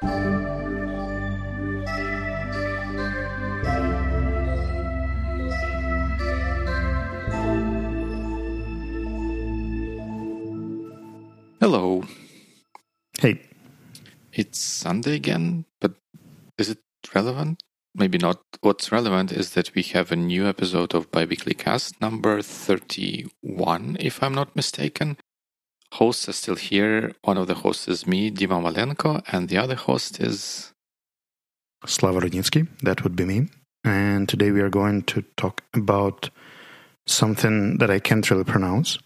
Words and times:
Hello. 0.00 0.44
Hey. 13.20 13.40
It's 14.32 14.60
Sunday 14.60 15.16
again, 15.16 15.64
but 15.80 15.94
is 16.56 16.70
it 16.70 16.78
relevant? 17.12 17.60
Maybe 17.92 18.18
not. 18.18 18.40
What's 18.60 18.92
relevant 18.92 19.32
is 19.32 19.50
that 19.54 19.74
we 19.74 19.82
have 19.82 20.12
a 20.12 20.16
new 20.16 20.46
episode 20.46 20.94
of 20.94 21.10
Biweekly 21.10 21.54
Cast, 21.54 22.00
number 22.00 22.40
31, 22.40 23.96
if 23.98 24.22
I'm 24.22 24.34
not 24.34 24.54
mistaken. 24.54 25.16
Hosts 25.94 26.28
are 26.28 26.32
still 26.32 26.56
here. 26.56 27.12
One 27.22 27.38
of 27.38 27.46
the 27.46 27.54
hosts 27.54 27.88
is 27.88 28.06
me, 28.06 28.30
Dima 28.30 28.62
Malenko, 28.62 29.22
and 29.32 29.48
the 29.48 29.58
other 29.58 29.74
host 29.74 30.20
is. 30.20 30.72
Slava 31.86 32.20
Rudnitsky, 32.20 32.68
that 32.82 33.04
would 33.04 33.16
be 33.16 33.24
me. 33.24 33.48
And 33.84 34.28
today 34.28 34.50
we 34.50 34.60
are 34.60 34.68
going 34.68 35.02
to 35.04 35.22
talk 35.36 35.62
about 35.74 36.30
something 37.06 37.78
that 37.78 37.90
I 37.90 38.00
can't 38.00 38.28
really 38.30 38.44
pronounce. 38.44 38.98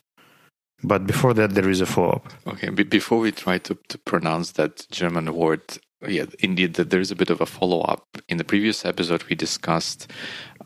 But 0.82 1.06
before 1.06 1.34
that, 1.34 1.54
there 1.54 1.68
is 1.68 1.80
a 1.80 1.87
follow 1.87 2.10
up. 2.12 2.32
Okay, 2.46 2.70
b- 2.70 2.82
before 2.82 3.20
we 3.20 3.30
try 3.30 3.59
to, 3.59 3.78
to 3.88 3.98
pronounce 3.98 4.52
that 4.52 4.87
German 4.90 5.32
word, 5.34 5.62
yeah, 6.06 6.24
indeed, 6.40 6.74
that 6.74 6.90
there 6.90 7.01
is 7.01 7.12
a 7.12 7.16
bit 7.16 7.30
of 7.30 7.40
a 7.40 7.46
follow 7.46 7.82
up. 7.82 8.04
In 8.28 8.38
the 8.38 8.45
previous 8.45 8.84
episode, 8.84 9.23
we 9.24 9.37
discussed 9.37 10.10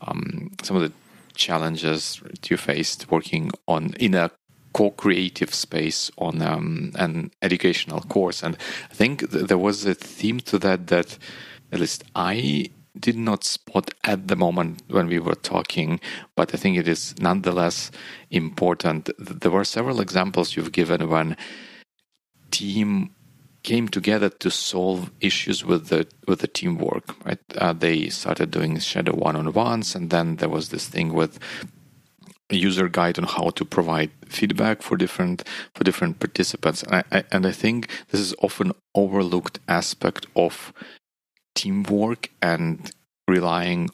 um, 0.01 0.49
some 0.63 0.75
of 0.77 0.81
the 0.81 0.93
challenges 1.35 2.19
you 2.49 2.57
faced 2.57 3.11
working 3.11 3.51
on 3.67 3.93
in 3.99 4.15
a 4.15 4.31
co-creative 4.77 5.51
space 5.55 6.11
on 6.19 6.39
um, 6.41 6.91
an 6.95 7.31
educational 7.41 8.01
course, 8.01 8.43
and 8.43 8.55
I 8.91 8.93
think 8.93 9.31
th- 9.31 9.47
there 9.47 9.57
was 9.57 9.85
a 9.85 9.95
theme 9.95 10.39
to 10.41 10.59
that 10.59 10.87
that 10.87 11.17
at 11.71 11.79
least 11.79 12.03
I 12.15 12.69
did 12.99 13.17
not 13.17 13.43
spot 13.43 13.91
at 14.03 14.27
the 14.27 14.35
moment 14.35 14.83
when 14.89 15.07
we 15.07 15.19
were 15.19 15.35
talking, 15.53 15.99
but 16.35 16.53
I 16.53 16.57
think 16.57 16.77
it 16.77 16.87
is 16.87 17.15
nonetheless 17.19 17.91
important. 18.29 19.09
There 19.17 19.51
were 19.51 19.65
several 19.65 19.99
examples 19.99 20.55
you've 20.55 20.71
given 20.71 21.09
when 21.09 21.37
team 22.51 23.11
came 23.63 23.87
together 23.87 24.29
to 24.29 24.49
solve 24.49 25.11
issues 25.19 25.65
with 25.65 25.87
the 25.87 26.07
with 26.27 26.39
the 26.39 26.47
teamwork. 26.47 27.05
Right? 27.25 27.43
Uh, 27.57 27.73
they 27.73 28.09
started 28.09 28.51
doing 28.51 28.79
shadow 28.79 29.15
one-on-ones, 29.15 29.95
and 29.95 30.09
then 30.09 30.35
there 30.37 30.49
was 30.49 30.69
this 30.69 30.87
thing 30.87 31.13
with 31.13 31.39
user 32.55 32.87
guide 32.87 33.19
on 33.19 33.25
how 33.25 33.49
to 33.49 33.65
provide 33.65 34.11
feedback 34.27 34.81
for 34.81 34.95
different 34.95 35.43
for 35.75 35.83
different 35.83 36.19
participants. 36.19 36.83
And 36.83 36.95
I, 36.95 37.03
I, 37.11 37.23
and 37.31 37.45
I 37.45 37.51
think 37.51 37.89
this 38.09 38.21
is 38.21 38.33
often 38.41 38.71
overlooked 38.95 39.59
aspect 39.67 40.27
of 40.35 40.71
teamwork 41.55 42.29
and 42.41 42.91
relying 43.27 43.89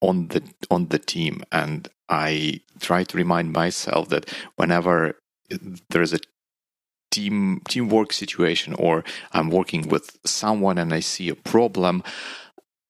on 0.00 0.28
the 0.28 0.42
on 0.70 0.88
the 0.88 0.98
team 0.98 1.42
and 1.50 1.88
i 2.08 2.60
try 2.78 3.02
to 3.02 3.16
remind 3.16 3.52
myself 3.52 4.08
that 4.10 4.28
whenever 4.56 5.18
there 5.90 6.02
is 6.02 6.12
a 6.12 6.18
team 7.10 7.62
teamwork 7.68 8.12
situation 8.12 8.74
or 8.74 9.02
i'm 9.32 9.50
working 9.50 9.88
with 9.88 10.18
someone 10.24 10.78
and 10.78 10.92
i 10.92 11.00
see 11.00 11.28
a 11.28 11.34
problem 11.34 12.02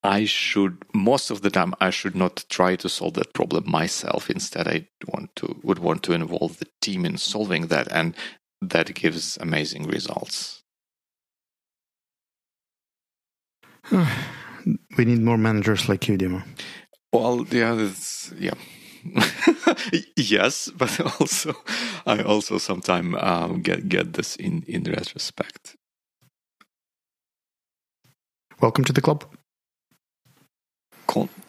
i 0.04 0.24
should 0.24 0.76
most 0.94 1.30
of 1.30 1.42
the 1.42 1.50
time 1.50 1.74
i 1.80 1.90
should 1.90 2.14
not 2.14 2.44
try 2.48 2.76
to 2.76 2.88
solve 2.88 3.14
that 3.14 3.32
problem 3.34 3.64
myself 3.70 4.30
instead 4.30 4.68
i 4.68 4.86
want 5.08 5.34
to 5.34 5.58
would 5.62 5.78
want 5.80 6.02
to 6.02 6.12
involve 6.12 6.58
the 6.58 6.68
team 6.80 7.04
in 7.04 7.16
solving 7.16 7.68
that 7.68 7.90
and 7.90 8.14
that 8.60 8.94
gives 8.94 9.38
amazing 9.38 9.86
results 9.88 10.64
we 14.96 15.04
need 15.04 15.20
more 15.20 15.38
managers 15.38 15.88
like 15.88 16.08
you, 16.08 16.16
Dima. 16.16 16.44
Well, 17.12 17.46
yeah, 17.50 17.74
it's, 17.78 18.32
yeah. 18.38 18.54
yes, 20.16 20.70
but 20.76 20.98
also 21.20 21.54
I 22.06 22.22
also 22.22 22.58
sometimes 22.58 23.16
um, 23.20 23.60
get 23.62 23.88
get 23.88 24.14
this 24.14 24.36
in 24.36 24.62
in 24.66 24.84
retrospect. 24.84 25.76
Welcome 28.60 28.84
to 28.84 28.92
the 28.92 29.02
club. 29.02 29.24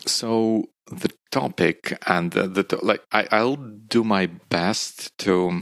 So 0.06 0.66
the 0.88 1.12
topic 1.32 1.98
and 2.08 2.32
the, 2.32 2.48
the 2.48 2.80
like, 2.84 3.04
I, 3.12 3.28
I'll 3.32 3.56
do 3.56 4.04
my 4.04 4.28
best 4.50 5.18
to 5.20 5.62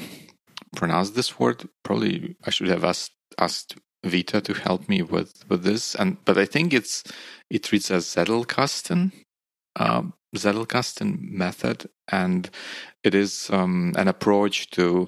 pronounce 0.76 1.12
this 1.12 1.40
word. 1.40 1.68
Probably 1.84 2.36
I 2.44 2.50
should 2.50 2.68
have 2.68 2.84
asked 2.84 3.14
asked 3.38 3.78
Vita 4.04 4.42
to 4.42 4.54
help 4.54 4.90
me 4.90 5.02
with 5.02 5.34
with 5.50 5.64
this, 5.64 5.96
and 5.96 6.18
but 6.26 6.38
I 6.38 6.46
think 6.46 6.74
it's 6.74 7.04
it 7.50 7.72
reads 7.72 7.90
as 7.92 8.06
Zettelkasten, 8.06 9.12
um, 9.78 10.14
Zettelkasten 10.36 11.22
method, 11.22 11.90
and 12.12 12.50
it 13.04 13.16
is 13.16 13.50
um, 13.52 13.94
an 13.98 14.08
approach 14.08 14.70
to 14.72 15.08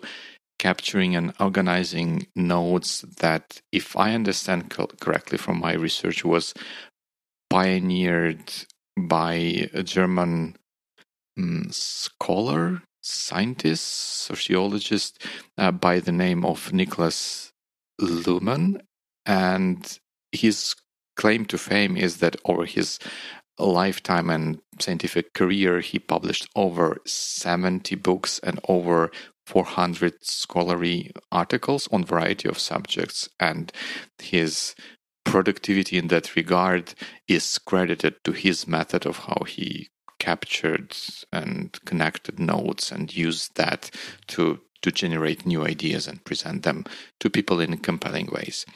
capturing 0.57 1.15
and 1.15 1.33
organizing 1.39 2.27
nodes 2.35 3.01
that, 3.19 3.61
if 3.71 3.97
I 3.97 4.13
understand 4.13 4.69
co- 4.69 4.87
correctly 5.01 5.37
from 5.37 5.59
my 5.59 5.73
research, 5.73 6.23
was 6.23 6.53
pioneered 7.49 8.51
by 8.97 9.69
a 9.73 9.83
German 9.83 10.57
um, 11.37 11.67
scholar, 11.71 12.81
scientist, 13.01 13.85
sociologist 13.85 15.21
uh, 15.57 15.71
by 15.71 15.99
the 15.99 16.11
name 16.11 16.45
of 16.45 16.71
Niklas 16.71 17.51
Luhmann, 18.01 18.81
and 19.25 19.99
his 20.31 20.75
claim 21.15 21.45
to 21.45 21.57
fame 21.57 21.97
is 21.97 22.17
that 22.17 22.35
over 22.45 22.65
his 22.65 22.99
lifetime 23.57 24.29
and 24.29 24.59
scientific 24.79 25.33
career, 25.33 25.79
he 25.79 25.99
published 25.99 26.47
over 26.55 26.97
70 27.05 27.95
books 27.95 28.39
and 28.39 28.59
over 28.67 29.11
400 29.47 30.13
scholarly 30.21 31.11
articles 31.31 31.87
on 31.91 32.03
variety 32.03 32.49
of 32.49 32.59
subjects. 32.59 33.29
And 33.39 33.71
his 34.19 34.75
productivity 35.25 35.97
in 35.97 36.07
that 36.07 36.35
regard 36.35 36.93
is 37.27 37.57
credited 37.57 38.15
to 38.23 38.31
his 38.31 38.67
method 38.67 39.05
of 39.05 39.17
how 39.19 39.43
he 39.45 39.89
captured 40.19 40.95
and 41.33 41.77
connected 41.85 42.39
notes 42.39 42.91
and 42.91 43.15
used 43.15 43.55
that 43.55 43.91
to 44.27 44.59
to 44.81 44.91
generate 44.91 45.47
new 45.47 45.65
ideas 45.65 46.07
and 46.07 46.23
present 46.23 46.61
them 46.61 46.85
to 47.19 47.27
people 47.27 47.59
in 47.59 47.75
compelling 47.77 48.27
ways. 48.31 48.67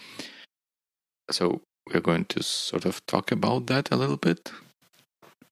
So 1.29 1.61
we're 1.93 1.99
going 1.99 2.25
to 2.25 2.41
sort 2.41 2.85
of 2.85 3.05
talk 3.05 3.31
about 3.31 3.67
that 3.67 3.91
a 3.91 3.95
little 3.95 4.17
bit. 4.17 4.51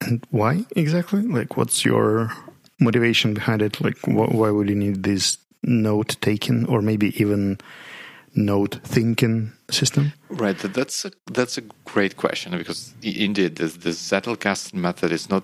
And 0.02 0.26
why 0.32 0.66
exactly? 0.76 1.22
Like, 1.22 1.58
what's 1.58 1.86
your 1.86 2.32
motivation 2.80 3.36
behind 3.36 3.62
it? 3.62 3.80
Like, 3.82 4.00
wh- 4.00 4.34
why 4.34 4.50
would 4.50 4.68
you 4.68 4.76
need 4.76 5.04
this 5.04 5.38
note 5.64 6.18
taking 6.22 6.66
or 6.68 6.82
maybe 6.82 7.20
even 7.22 7.60
note 8.36 8.80
thinking 8.84 9.54
system? 9.72 10.14
Right. 10.30 10.58
That's 10.58 11.06
a 11.06 11.12
that's 11.32 11.58
a 11.58 11.64
great 11.86 12.18
question 12.18 12.58
because 12.58 12.94
indeed 13.02 13.58
the 13.58 13.68
the 13.68 13.90
Zettelkasten 13.90 14.76
method 14.76 15.12
is 15.12 15.30
not 15.30 15.44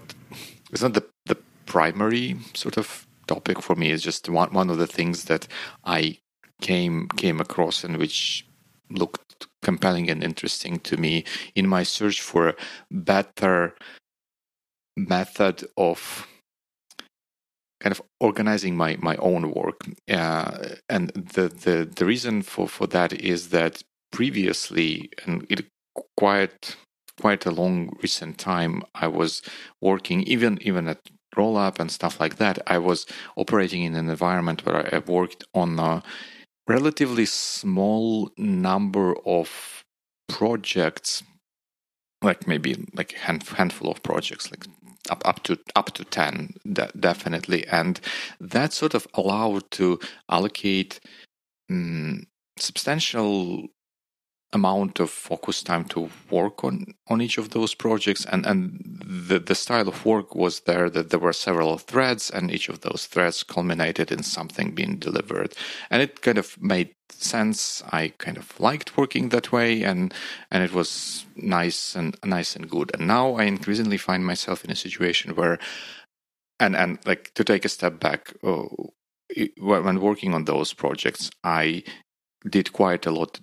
it's 0.72 0.82
not 0.82 0.94
the 0.94 1.06
the 1.26 1.38
primary 1.66 2.38
sort 2.54 2.78
of 2.78 3.08
topic 3.28 3.62
for 3.62 3.76
me. 3.76 3.92
It's 3.92 4.04
just 4.04 4.30
one 4.30 4.54
one 4.54 4.70
of 4.70 4.78
the 4.78 4.88
things 4.88 5.26
that 5.26 5.48
I 5.84 6.20
came 6.62 7.08
came 7.10 7.40
across 7.40 7.84
and 7.84 7.98
which 7.98 8.46
looked 8.90 9.48
compelling 9.62 10.10
and 10.10 10.24
interesting 10.24 10.80
to 10.80 10.98
me 10.98 11.24
in 11.56 11.68
my 11.68 11.84
search 11.84 12.22
for 12.22 12.50
a 12.50 12.56
better 12.92 13.76
method 14.96 15.66
of 15.78 16.28
kind 17.80 17.92
of 17.92 18.02
organizing 18.20 18.78
my 18.78 18.98
my 19.02 19.16
own 19.18 19.52
work 19.52 19.86
uh, 20.10 20.58
and 20.88 21.10
the, 21.10 21.50
the 21.50 21.90
the 21.96 22.06
reason 22.06 22.42
for 22.42 22.68
for 22.68 22.88
that 22.88 23.12
is 23.14 23.50
that 23.50 23.84
previously 24.14 25.10
and 25.26 25.46
it 25.50 25.66
quite 26.18 26.76
quite 27.20 27.46
a 27.46 27.52
long 27.52 27.90
recent 28.02 28.38
time 28.38 28.82
i 28.96 29.08
was 29.08 29.42
working 29.82 30.24
even 30.24 30.58
even 30.62 30.88
at 30.88 31.00
roll 31.36 31.58
up 31.58 31.80
and 31.80 31.92
stuff 31.92 32.20
like 32.20 32.38
that 32.38 32.58
i 32.68 32.78
was 32.78 33.06
operating 33.36 33.84
in 33.84 33.96
an 33.96 34.10
environment 34.10 34.66
where 34.66 34.96
i 34.96 35.00
worked 35.00 35.44
on 35.54 35.80
a 35.80 36.02
relatively 36.68 37.26
small 37.26 38.32
number 38.38 39.16
of 39.26 39.84
projects 40.30 41.24
like 42.24 42.48
maybe 42.48 42.88
like 42.94 43.14
a 43.14 43.20
hand, 43.20 43.44
handful 43.44 43.92
of 43.92 44.02
projects 44.02 44.50
like 44.50 44.66
up 45.10 45.22
up 45.26 45.44
to 45.44 45.60
up 45.76 45.92
to 45.94 46.06
10 46.06 46.56
de- 46.72 46.92
definitely. 47.00 47.68
And 47.68 48.00
that 48.40 48.74
sort 48.74 48.94
of 48.94 49.08
allowed 49.14 49.70
to 49.72 50.00
allocate 50.30 51.00
um, 51.70 52.24
substantial 52.58 53.68
amount 54.54 55.00
of 55.00 55.10
focus 55.10 55.64
time 55.64 55.86
to 55.86 56.10
work 56.30 56.64
on 56.64 56.94
on 57.08 57.22
each 57.22 57.38
of 57.38 57.50
those 57.50 57.74
projects. 57.74 58.26
And 58.26 58.46
and 58.46 59.04
the 59.04 59.40
the 59.40 59.56
style 59.56 59.88
of 59.88 60.06
work 60.06 60.36
was 60.36 60.62
there 60.62 60.90
that 60.90 61.10
there 61.10 61.20
were 61.20 61.34
several 61.34 61.78
threads 61.78 62.30
and 62.30 62.52
each 62.52 62.70
of 62.70 62.82
those 62.82 63.08
threads 63.08 63.44
culminated 63.44 64.12
in 64.12 64.24
something 64.24 64.72
being 64.72 64.98
delivered. 64.98 65.56
And 65.90 66.02
it 66.02 66.22
kind 66.22 66.38
of 66.38 66.62
made 66.62 66.96
sense. 67.10 67.84
I 67.92 68.14
kind 68.18 68.38
of 68.38 68.60
liked 68.60 68.98
working 68.98 69.30
that 69.30 69.52
way 69.52 69.84
and 69.84 70.14
and 70.52 70.64
it 70.64 70.74
was 70.74 71.26
nice 71.36 71.96
and 71.96 72.16
nice 72.24 72.56
and 72.56 72.70
good. 72.70 72.92
And 72.94 73.08
now 73.08 73.36
i 73.36 73.44
increasingly 73.44 73.98
find 73.98 74.26
myself 74.26 74.64
in 74.64 74.72
a 74.72 74.76
situation 74.76 75.36
where 75.36 75.60
and 76.60 76.76
and 76.76 77.00
like 77.06 77.34
to 77.36 77.44
take 77.44 77.66
a 77.66 77.70
step 77.70 78.00
back 78.00 78.34
oh, 78.44 78.94
when 79.58 80.00
working 80.00 80.34
on 80.34 80.46
those 80.46 80.74
projects 80.74 81.32
i 81.44 81.84
did 82.50 82.74
quite 82.74 83.06
a 83.06 83.12
lot 83.12 83.40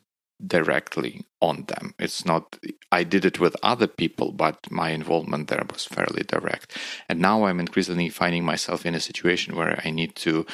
directly 0.47 1.25
on 1.41 1.65
them. 1.65 1.95
It's 1.99 2.25
not, 2.25 2.59
I 2.91 3.05
did 3.05 3.25
it 3.25 3.41
with 3.41 3.57
other 3.63 3.87
people, 3.87 4.33
but 4.33 4.71
my 4.71 4.91
involvement 4.91 5.49
there 5.49 5.65
was 5.71 5.85
fairly 5.85 6.23
direct. 6.23 6.77
And 7.09 7.21
now 7.21 7.45
I'm 7.45 7.61
increasingly 7.61 8.09
finding 8.09 8.45
myself 8.45 8.87
in 8.87 8.95
a 8.95 9.01
situation 9.01 9.57
where 9.57 9.81
I 9.85 9.91
need 9.91 10.15
to 10.17 10.47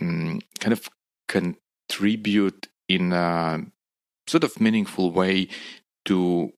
um, 0.00 0.40
kind 0.58 0.72
of 0.72 0.88
contribute 1.28 2.68
in 2.88 3.12
a 3.12 3.60
sort 4.26 4.44
of 4.44 4.60
meaningful 4.60 5.12
way 5.12 5.48
to 6.06 6.50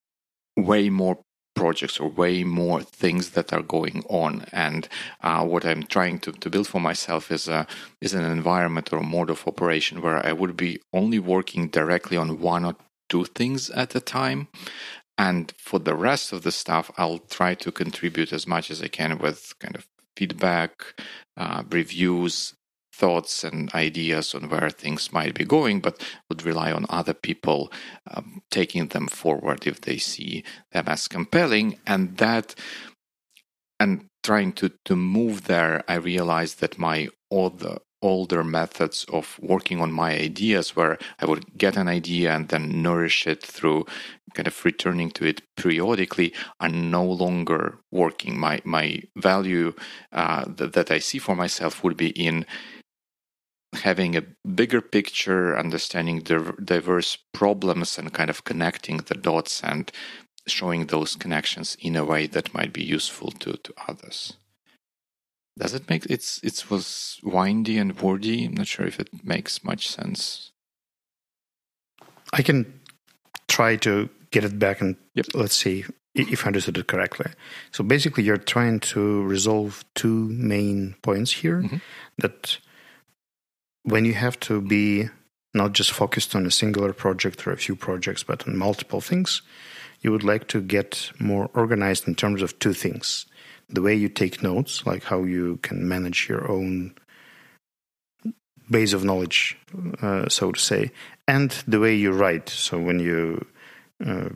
way 0.56 0.90
more 0.90 1.24
projects 1.54 2.00
or 2.00 2.08
way 2.08 2.44
more 2.44 2.82
things 2.82 3.30
that 3.30 3.52
are 3.52 3.62
going 3.62 4.04
on. 4.08 4.44
And 4.52 4.88
uh, 5.22 5.44
what 5.44 5.64
I'm 5.64 5.84
trying 5.84 6.18
to, 6.20 6.32
to 6.32 6.50
build 6.50 6.68
for 6.68 6.80
myself 6.80 7.30
is 7.30 7.48
a 7.48 7.66
is 8.00 8.14
an 8.14 8.24
environment 8.24 8.92
or 8.92 8.98
a 8.98 9.02
mode 9.02 9.30
of 9.30 9.46
operation 9.46 10.02
where 10.02 10.24
I 10.24 10.32
would 10.32 10.56
be 10.56 10.80
only 10.92 11.18
working 11.18 11.68
directly 11.68 12.16
on 12.16 12.40
one 12.40 12.64
or 12.64 12.76
two 13.08 13.24
things 13.24 13.70
at 13.70 13.94
a 13.94 14.00
time. 14.00 14.48
And 15.18 15.52
for 15.58 15.78
the 15.78 15.94
rest 15.94 16.32
of 16.32 16.42
the 16.42 16.52
stuff, 16.52 16.90
I'll 16.96 17.18
try 17.18 17.54
to 17.54 17.70
contribute 17.70 18.32
as 18.32 18.46
much 18.46 18.70
as 18.70 18.82
I 18.82 18.88
can 18.88 19.18
with 19.18 19.52
kind 19.60 19.76
of 19.76 19.86
feedback, 20.16 20.72
uh, 21.36 21.62
reviews, 21.70 22.54
thoughts 22.92 23.42
and 23.42 23.72
ideas 23.74 24.34
on 24.34 24.48
where 24.48 24.70
things 24.70 25.12
might 25.12 25.34
be 25.34 25.44
going, 25.44 25.80
but 25.80 26.02
would 26.28 26.44
rely 26.44 26.72
on 26.72 26.86
other 26.88 27.14
people 27.14 27.72
um, 28.12 28.42
taking 28.50 28.88
them 28.88 29.08
forward 29.08 29.66
if 29.66 29.80
they 29.80 29.98
see 29.98 30.44
them 30.72 30.84
as 30.86 31.08
compelling. 31.08 31.78
And 31.86 32.16
that, 32.18 32.54
and 33.80 34.06
trying 34.22 34.52
to, 34.54 34.70
to 34.84 34.94
move 34.96 35.44
there, 35.44 35.82
I 35.88 35.94
realized 35.94 36.60
that 36.60 36.78
my 36.78 37.08
other 37.30 37.78
older 38.02 38.42
methods 38.42 39.06
of 39.12 39.38
working 39.40 39.80
on 39.80 39.92
my 39.92 40.12
ideas 40.12 40.74
where 40.74 40.98
I 41.20 41.26
would 41.26 41.56
get 41.56 41.76
an 41.76 41.88
idea 41.88 42.34
and 42.34 42.48
then 42.48 42.82
nourish 42.82 43.26
it 43.26 43.42
through 43.42 43.86
kind 44.34 44.48
of 44.48 44.64
returning 44.64 45.10
to 45.12 45.24
it 45.24 45.42
periodically 45.56 46.34
are 46.60 46.68
no 46.68 47.04
longer 47.04 47.78
working. 47.90 48.38
My 48.38 48.60
my 48.64 49.02
value 49.16 49.74
uh, 50.10 50.44
that, 50.56 50.72
that 50.72 50.90
I 50.90 50.98
see 50.98 51.18
for 51.18 51.36
myself 51.36 51.84
would 51.84 51.96
be 51.96 52.10
in 52.10 52.44
having 53.72 54.16
a 54.16 54.24
bigger 54.46 54.80
picture, 54.80 55.56
understanding 55.58 56.20
the 56.20 56.54
diverse 56.62 57.16
problems, 57.32 57.98
and 57.98 58.12
kind 58.12 58.30
of 58.30 58.44
connecting 58.44 58.98
the 58.98 59.14
dots 59.14 59.62
and 59.62 59.90
showing 60.46 60.86
those 60.86 61.16
connections 61.16 61.76
in 61.80 61.96
a 61.96 62.04
way 62.04 62.26
that 62.26 62.54
might 62.54 62.72
be 62.72 62.82
useful 62.82 63.30
to, 63.30 63.52
to 63.54 63.72
others. 63.88 64.36
Does 65.58 65.74
it 65.74 65.88
make 65.88 66.06
it's 66.06 66.40
it 66.42 66.70
was 66.70 67.20
windy 67.22 67.78
and 67.78 68.00
wordy? 68.00 68.46
I'm 68.46 68.54
not 68.54 68.66
sure 68.66 68.86
if 68.86 68.98
it 68.98 69.08
makes 69.24 69.62
much 69.62 69.88
sense. 69.88 70.50
I 72.32 72.42
can 72.42 72.80
try 73.48 73.76
to 73.76 74.08
get 74.30 74.44
it 74.44 74.58
back 74.58 74.80
and 74.80 74.96
yep. 75.14 75.26
let's 75.34 75.54
see 75.54 75.84
if 76.14 76.44
I 76.44 76.46
understood 76.46 76.78
it 76.78 76.86
correctly. 76.86 77.30
So 77.70 77.84
basically, 77.84 78.24
you're 78.24 78.38
trying 78.38 78.80
to 78.80 79.22
resolve 79.24 79.84
two 79.94 80.28
main 80.28 80.96
points 81.02 81.32
here 81.32 81.62
mm-hmm. 81.62 81.76
that 82.18 82.58
when 83.84 84.04
you 84.04 84.14
have 84.14 84.38
to 84.40 84.60
be 84.60 85.08
not 85.54 85.72
just 85.72 85.92
focused 85.92 86.34
on 86.34 86.46
a 86.46 86.50
singular 86.50 86.92
project 86.92 87.46
or 87.46 87.52
a 87.52 87.56
few 87.56 87.76
projects, 87.76 88.22
but 88.22 88.46
on 88.48 88.56
multiple 88.56 89.00
things, 89.00 89.42
you 90.00 90.10
would 90.10 90.24
like 90.24 90.48
to 90.48 90.60
get 90.60 91.10
more 91.18 91.50
organized 91.54 92.08
in 92.08 92.14
terms 92.14 92.42
of 92.42 92.58
two 92.58 92.72
things 92.72 93.26
the 93.72 93.82
way 93.82 93.94
you 93.94 94.08
take 94.08 94.42
notes, 94.42 94.86
like 94.86 95.04
how 95.04 95.24
you 95.24 95.58
can 95.62 95.88
manage 95.88 96.28
your 96.28 96.50
own 96.50 96.94
base 98.70 98.92
of 98.92 99.04
knowledge, 99.04 99.58
uh, 100.02 100.28
so 100.28 100.52
to 100.52 100.60
say, 100.60 100.90
and 101.26 101.50
the 101.66 101.80
way 101.80 101.94
you 101.94 102.12
write. 102.12 102.48
So 102.48 102.78
when 102.78 102.98
you 103.00 103.44
uh, 104.04 104.30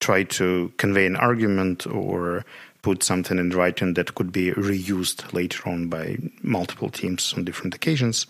try 0.00 0.24
to 0.24 0.72
convey 0.78 1.06
an 1.06 1.16
argument 1.16 1.86
or 1.86 2.44
put 2.82 3.02
something 3.02 3.38
in 3.38 3.50
writing 3.50 3.94
that 3.94 4.14
could 4.14 4.32
be 4.32 4.50
reused 4.52 5.32
later 5.32 5.68
on 5.68 5.88
by 5.88 6.18
multiple 6.42 6.88
teams 6.88 7.32
on 7.36 7.44
different 7.44 7.74
occasions, 7.74 8.26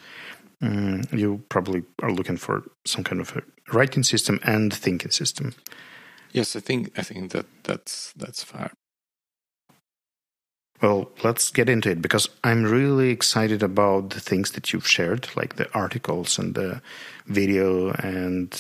um, 0.63 1.03
you 1.11 1.43
probably 1.49 1.83
are 2.03 2.13
looking 2.13 2.37
for 2.37 2.63
some 2.85 3.05
kind 3.05 3.21
of 3.21 3.37
a 3.37 3.43
writing 3.73 4.05
system 4.05 4.39
and 4.45 4.73
thinking 4.73 5.11
system. 5.11 5.55
Yes, 6.33 6.57
I 6.57 6.61
think 6.61 6.99
I 6.99 7.03
think 7.03 7.33
that 7.33 7.47
that's 7.65 8.13
that's 8.17 8.43
fair. 8.43 8.71
Well, 10.81 11.11
let's 11.23 11.51
get 11.51 11.69
into 11.69 11.91
it 11.91 12.03
because 12.03 12.29
I'm 12.43 12.65
really 12.65 13.11
excited 13.11 13.63
about 13.63 14.11
the 14.11 14.21
things 14.21 14.53
that 14.53 14.73
you've 14.73 14.89
shared, 14.89 15.29
like 15.37 15.55
the 15.55 15.73
articles 15.75 16.39
and 16.39 16.55
the 16.55 16.83
video 17.27 17.93
and 17.93 18.51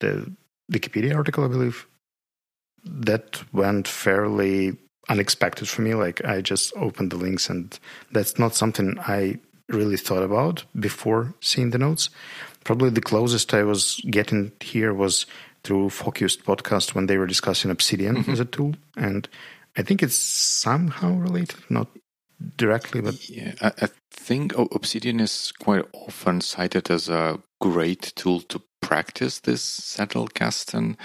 the 0.00 0.30
Wikipedia 0.70 1.14
article, 1.14 1.44
I 1.44 1.48
believe. 1.48 1.86
That 2.84 3.42
went 3.52 3.88
fairly 3.88 4.76
unexpected 5.08 5.68
for 5.68 5.82
me. 5.82 5.94
Like 5.94 6.24
I 6.24 6.40
just 6.40 6.72
opened 6.76 7.10
the 7.10 7.16
links, 7.16 7.48
and 7.48 7.78
that's 8.12 8.38
not 8.38 8.54
something 8.54 8.98
I 9.00 9.38
really 9.68 9.96
thought 9.96 10.22
about 10.22 10.64
before 10.78 11.34
seeing 11.40 11.70
the 11.70 11.78
notes. 11.78 12.10
Probably 12.64 12.90
the 12.90 13.00
closest 13.00 13.54
I 13.54 13.62
was 13.62 14.00
getting 14.10 14.52
here 14.60 14.92
was 14.92 15.26
through 15.64 15.90
Focused 15.90 16.44
podcast 16.44 16.94
when 16.94 17.06
they 17.06 17.18
were 17.18 17.26
discussing 17.26 17.70
Obsidian 17.70 18.16
mm-hmm. 18.16 18.30
as 18.30 18.40
a 18.40 18.44
tool, 18.44 18.74
and 18.96 19.28
I 19.76 19.82
think 19.82 20.02
it's 20.02 20.14
somehow 20.16 21.14
related, 21.14 21.58
not 21.68 21.88
directly, 22.56 23.00
but 23.00 23.28
yeah, 23.28 23.54
I, 23.60 23.72
I 23.82 23.88
think 24.10 24.56
Obsidian 24.56 25.20
is 25.20 25.52
quite 25.58 25.84
often 25.92 26.40
cited 26.40 26.90
as 26.90 27.08
a 27.08 27.40
great 27.60 28.12
tool 28.14 28.40
to 28.42 28.62
practice 28.80 29.40
this 29.40 29.62
Zettelkasten 29.80 30.96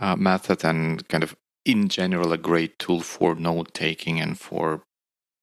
uh, 0.00 0.16
method, 0.16 0.64
and 0.64 1.06
kind 1.08 1.22
of 1.22 1.36
in 1.64 1.88
general 1.88 2.32
a 2.32 2.38
great 2.38 2.78
tool 2.78 3.00
for 3.00 3.34
note 3.34 3.74
taking 3.74 4.20
and 4.20 4.38
for 4.38 4.82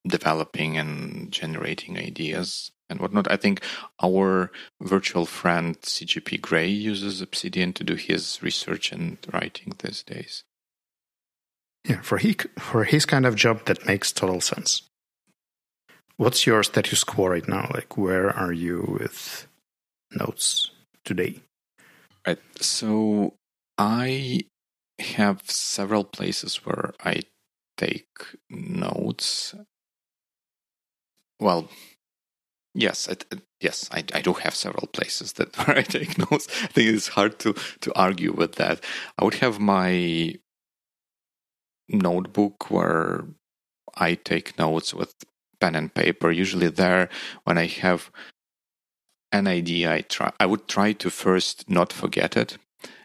developing 0.07 0.77
and 0.77 1.31
generating 1.31 1.97
ideas 1.97 2.71
and 2.89 2.99
whatnot. 2.99 3.31
I 3.31 3.37
think 3.37 3.61
our 4.01 4.51
virtual 4.81 5.25
friend 5.25 5.79
CGP 5.81 6.41
Grey 6.41 6.67
uses 6.67 7.21
Obsidian 7.21 7.73
to 7.73 7.83
do 7.83 7.95
his 7.95 8.39
research 8.41 8.91
and 8.91 9.17
writing 9.31 9.73
these 9.79 10.03
days. 10.03 10.43
Yeah, 11.87 12.01
for 12.01 12.17
he 12.17 12.37
for 12.57 12.85
his 12.85 13.05
kind 13.05 13.25
of 13.25 13.35
job, 13.35 13.65
that 13.65 13.85
makes 13.85 14.11
total 14.11 14.39
sense. 14.41 14.83
What's 16.15 16.45
your 16.45 16.63
status 16.63 17.03
quo 17.03 17.27
right 17.27 17.47
now? 17.47 17.69
Like, 17.73 17.97
where 17.97 18.29
are 18.29 18.53
you 18.53 18.97
with 18.99 19.47
notes 20.11 20.71
today? 21.03 21.41
Right. 22.25 22.39
So 22.61 23.33
I 23.77 24.41
have 24.99 25.41
several 25.49 26.03
places 26.03 26.65
where 26.65 26.93
I 27.03 27.21
take 27.77 28.07
notes 28.49 29.55
well, 31.43 31.67
yes, 32.73 33.07
yes, 33.59 33.89
I, 33.91 34.03
I 34.13 34.21
do 34.21 34.33
have 34.33 34.55
several 34.55 34.87
places 34.87 35.33
that 35.33 35.55
where 35.67 35.77
I 35.77 35.81
take 35.81 36.17
notes. 36.17 36.47
I 36.63 36.67
think 36.67 36.89
it's 36.89 37.09
hard 37.09 37.37
to 37.39 37.53
to 37.81 37.93
argue 37.95 38.31
with 38.31 38.55
that. 38.55 38.83
I 39.17 39.25
would 39.25 39.35
have 39.35 39.59
my 39.59 40.35
notebook 41.89 42.71
where 42.71 43.25
I 43.95 44.15
take 44.15 44.57
notes 44.57 44.93
with 44.93 45.13
pen 45.59 45.75
and 45.75 45.93
paper. 45.93 46.31
Usually 46.31 46.69
there, 46.69 47.09
when 47.43 47.57
I 47.57 47.67
have 47.67 48.09
an 49.31 49.47
idea, 49.47 49.93
I 49.93 50.01
try. 50.01 50.31
I 50.39 50.45
would 50.45 50.67
try 50.67 50.93
to 50.93 51.09
first 51.09 51.69
not 51.69 51.91
forget 51.93 52.37
it, 52.37 52.57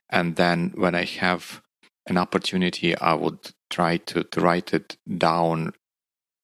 and 0.09 0.37
then 0.37 0.73
when 0.77 0.95
I 0.95 1.05
have 1.05 1.63
an 2.07 2.17
opportunity, 2.17 2.97
I 2.97 3.15
would 3.15 3.53
try 3.71 3.99
to, 3.99 4.25
to 4.25 4.41
write 4.41 4.73
it 4.73 4.97
down 5.19 5.73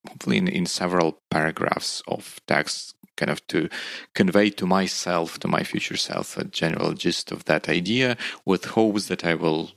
hopefully 0.08 0.38
in, 0.38 0.49
in 0.49 0.66
several 0.66 1.20
paragraphs 1.30 2.02
of 2.08 2.40
text 2.46 2.94
kind 3.16 3.30
of 3.30 3.46
to 3.46 3.68
convey 4.14 4.50
to 4.50 4.66
myself 4.66 5.38
to 5.38 5.46
my 5.46 5.62
future 5.62 5.96
self 5.96 6.37
a 6.37 6.44
general 6.44 6.94
gist 6.94 7.30
of 7.30 7.44
that 7.44 7.68
idea 7.68 8.16
with 8.44 8.64
hopes 8.64 9.06
that 9.06 9.25
i 9.25 9.34
will 9.34 9.70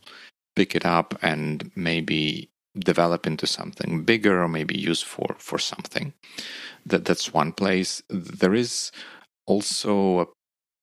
pick 0.55 0.75
it 0.75 0.85
up 0.85 1.17
and 1.21 1.71
maybe 1.75 2.49
develop 2.79 3.25
into 3.27 3.47
something 3.47 4.03
bigger 4.03 4.41
or 4.41 4.47
maybe 4.47 4.77
use 4.77 5.01
for 5.01 5.35
for 5.39 5.59
something. 5.59 6.13
That 6.85 7.05
that's 7.05 7.33
one 7.33 7.51
place. 7.51 8.01
There 8.09 8.53
is 8.53 8.91
also 9.45 10.19
a 10.21 10.25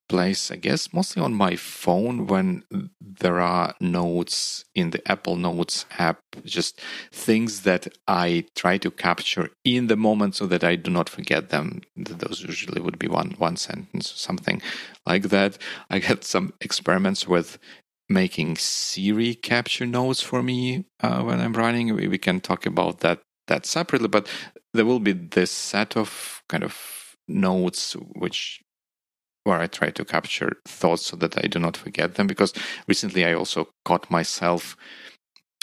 place, 0.09 0.51
I 0.51 0.57
guess, 0.57 0.93
mostly 0.93 1.23
on 1.23 1.35
my 1.35 1.57
phone 1.57 2.27
when 2.27 2.65
there 3.01 3.41
are 3.41 3.75
notes 3.81 4.65
in 4.75 4.91
the 4.91 5.07
Apple 5.11 5.37
Notes 5.37 5.87
app, 5.99 6.21
just 6.45 6.81
things 7.13 7.63
that 7.63 7.89
I 8.07 8.47
try 8.55 8.79
to 8.79 8.91
capture 8.91 9.51
in 9.65 9.87
the 9.87 9.97
moment 9.97 10.35
so 10.37 10.47
that 10.47 10.65
I 10.65 10.77
do 10.77 10.91
not 10.91 11.09
forget 11.09 11.51
them. 11.51 11.83
Those 11.97 12.43
usually 12.43 12.81
would 12.81 12.99
be 12.99 13.09
one 13.09 13.35
one 13.39 13.57
sentence 13.57 14.13
or 14.13 14.17
something 14.17 14.61
like 15.07 15.25
that. 15.25 15.59
I 15.91 15.99
had 15.99 16.25
some 16.25 16.53
experiments 16.61 17.27
with 17.27 17.59
making 18.09 18.57
Siri 18.57 19.35
capture 19.35 19.87
notes 19.87 20.21
for 20.21 20.43
me 20.43 20.85
uh, 21.01 21.23
when 21.23 21.41
I'm 21.41 21.55
running. 21.55 21.95
We, 21.95 22.09
we 22.09 22.19
can 22.19 22.41
talk 22.41 22.67
about 22.67 23.01
that 23.01 23.21
that 23.47 23.67
separately, 23.67 24.09
but 24.09 24.29
there 24.73 24.87
will 24.87 25.01
be 25.01 25.13
this 25.13 25.51
set 25.51 25.97
of 25.97 26.43
kind 26.49 26.65
of 26.65 27.17
notes 27.29 27.95
which 28.15 28.61
where 29.45 29.61
I 29.61 29.67
try 29.67 29.91
to 29.91 30.05
capture 30.05 30.57
thoughts 30.67 31.07
so 31.07 31.17
that 31.17 31.43
I 31.43 31.47
do 31.47 31.59
not 31.59 31.77
forget 31.77 32.15
them. 32.15 32.27
Because 32.27 32.53
recently 32.89 33.25
I 33.25 33.35
also 33.35 33.69
caught 33.85 34.11
myself 34.11 34.77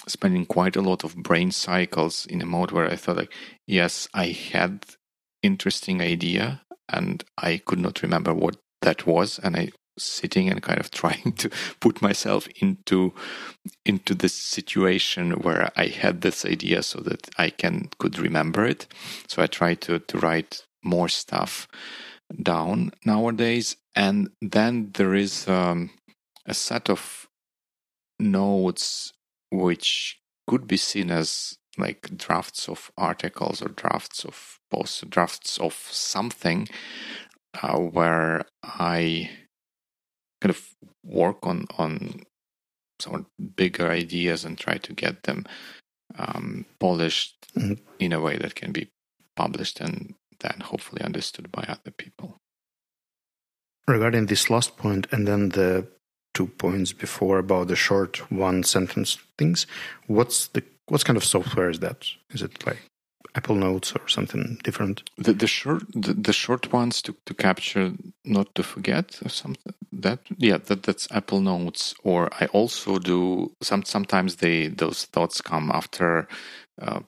spending 0.07 0.45
quite 0.45 0.75
a 0.75 0.81
lot 0.81 1.03
of 1.03 1.15
brain 1.15 1.51
cycles 1.51 2.25
in 2.25 2.41
a 2.41 2.45
mode 2.45 2.71
where 2.71 2.89
I 2.89 2.95
thought 2.95 3.17
like, 3.17 3.33
yes, 3.67 4.07
I 4.13 4.27
had 4.27 4.85
interesting 5.43 6.01
idea 6.01 6.61
and 6.89 7.23
I 7.37 7.57
could 7.57 7.79
not 7.79 8.01
remember 8.01 8.33
what 8.33 8.57
that 8.81 9.05
was, 9.05 9.39
and 9.39 9.55
I 9.55 9.69
sitting 9.97 10.49
and 10.49 10.61
kind 10.61 10.79
of 10.79 10.91
trying 11.01 11.33
to 11.33 11.49
put 11.79 12.01
myself 12.01 12.47
into 12.61 13.13
into 13.85 14.15
this 14.15 14.33
situation 14.33 15.31
where 15.31 15.71
I 15.75 15.87
had 15.87 16.21
this 16.21 16.45
idea 16.45 16.83
so 16.83 16.99
that 17.01 17.29
I 17.37 17.49
can 17.49 17.89
could 17.99 18.17
remember 18.17 18.65
it. 18.65 18.87
So 19.27 19.41
I 19.41 19.47
try 19.47 19.75
to 19.75 19.99
to 19.99 20.17
write 20.17 20.65
more 20.83 21.09
stuff 21.09 21.67
down 22.41 22.91
nowadays. 23.05 23.75
And 23.95 24.29
then 24.41 24.91
there 24.93 25.15
is 25.15 25.47
um, 25.47 25.91
a 26.45 26.53
set 26.53 26.89
of 26.89 27.27
notes 28.19 29.13
which 29.51 30.19
could 30.47 30.67
be 30.67 30.77
seen 30.77 31.11
as 31.11 31.57
like 31.77 32.17
drafts 32.17 32.67
of 32.67 32.91
articles 32.97 33.61
or 33.61 33.69
drafts 33.69 34.23
of 34.25 34.59
posts, 34.69 35.03
drafts 35.09 35.57
of 35.57 35.73
something 35.73 36.67
uh, 37.61 37.77
where 37.77 38.45
I 38.63 39.29
kind 40.41 40.49
of 40.49 40.75
work 41.03 41.45
on 41.45 41.67
on 41.77 42.23
some 42.99 43.25
bigger 43.55 43.89
ideas 43.89 44.45
and 44.45 44.57
try 44.57 44.77
to 44.77 44.93
get 44.93 45.23
them 45.23 45.45
um, 46.17 46.65
polished 46.79 47.35
mm-hmm. 47.55 47.81
in 47.99 48.13
a 48.13 48.19
way 48.19 48.37
that 48.37 48.55
can 48.55 48.71
be 48.71 48.89
published 49.35 49.79
and 49.79 50.13
then 50.41 50.59
hopefully 50.61 51.01
understood 51.01 51.51
by 51.51 51.65
other 51.67 51.91
people. 51.91 52.37
Regarding 53.87 54.25
this 54.25 54.49
last 54.49 54.77
point, 54.77 55.07
and 55.11 55.27
then 55.27 55.49
the 55.49 55.87
two 56.33 56.47
points 56.47 56.93
before 56.93 57.39
about 57.39 57.67
the 57.67 57.75
short 57.75 58.31
one 58.31 58.63
sentence 58.63 59.17
things, 59.37 59.65
what's 60.07 60.47
the 60.47 60.63
what 60.87 61.05
kind 61.05 61.17
of 61.17 61.23
software 61.23 61.69
is 61.69 61.79
that? 61.79 62.05
Is 62.31 62.41
it 62.41 62.65
like 62.65 62.79
Apple 63.35 63.55
Notes 63.55 63.93
or 63.93 64.07
something 64.07 64.59
different? 64.63 65.09
The, 65.17 65.33
the 65.33 65.47
short 65.47 65.83
the, 65.93 66.13
the, 66.13 66.33
short 66.33 66.71
ones 66.71 67.01
to, 67.03 67.15
to 67.25 67.33
capture 67.33 67.93
not 68.25 68.53
to 68.55 68.63
forget 68.63 69.19
or 69.23 69.29
something 69.29 69.73
that 69.91 70.19
yeah 70.37 70.57
that 70.57 70.83
that's 70.83 71.07
Apple 71.11 71.41
Notes 71.41 71.93
or 72.03 72.29
I 72.39 72.47
also 72.47 72.99
do 72.99 73.51
some 73.61 73.83
sometimes 73.83 74.37
they 74.37 74.67
those 74.67 75.05
thoughts 75.05 75.41
come 75.41 75.71
after 75.71 76.27
uh, 76.81 77.01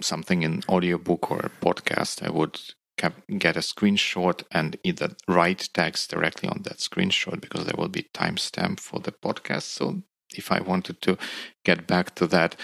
something 0.00 0.42
in 0.42 0.62
audiobook 0.68 1.30
or 1.30 1.40
a 1.40 1.64
podcast, 1.64 2.22
I 2.22 2.30
would 2.30 2.60
get 3.38 3.56
a 3.56 3.60
screenshot 3.60 4.42
and 4.50 4.76
either 4.82 5.16
write 5.28 5.68
text 5.74 6.10
directly 6.10 6.48
on 6.48 6.62
that 6.62 6.78
screenshot 6.78 7.40
because 7.40 7.64
there 7.64 7.76
will 7.76 7.88
be 7.88 8.08
timestamp 8.14 8.80
for 8.80 9.00
the 9.00 9.12
podcast. 9.12 9.62
So 9.62 10.02
if 10.34 10.50
I 10.50 10.60
wanted 10.60 11.02
to 11.02 11.18
get 11.64 11.86
back 11.86 12.14
to 12.16 12.26
that, 12.28 12.56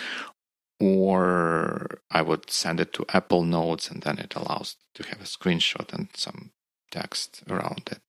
or 0.80 2.00
I 2.10 2.22
would 2.22 2.50
send 2.50 2.80
it 2.80 2.92
to 2.94 3.06
Apple 3.10 3.44
Notes 3.44 3.88
and 3.90 4.02
then 4.02 4.18
it 4.18 4.34
allows 4.34 4.76
to 4.94 5.04
have 5.08 5.20
a 5.20 5.24
screenshot 5.24 5.92
and 5.92 6.08
some 6.14 6.50
text 6.90 7.42
around 7.48 7.88
it. 7.92 8.00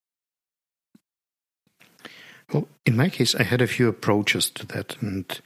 Well, 2.51 2.67
in 2.85 2.95
my 2.95 3.09
case, 3.09 3.35
I 3.35 3.43
had 3.43 3.61
a 3.61 3.67
few 3.67 3.87
approaches 3.87 4.49
to 4.51 4.65
that, 4.67 4.97
and 5.01 5.41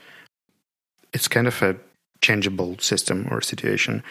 it's 1.13 1.27
kind 1.27 1.47
of 1.47 1.61
a 1.61 1.77
changeable 2.27 2.77
system 2.79 3.27
or 3.31 3.41
situation. 3.41 4.03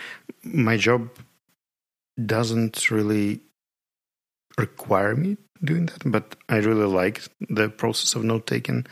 My 0.43 0.77
job 0.79 1.11
doesn't 2.35 2.91
really 2.91 3.41
require 4.57 5.15
me 5.15 5.37
doing 5.63 5.87
that, 5.87 6.03
but 6.11 6.25
I 6.49 6.57
really 6.57 6.87
like 6.87 7.29
the 7.51 7.69
process 7.69 8.15
of 8.15 8.25
note 8.25 8.47
taking. 8.47 8.87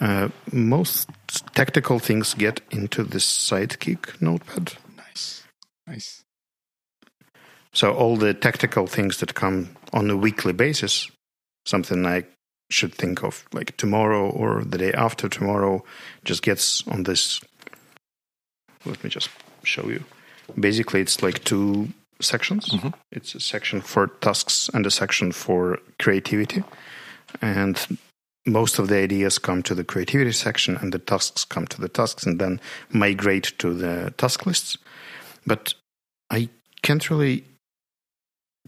Uh, 0.00 0.28
most 0.52 1.10
tactical 1.54 1.98
things 1.98 2.34
get 2.34 2.60
into 2.70 3.04
this 3.04 3.26
sidekick 3.26 4.20
notepad. 4.22 4.72
Nice, 4.96 5.44
nice. 5.86 6.24
So 7.74 7.92
all 7.92 8.16
the 8.16 8.32
tactical 8.34 8.86
things 8.86 9.18
that 9.18 9.34
come 9.34 9.68
on 9.92 10.10
a 10.10 10.16
weekly 10.16 10.54
basis, 10.54 11.10
something 11.66 12.06
I 12.06 12.24
should 12.70 12.94
think 12.94 13.22
of 13.22 13.44
like 13.52 13.76
tomorrow 13.76 14.30
or 14.30 14.64
the 14.64 14.78
day 14.78 14.92
after 14.94 15.28
tomorrow, 15.28 15.84
just 16.24 16.42
gets 16.42 16.88
on 16.88 17.02
this 17.02 17.40
let 18.84 19.02
me 19.02 19.10
just 19.10 19.30
show 19.62 19.88
you. 19.88 20.04
Basically, 20.58 21.00
it's 21.00 21.22
like 21.22 21.44
two 21.44 21.88
sections. 22.20 22.68
Mm-hmm. 22.68 22.88
It's 23.10 23.34
a 23.34 23.40
section 23.40 23.80
for 23.80 24.08
tasks 24.08 24.70
and 24.72 24.86
a 24.86 24.90
section 24.90 25.32
for 25.32 25.78
creativity. 25.98 26.62
And 27.40 27.98
most 28.46 28.78
of 28.78 28.88
the 28.88 28.96
ideas 28.96 29.38
come 29.38 29.62
to 29.62 29.74
the 29.74 29.84
creativity 29.84 30.32
section, 30.32 30.76
and 30.76 30.92
the 30.92 30.98
tasks 30.98 31.44
come 31.44 31.66
to 31.68 31.80
the 31.80 31.88
tasks, 31.88 32.26
and 32.26 32.40
then 32.40 32.60
migrate 32.90 33.52
to 33.58 33.72
the 33.72 34.12
task 34.16 34.46
lists. 34.46 34.78
But 35.46 35.74
I 36.30 36.48
can't 36.82 37.08
really 37.10 37.44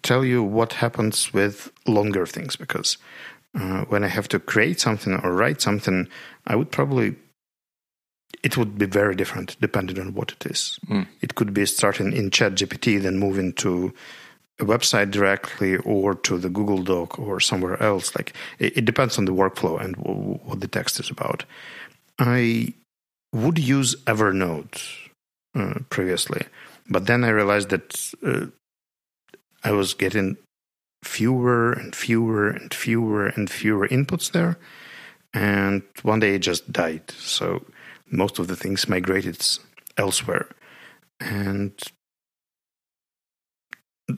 tell 0.02 0.24
you 0.24 0.42
what 0.42 0.74
happens 0.74 1.32
with 1.32 1.72
longer 1.86 2.26
things 2.26 2.56
because 2.56 2.98
uh, 3.54 3.84
when 3.84 4.04
I 4.04 4.08
have 4.08 4.28
to 4.28 4.38
create 4.38 4.80
something 4.80 5.14
or 5.22 5.32
write 5.32 5.60
something, 5.60 6.08
I 6.46 6.56
would 6.56 6.70
probably 6.70 7.16
it 8.42 8.56
would 8.56 8.78
be 8.78 8.86
very 8.86 9.14
different 9.14 9.56
depending 9.60 9.98
on 9.98 10.14
what 10.14 10.32
it 10.32 10.46
is. 10.46 10.78
Mm. 10.88 11.06
It 11.20 11.34
could 11.34 11.54
be 11.54 11.66
starting 11.66 12.12
in 12.12 12.30
ChatGPT, 12.30 13.00
then 13.00 13.18
moving 13.18 13.52
to 13.54 13.92
a 14.60 14.64
website 14.64 15.10
directly 15.10 15.76
or 15.78 16.14
to 16.14 16.38
the 16.38 16.48
Google 16.48 16.82
Doc 16.82 17.18
or 17.18 17.40
somewhere 17.40 17.82
else. 17.82 18.14
Like 18.14 18.32
it, 18.58 18.78
it 18.78 18.84
depends 18.84 19.18
on 19.18 19.24
the 19.24 19.32
workflow 19.32 19.80
and 19.80 19.96
w- 19.96 20.38
what 20.44 20.60
the 20.60 20.68
text 20.68 21.00
is 21.00 21.10
about. 21.10 21.44
I 22.18 22.74
would 23.32 23.58
use 23.58 23.96
Evernote 24.04 24.80
uh, 25.56 25.80
previously, 25.90 26.42
but 26.88 27.06
then 27.06 27.24
I 27.24 27.30
realized 27.30 27.70
that 27.70 28.12
uh, 28.24 28.46
I 29.64 29.72
was 29.72 29.94
getting 29.94 30.36
fewer 31.02 31.72
and 31.72 31.94
fewer 31.94 32.48
and 32.48 32.72
fewer 32.72 33.26
and 33.26 33.50
fewer 33.50 33.88
inputs 33.88 34.30
there. 34.30 34.58
And 35.32 35.82
one 36.02 36.20
day 36.20 36.36
it 36.36 36.40
just 36.40 36.70
died. 36.72 37.10
So 37.10 37.64
most 38.16 38.38
of 38.38 38.46
the 38.46 38.56
things 38.56 38.88
migrated 38.88 39.44
elsewhere. 39.96 40.48
And 41.20 41.72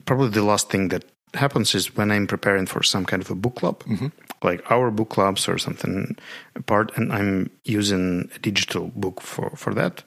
probably 0.05 0.29
the 0.29 0.43
last 0.43 0.69
thing 0.69 0.89
that 0.89 1.05
happens 1.33 1.75
is 1.75 1.95
when 1.95 2.11
I'm 2.11 2.27
preparing 2.27 2.65
for 2.65 2.83
some 2.83 3.05
kind 3.05 3.21
of 3.21 3.31
a 3.31 3.35
book 3.35 3.55
club, 3.55 3.83
mm-hmm. 3.83 4.07
like 4.43 4.69
our 4.71 4.91
book 4.91 5.09
clubs 5.09 5.47
or 5.47 5.57
something 5.57 6.17
apart, 6.55 6.91
and 6.95 7.11
I'm 7.11 7.49
using 7.63 8.29
a 8.35 8.39
digital 8.39 8.91
book 8.95 9.21
for, 9.21 9.51
for 9.55 9.73
that. 9.73 10.03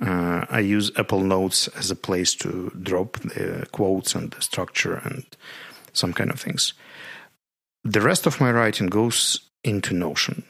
Uh, 0.00 0.46
I 0.48 0.60
use 0.60 0.90
Apple 0.96 1.20
Notes 1.20 1.68
as 1.68 1.90
a 1.90 1.96
place 1.96 2.34
to 2.36 2.72
drop 2.82 3.18
the 3.20 3.66
quotes 3.72 4.14
and 4.14 4.30
the 4.30 4.40
structure 4.40 4.94
and 4.94 5.24
some 5.92 6.12
kind 6.12 6.30
of 6.30 6.40
things. 6.40 6.72
The 7.84 8.00
rest 8.00 8.26
of 8.26 8.40
my 8.40 8.50
writing 8.50 8.86
goes 8.86 9.50
into 9.62 9.94
Notion. 9.94 10.44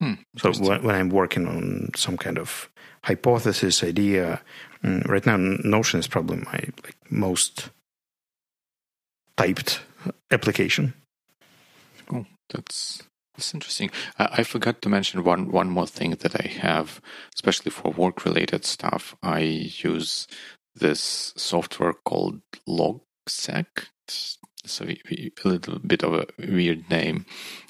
Hmm, 0.00 0.14
so 0.36 0.52
when, 0.52 0.82
when, 0.84 0.94
I'm 0.94 1.08
working 1.08 1.46
on 1.46 1.90
some 1.96 2.16
kind 2.16 2.38
of 2.38 2.68
hypothesis 3.02 3.82
idea, 3.82 4.40
mm, 4.84 5.06
right 5.08 5.26
now 5.26 5.36
Notion 5.36 5.98
is 5.98 6.06
probably 6.06 6.36
my 6.36 6.60
like, 6.84 6.96
most 7.10 7.70
typed 9.36 9.80
application. 10.30 10.94
Oh, 12.12 12.26
that's 12.50 13.02
that's 13.34 13.54
interesting. 13.54 13.90
I, 14.18 14.28
I 14.38 14.42
forgot 14.44 14.82
to 14.82 14.88
mention 14.88 15.24
one 15.24 15.50
one 15.50 15.68
more 15.68 15.86
thing 15.86 16.10
that 16.12 16.40
I 16.44 16.48
have, 16.48 17.00
especially 17.34 17.70
for 17.70 17.90
work 17.90 18.24
related 18.24 18.64
stuff. 18.64 19.16
I 19.22 19.40
use 19.40 20.28
this 20.74 21.32
software 21.36 21.94
called 22.04 22.40
Logseq. 22.68 23.66
It's 24.06 24.38
a, 24.80 24.96
a 25.10 25.48
little 25.48 25.78
bit 25.78 26.02
of 26.02 26.14
a 26.14 26.26
weird 26.38 26.88
name. 26.90 27.26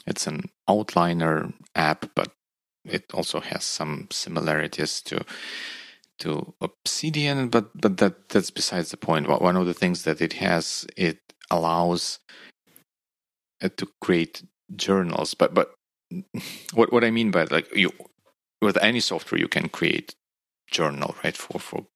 It's 0.06 0.26
an 0.26 0.50
outliner 0.68 1.52
app, 1.74 2.10
but 2.14 2.32
it 2.84 3.04
also 3.12 3.40
has 3.40 3.64
some 3.64 4.08
similarities 4.10 5.00
to 5.02 5.24
to 6.18 6.54
Obsidian, 6.60 7.48
but 7.48 7.70
but 7.80 7.98
that 7.98 8.28
that's 8.28 8.50
besides 8.50 8.90
the 8.90 8.96
point. 8.96 9.28
One 9.28 9.56
of 9.56 9.66
the 9.66 9.74
things 9.74 10.02
that 10.04 10.20
it 10.20 10.34
has, 10.34 10.86
it 10.96 11.18
allows 11.50 12.18
uh, 13.62 13.68
to 13.76 13.88
create 14.00 14.42
journals. 14.76 15.34
But 15.34 15.54
but 15.54 15.74
what 16.74 16.92
what 16.92 17.04
I 17.04 17.10
mean 17.10 17.30
by 17.30 17.44
like 17.44 17.74
you 17.74 17.92
with 18.60 18.76
any 18.78 19.00
software 19.00 19.40
you 19.40 19.48
can 19.48 19.68
create 19.68 20.14
journal 20.70 21.14
right 21.24 21.36
for 21.36 21.58
for 21.60 21.86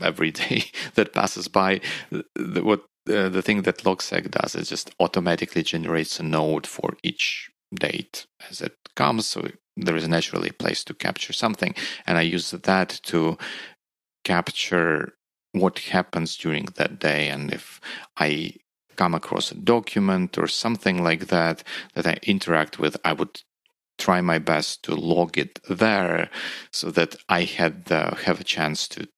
every 0.00 0.30
day 0.44 0.64
that 0.94 1.12
passes 1.12 1.48
by. 1.48 1.80
The, 2.10 2.62
what 2.62 2.84
uh, 3.08 3.28
the 3.28 3.42
thing 3.42 3.62
that 3.62 3.84
Logseq 3.84 4.30
does 4.30 4.54
is 4.54 4.68
just 4.68 4.94
automatically 5.00 5.62
generates 5.62 6.18
a 6.20 6.22
node 6.22 6.66
for 6.66 6.96
each 7.02 7.50
date 7.74 8.26
as 8.50 8.60
it 8.60 8.76
comes. 8.94 9.26
So 9.26 9.48
there 9.76 9.96
is 9.96 10.08
naturally 10.08 10.50
a 10.50 10.54
place 10.54 10.84
to 10.84 10.94
capture 10.94 11.32
something, 11.32 11.74
and 12.06 12.18
I 12.18 12.22
use 12.22 12.50
that 12.50 13.00
to 13.04 13.38
capture 14.24 15.14
what 15.52 15.78
happens 15.78 16.36
during 16.36 16.66
that 16.76 16.98
day. 16.98 17.28
And 17.28 17.52
if 17.52 17.80
I 18.16 18.54
come 18.96 19.14
across 19.14 19.50
a 19.50 19.54
document 19.54 20.38
or 20.38 20.46
something 20.46 21.02
like 21.02 21.26
that 21.26 21.62
that 21.94 22.06
I 22.06 22.18
interact 22.22 22.78
with, 22.78 22.96
I 23.04 23.12
would 23.12 23.42
try 23.98 24.20
my 24.20 24.38
best 24.38 24.82
to 24.84 24.94
log 24.94 25.38
it 25.38 25.58
there 25.68 26.30
so 26.70 26.90
that 26.90 27.16
I 27.28 27.42
had 27.44 27.90
uh, 27.90 28.14
have 28.16 28.40
a 28.40 28.44
chance 28.44 28.88
to 28.88 29.08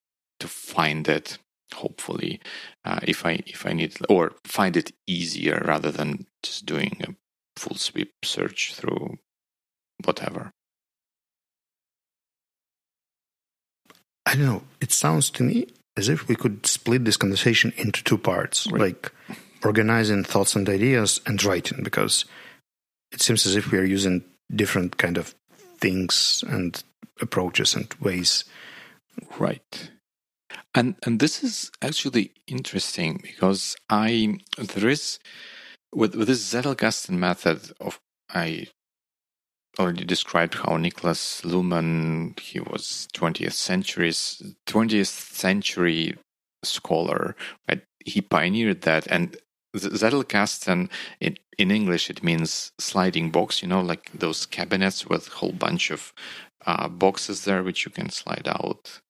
to 0.40 0.46
find 0.46 1.08
it 1.08 1.38
hopefully 1.74 2.40
uh, 2.84 3.00
if 3.02 3.24
I 3.26 3.40
if 3.46 3.66
I 3.66 3.72
need 3.72 3.96
or 4.08 4.32
find 4.44 4.76
it 4.76 4.92
easier 5.06 5.62
rather 5.64 5.90
than 5.90 6.26
just 6.42 6.66
doing 6.66 6.96
a 7.06 7.14
full 7.58 7.76
sweep 7.76 8.12
search 8.24 8.74
through 8.74 9.18
whatever. 10.04 10.52
I 14.26 14.34
don't 14.34 14.44
know. 14.44 14.62
It 14.80 14.92
sounds 14.92 15.30
to 15.30 15.42
me 15.42 15.68
as 15.96 16.08
if 16.08 16.28
we 16.28 16.36
could 16.36 16.66
split 16.66 17.04
this 17.04 17.16
conversation 17.16 17.72
into 17.76 18.04
two 18.04 18.18
parts, 18.18 18.66
right. 18.70 18.80
like 18.80 19.12
organizing 19.64 20.22
thoughts 20.22 20.54
and 20.54 20.68
ideas 20.68 21.20
and 21.26 21.42
writing, 21.42 21.82
because 21.82 22.24
it 23.10 23.22
seems 23.22 23.46
as 23.46 23.56
if 23.56 23.72
we 23.72 23.78
are 23.78 23.84
using 23.84 24.22
different 24.54 24.98
kind 24.98 25.16
of 25.16 25.34
things 25.78 26.44
and 26.46 26.82
approaches 27.20 27.74
and 27.74 27.92
ways. 28.00 28.44
Right. 29.38 29.90
And 30.74 30.96
and 31.04 31.18
this 31.18 31.42
is 31.42 31.70
actually 31.82 32.32
interesting 32.46 33.20
because 33.22 33.76
I 33.88 34.38
there 34.58 34.88
is 34.88 35.18
with 35.94 36.14
with 36.14 36.28
this 36.28 36.52
Zettelkasten 36.52 37.18
method 37.18 37.72
of 37.80 37.98
I 38.30 38.68
already 39.78 40.04
described 40.04 40.54
how 40.54 40.76
Nicholas 40.76 41.42
Luhmann 41.42 42.38
he 42.38 42.60
was 42.60 43.08
20th 43.14 43.52
century's 43.52 44.42
20th 44.66 45.06
century 45.34 46.16
scholar 46.64 47.36
right? 47.68 47.82
He 48.04 48.20
pioneered 48.20 48.82
that 48.82 49.06
and 49.08 49.36
Zettelkasten 49.76 50.90
in, 51.20 51.36
in 51.58 51.70
English 51.70 52.10
it 52.10 52.22
means 52.22 52.72
sliding 52.78 53.30
box 53.30 53.62
you 53.62 53.68
know 53.68 53.80
like 53.80 54.10
those 54.12 54.46
cabinets 54.46 55.06
with 55.06 55.28
a 55.28 55.36
whole 55.36 55.52
bunch 55.52 55.90
of 55.90 56.12
uh, 56.66 56.88
boxes 56.88 57.44
there 57.44 57.62
which 57.62 57.84
you 57.84 57.90
can 57.90 58.10
slide 58.10 58.48
out 58.48 59.00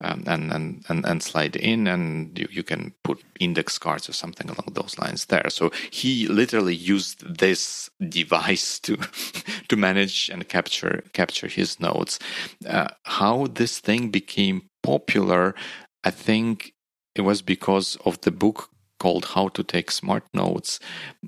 um, 0.00 0.24
and, 0.26 0.52
and, 0.52 0.84
and, 0.88 1.04
and 1.06 1.22
slide 1.22 1.56
in, 1.56 1.86
and 1.86 2.38
you, 2.38 2.48
you 2.50 2.62
can 2.62 2.92
put 3.04 3.22
index 3.40 3.78
cards 3.78 4.08
or 4.08 4.12
something 4.12 4.48
along 4.48 4.72
those 4.72 4.98
lines 4.98 5.26
there. 5.26 5.48
So 5.48 5.70
he 5.90 6.26
literally 6.26 6.74
used 6.74 7.38
this 7.38 7.88
device 8.08 8.78
to 8.80 8.96
to 9.68 9.76
manage 9.76 10.28
and 10.28 10.48
capture 10.48 11.04
capture 11.12 11.46
his 11.46 11.80
notes. 11.80 12.18
Uh, 12.66 12.88
how 13.04 13.46
this 13.46 13.78
thing 13.78 14.10
became 14.10 14.68
popular, 14.82 15.54
I 16.02 16.10
think 16.10 16.74
it 17.14 17.22
was 17.22 17.42
because 17.42 17.96
of 18.04 18.20
the 18.22 18.30
book 18.32 18.70
called 18.98 19.26
How 19.26 19.48
to 19.48 19.62
Take 19.62 19.90
Smart 19.90 20.24
Notes, 20.32 20.80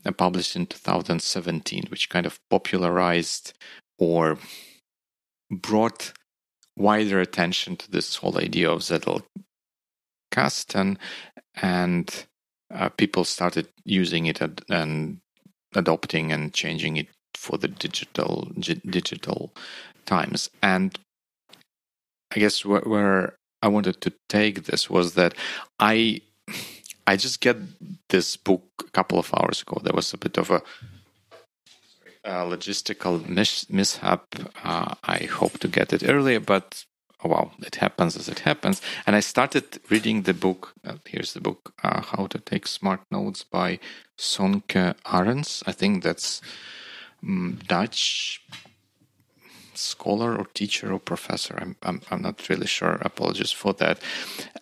uh, 0.05 0.13
published 0.13 0.57
in 0.57 0.67
2017, 0.67 1.85
which 1.89 2.09
kind 2.09 2.27
of 2.27 2.41
popularized 2.49 3.53
or 3.99 4.39
brought 5.51 6.13
wider 6.77 7.21
attention 7.21 7.77
to 7.77 7.91
this 7.91 8.17
whole 8.17 8.39
idea 8.39 8.71
of 8.71 8.81
Zettelkasten, 8.81 10.99
and 11.63 12.27
uh, 12.73 12.89
people 12.91 13.25
started 13.25 13.69
using 13.85 14.27
it 14.27 14.43
ad- 14.43 14.63
and 14.69 15.21
adopting 15.75 16.33
and 16.33 16.53
changing 16.53 16.97
it 16.97 17.09
for 17.35 17.59
the 17.59 17.69
digital 17.69 18.51
g- 18.59 18.81
digital 18.87 19.55
times. 20.05 20.51
And 20.63 20.99
I 22.35 22.41
guess 22.41 22.65
where, 22.65 22.83
where 22.83 23.39
I 23.63 23.69
wanted 23.69 24.01
to 24.03 24.13
take 24.29 24.65
this 24.65 24.91
was 24.91 25.15
that 25.15 25.35
I 25.79 26.21
I 27.07 27.17
just 27.17 27.41
get 27.41 27.57
this 28.09 28.37
book 28.37 28.65
a 28.81 28.91
couple 28.91 29.19
of 29.19 29.33
hours 29.35 29.63
ago. 29.63 29.81
There 29.83 29.95
was 29.95 30.13
a 30.13 30.19
bit 30.19 30.39
of 30.39 30.51
a 30.51 30.63
uh, 32.27 32.45
logistical 32.45 33.27
mis- 33.29 33.71
mishap. 33.71 34.35
Uh, 34.65 34.95
I 35.05 35.19
hope 35.25 35.59
to 35.61 35.69
get 35.69 35.93
it 35.93 36.03
earlier, 36.07 36.41
but 36.41 36.85
oh, 37.25 37.29
well, 37.29 37.53
it 37.65 37.77
happens 37.77 38.17
as 38.17 38.29
it 38.29 38.41
happens. 38.41 38.83
And 39.07 39.17
I 39.17 39.21
started 39.21 39.81
reading 39.89 40.23
the 40.23 40.35
book. 40.35 40.75
Uh, 40.85 40.97
here's 41.07 41.33
the 41.33 41.41
book, 41.41 41.73
uh, 41.83 42.03
How 42.03 42.27
to 42.27 42.39
Take 42.39 42.67
Smart 42.67 43.01
Notes 43.11 43.45
by 43.45 43.79
Sönke 44.19 44.95
Ahrens. 45.05 45.63
I 45.67 45.73
think 45.73 46.03
that's 46.03 46.43
um, 47.23 47.61
Dutch 47.67 48.43
scholar 49.75 50.35
or 50.37 50.47
teacher 50.55 50.93
or 50.93 50.99
professor. 50.99 51.59
I'm, 51.61 51.77
I'm, 51.83 52.01
I'm 52.11 52.23
not 52.23 52.49
really 52.49 52.67
sure. 52.67 52.99
Apologies 53.03 53.53
for 53.53 53.73
that. 53.75 54.01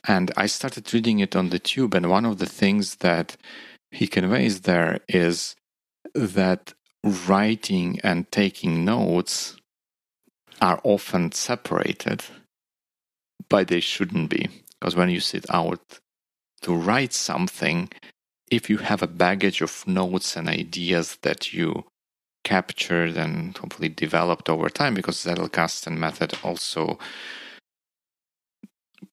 And 0.07 0.33
I 0.37 0.47
started 0.47 0.93
reading 0.93 1.21
it 1.21 1.37
on 1.37 1.51
the 1.51 1.59
tube. 1.59 1.95
And 1.95 2.11
one 2.11 2.25
of 2.25 2.39
the 2.39 2.47
things 2.47 2.97
that 2.97 3.37
he 3.91 4.07
conveys 4.07 4.63
there 4.63 5.01
is 5.09 5.55
that 6.15 6.75
writing 7.05 8.01
and 8.03 8.31
taking 8.33 8.85
notes 8.85 9.57
are 10.61 10.81
often 10.83 11.33
separated, 11.33 12.25
but 13.49 13.69
they 13.69 13.81
shouldn't 13.81 14.31
be. 14.31 14.49
Because 14.81 14.97
when 14.97 15.11
you 15.11 15.21
sit 15.21 15.45
out 15.51 16.01
to 16.63 16.75
write 16.75 17.13
something, 17.13 17.91
if 18.51 18.71
you 18.71 18.79
have 18.79 19.03
a 19.03 19.07
baggage 19.07 19.61
of 19.61 19.87
notes 19.87 20.37
and 20.37 20.49
ideas 20.49 21.19
that 21.23 21.53
you 21.53 21.85
captured 22.45 23.17
and 23.17 23.57
hopefully 23.57 23.89
developed 23.89 24.49
over 24.49 24.69
time, 24.69 24.95
because 24.95 25.25
Zettelkasten 25.25 25.97
method 25.99 26.35
also 26.43 26.99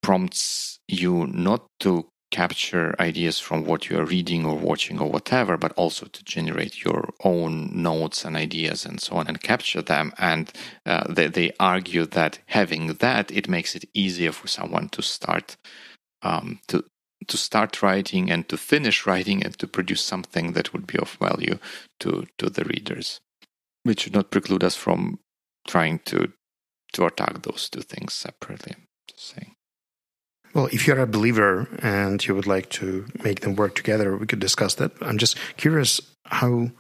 prompts 0.02 0.80
you 0.88 1.28
not 1.28 1.66
to 1.80 2.08
capture 2.32 2.96
ideas 3.00 3.40
from 3.40 3.66
what 3.66 3.90
you 3.90 4.00
are 4.00 4.06
reading 4.06 4.46
or 4.46 4.56
watching 4.56 5.00
or 5.00 5.10
whatever, 5.10 5.58
but 5.58 5.74
also 5.74 6.06
to 6.08 6.24
generate 6.24 6.84
your 6.84 7.10
own 7.24 7.70
notes 7.74 8.26
and 8.26 8.36
ideas 8.36 8.86
and 8.86 9.00
so 9.00 9.18
on 9.18 9.28
and 9.28 9.44
capture 9.44 9.82
them. 9.82 10.14
And 10.18 10.52
uh, 10.86 11.12
they, 11.12 11.28
they 11.28 11.52
argue 11.60 12.06
that 12.08 12.40
having 12.48 12.88
that, 12.96 13.32
it 13.32 13.50
makes 13.50 13.76
it 13.76 13.86
easier 13.94 14.32
for 14.32 14.48
someone 14.48 14.90
to 14.90 15.02
start 15.02 15.58
um, 16.24 16.60
to 16.68 16.84
to 17.28 17.38
start 17.38 17.84
writing 17.84 18.32
and 18.32 18.50
to 18.50 18.58
finish 18.58 19.06
writing 19.06 19.44
and 19.44 19.58
to 19.60 19.68
produce 19.68 20.02
something 20.04 20.54
that 20.54 20.74
would 20.74 20.88
be 20.88 20.98
of 20.98 21.12
value 21.14 21.60
to 22.00 22.26
to 22.38 22.50
the 22.50 22.64
readers, 22.64 23.20
which 23.84 24.02
should 24.02 24.14
not 24.14 24.32
preclude 24.32 24.64
us 24.64 24.76
from 24.76 25.20
trying 25.68 26.00
to 26.00 26.32
to 26.94 27.06
attack 27.06 27.42
those 27.44 27.70
two 27.70 27.82
things 27.82 28.14
separately. 28.14 28.76
Just 29.08 29.36
saying. 29.36 29.56
Well, 30.54 30.68
if 30.72 30.86
you're 30.86 31.00
a 31.00 31.08
believer 31.08 31.68
and 31.82 32.26
you 32.26 32.36
would 32.36 32.48
like 32.48 32.70
to 32.72 33.06
make 33.24 33.42
them 33.42 33.56
work 33.56 33.76
together, 33.76 34.18
we 34.18 34.28
could 34.28 34.40
discuss 34.40 34.76
that. 34.76 34.92
I'm 35.02 35.18
just 35.18 35.38
curious 35.58 36.02
how, 36.26 36.72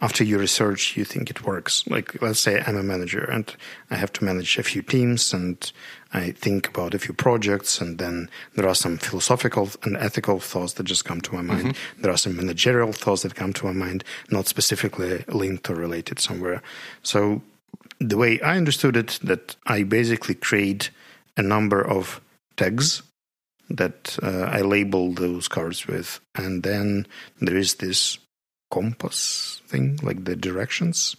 after 0.00 0.24
your 0.24 0.38
research, 0.38 0.96
you 0.96 1.04
think 1.04 1.28
it 1.28 1.44
works. 1.44 1.86
Like, 1.86 2.22
let's 2.22 2.40
say 2.40 2.62
I'm 2.66 2.76
a 2.76 2.82
manager 2.82 3.24
and 3.24 3.54
I 3.90 3.96
have 3.96 4.12
to 4.14 4.24
manage 4.24 4.58
a 4.58 4.62
few 4.62 4.80
teams 4.80 5.34
and 5.34 5.70
I 6.12 6.30
think 6.30 6.68
about 6.68 6.94
a 6.94 6.98
few 6.98 7.12
projects, 7.12 7.80
and 7.80 7.98
then 7.98 8.30
there 8.54 8.66
are 8.66 8.74
some 8.74 8.96
philosophical 8.96 9.68
and 9.82 9.96
ethical 9.96 10.40
thoughts 10.40 10.74
that 10.74 10.84
just 10.84 11.04
come 11.04 11.20
to 11.20 11.34
my 11.34 11.42
mind. 11.42 11.74
Mm-hmm. 11.74 12.02
There 12.02 12.10
are 12.10 12.16
some 12.16 12.36
managerial 12.36 12.92
thoughts 12.92 13.22
that 13.22 13.34
come 13.34 13.52
to 13.54 13.66
my 13.66 13.72
mind, 13.72 14.04
not 14.30 14.48
specifically 14.48 15.24
linked 15.28 15.68
or 15.68 15.74
related 15.74 16.18
somewhere. 16.18 16.62
So, 17.02 17.42
the 17.98 18.16
way 18.16 18.40
I 18.40 18.56
understood 18.56 18.96
it, 18.96 19.18
that 19.22 19.56
I 19.66 19.82
basically 19.82 20.34
create 20.34 20.90
a 21.36 21.42
number 21.42 21.86
of 21.86 22.22
tags 22.56 23.02
that 23.70 24.18
uh, 24.22 24.48
I 24.50 24.60
label 24.62 25.12
those 25.12 25.48
cards 25.48 25.86
with. 25.86 26.20
And 26.34 26.62
then 26.62 27.06
there 27.40 27.56
is 27.56 27.76
this 27.76 28.18
compass 28.70 29.60
thing, 29.66 29.98
like 30.02 30.24
the 30.24 30.36
directions. 30.36 31.16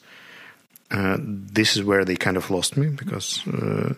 Uh, 0.92 1.18
this 1.22 1.76
is 1.76 1.84
where 1.84 2.04
they 2.04 2.16
kind 2.16 2.38
of 2.38 2.50
lost 2.50 2.76
me 2.76 2.90
because 2.90 3.48
uh, 3.48 3.94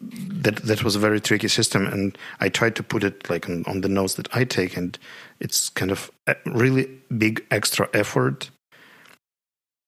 that 0.00 0.56
that 0.56 0.82
was 0.82 0.96
a 0.96 1.00
very 1.00 1.20
tricky 1.20 1.48
system, 1.48 1.86
and 1.86 2.18
I 2.40 2.48
tried 2.48 2.74
to 2.76 2.82
put 2.82 3.04
it 3.04 3.30
like 3.30 3.48
on, 3.48 3.64
on 3.66 3.80
the 3.80 3.88
notes 3.88 4.14
that 4.14 4.34
I 4.34 4.44
take, 4.44 4.76
and 4.76 4.98
it's 5.38 5.68
kind 5.70 5.92
of 5.92 6.10
really 6.46 6.88
big 7.16 7.44
extra 7.50 7.88
effort, 7.94 8.50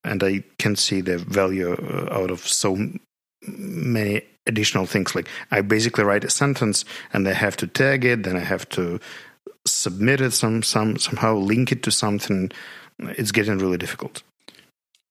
and 0.05 0.23
I 0.23 0.45
can 0.59 0.77
see 0.77 1.01
the 1.01 1.19
value 1.19 1.73
uh, 1.73 2.09
out 2.13 2.31
of 2.31 2.47
so 2.47 2.79
many 3.49 4.23
additional 4.47 4.87
things. 4.87 5.15
Like 5.15 5.29
I 5.51 5.61
basically 5.61 6.05
write 6.05 6.25
a 6.25 6.31
sentence 6.31 6.85
and 7.13 7.27
I 7.29 7.33
have 7.33 7.57
to 7.59 7.67
tag 7.67 8.05
it, 8.05 8.23
then 8.23 8.37
I 8.37 8.41
have 8.45 8.69
to 8.71 9.01
submit 9.67 10.21
it 10.21 10.33
some 10.33 10.63
some 10.63 10.97
somehow 10.99 11.37
link 11.37 11.73
it 11.73 11.83
to 11.85 11.91
something. 11.91 12.51
It's 12.99 13.33
getting 13.33 13.59
really 13.59 13.79
difficult. 13.79 14.23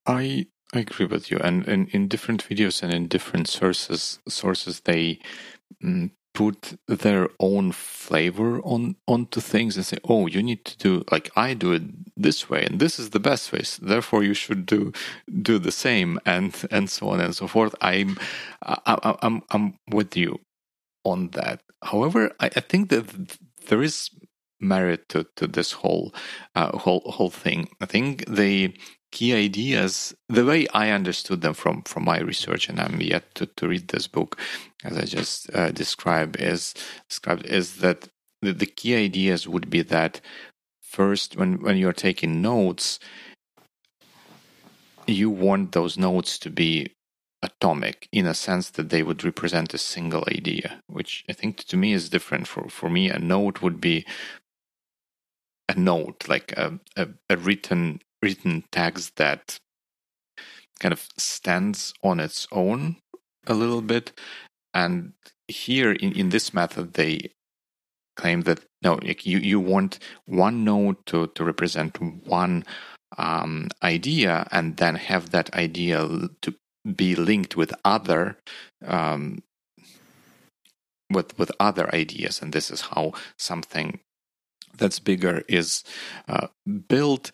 I 0.06 0.48
I 0.74 0.80
agree 0.80 1.06
with 1.06 1.32
you, 1.32 1.38
and, 1.40 1.68
and 1.68 1.88
in 1.90 2.08
different 2.08 2.48
videos 2.48 2.84
and 2.84 2.94
in 2.94 3.08
different 3.08 3.48
sources, 3.48 4.20
sources 4.28 4.82
they 4.82 5.20
mm, 5.84 6.12
put 6.36 6.78
their 6.88 7.30
own 7.40 7.72
flavor 7.72 8.62
on 8.62 8.98
onto 9.08 9.42
things 9.42 9.78
and 9.78 9.86
say, 9.86 9.98
"Oh, 10.06 10.28
you 10.28 10.44
need 10.44 10.66
to 10.66 10.78
do 10.78 11.04
like 11.12 11.32
I 11.36 11.56
do 11.56 11.74
it 11.74 11.84
this 12.18 12.50
way, 12.50 12.64
and 12.66 12.80
this 12.80 13.00
is 13.00 13.12
the 13.12 13.20
best 13.20 13.52
way. 13.54 13.64
So 13.64 13.86
therefore, 13.86 14.24
you 14.24 14.36
should 14.36 14.66
do 14.68 14.92
do 15.42 15.60
the 15.60 15.72
same," 15.72 16.20
and 16.26 16.54
and 16.72 16.90
so 16.90 17.10
on 17.10 17.22
and 17.22 17.36
so 17.36 17.48
forth. 17.48 17.74
I'm 17.82 18.18
I, 18.64 19.18
I'm 19.24 19.42
I'm 19.52 19.80
with 19.92 20.18
you 20.18 20.40
on 21.06 21.30
that. 21.32 21.62
However, 21.84 22.32
I, 22.40 22.48
I 22.48 22.62
think 22.62 22.90
that 22.90 23.06
there 23.68 23.82
is 23.84 24.12
merit 24.60 25.10
to, 25.10 25.26
to 25.38 25.48
this 25.48 25.74
whole 25.74 26.14
uh, 26.56 26.78
whole 26.78 27.04
whole 27.16 27.32
thing. 27.32 27.70
I 27.82 27.86
think 27.86 28.26
the 28.28 28.76
key 29.16 29.34
ideas, 29.34 30.14
the 30.28 30.44
way 30.44 30.68
I 30.74 30.90
understood 30.92 31.40
them 31.42 31.54
from 31.54 31.84
from 31.84 32.04
my 32.04 32.20
research, 32.20 32.70
and 32.70 32.80
I'm 32.80 33.00
yet 33.00 33.24
to, 33.36 33.46
to 33.58 33.68
read 33.70 33.88
this 33.88 34.08
book, 34.08 34.38
as 34.84 34.98
I 34.98 35.06
just 35.06 35.50
uh, 35.56 35.72
described, 35.72 36.36
is 36.42 36.74
described 37.10 37.46
is 37.46 37.78
that 37.78 38.10
the, 38.42 38.52
the 38.52 38.66
key 38.66 38.94
ideas 39.08 39.48
would 39.48 39.70
be 39.70 39.84
that 39.84 40.20
first, 40.82 41.38
when 41.38 41.62
when 41.66 41.78
you're 41.78 42.04
taking 42.08 42.42
notes, 42.42 43.00
you 45.08 45.30
want 45.30 45.72
those 45.72 45.98
notes 45.98 46.38
to 46.40 46.50
be 46.50 46.92
atomic 47.42 48.10
in 48.12 48.26
a 48.28 48.34
sense 48.34 48.70
that 48.72 48.90
they 48.90 49.04
would 49.04 49.24
represent 49.24 49.74
a 49.74 49.78
single 49.78 50.26
idea, 50.28 50.82
which 50.88 51.24
I 51.30 51.34
think 51.34 51.64
to 51.64 51.78
me 51.78 51.94
is 51.94 52.10
different. 52.10 52.48
For 52.48 52.68
for 52.70 52.90
me, 52.90 53.10
a 53.10 53.20
note 53.20 53.62
would 53.62 53.80
be 53.80 54.06
a 55.70 55.76
note, 55.80 56.28
like 56.28 56.52
a, 56.58 56.80
a, 56.98 57.08
a 57.30 57.38
written 57.38 58.02
written 58.22 58.64
text 58.72 59.16
that 59.18 59.58
kind 60.80 60.92
of 60.92 61.08
stands 61.18 61.94
on 62.04 62.20
its 62.20 62.48
own 62.52 62.98
a 63.48 63.54
little 63.54 63.82
bit. 63.82 64.20
And 64.74 65.14
here 65.48 65.92
in, 65.92 66.14
in 66.14 66.30
this 66.30 66.54
method, 66.54 66.94
they 66.94 67.32
claim 68.16 68.42
that 68.42 68.62
no, 68.82 69.00
you, 69.04 69.40
you 69.40 69.60
want 69.60 70.00
one 70.26 70.64
node 70.64 71.06
to, 71.08 71.28
to 71.28 71.44
represent 71.44 72.00
one 72.28 72.64
um, 73.18 73.70
idea 73.84 74.48
and 74.52 74.78
then 74.78 74.96
have 74.96 75.32
that 75.32 75.54
idea 75.54 76.08
to 76.42 76.56
be 76.96 77.16
linked 77.16 77.56
with 77.56 77.74
other 77.84 78.38
um, 78.86 79.42
with 81.10 81.38
with 81.38 81.52
other 81.60 81.94
ideas 81.94 82.42
and 82.42 82.52
this 82.52 82.70
is 82.70 82.82
how 82.82 83.14
something 83.38 84.00
that's 84.78 85.00
bigger 85.00 85.44
is 85.48 85.84
uh, 86.28 86.48
built 86.88 87.32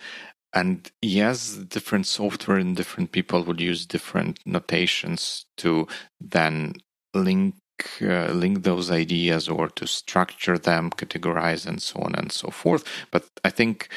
and 0.54 0.92
yes 1.02 1.56
different 1.56 2.06
software 2.06 2.58
and 2.58 2.76
different 2.76 3.12
people 3.12 3.44
would 3.44 3.62
use 3.62 3.86
different 3.86 4.40
notations 4.46 5.46
to 5.58 5.88
then 6.20 6.74
link 7.14 7.56
uh, 8.02 8.32
link 8.32 8.64
those 8.64 8.92
ideas 8.92 9.48
or 9.50 9.68
to 9.68 9.88
structure 9.88 10.58
them 10.58 10.90
categorize 10.92 11.66
and 11.66 11.82
so 11.82 12.00
on 12.02 12.14
and 12.16 12.32
so 12.32 12.50
forth. 12.50 12.84
But 13.12 13.26
i 13.44 13.50
think 13.50 13.90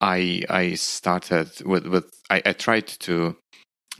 i 0.00 0.42
i 0.48 0.74
started 0.74 1.48
with 1.64 1.86
with 1.86 2.10
i, 2.30 2.42
I 2.44 2.52
tried 2.52 2.86
to 2.86 3.36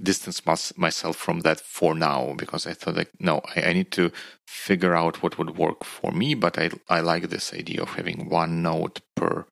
distance 0.03 0.43
myself 0.77 1.17
from 1.17 1.41
that 1.41 1.61
for 1.61 1.95
now 1.95 2.35
because 2.37 2.67
I 2.67 2.73
thought 2.75 2.97
like 2.97 3.11
no 3.21 3.41
I, 3.55 3.63
I, 3.63 3.73
need 3.73 3.93
to 3.93 4.11
figure 4.49 4.97
out 4.97 5.23
what 5.23 5.39
would 5.39 5.57
work 5.57 5.85
for 5.85 6.11
me 6.11 6.35
but 6.35 6.59
I 6.59 6.71
I 6.89 7.01
like 7.01 7.29
this 7.29 7.55
idea 7.55 7.83
of 7.83 7.91
having 7.91 8.29
one 8.29 8.61
note 8.63 9.01
per 9.15 9.47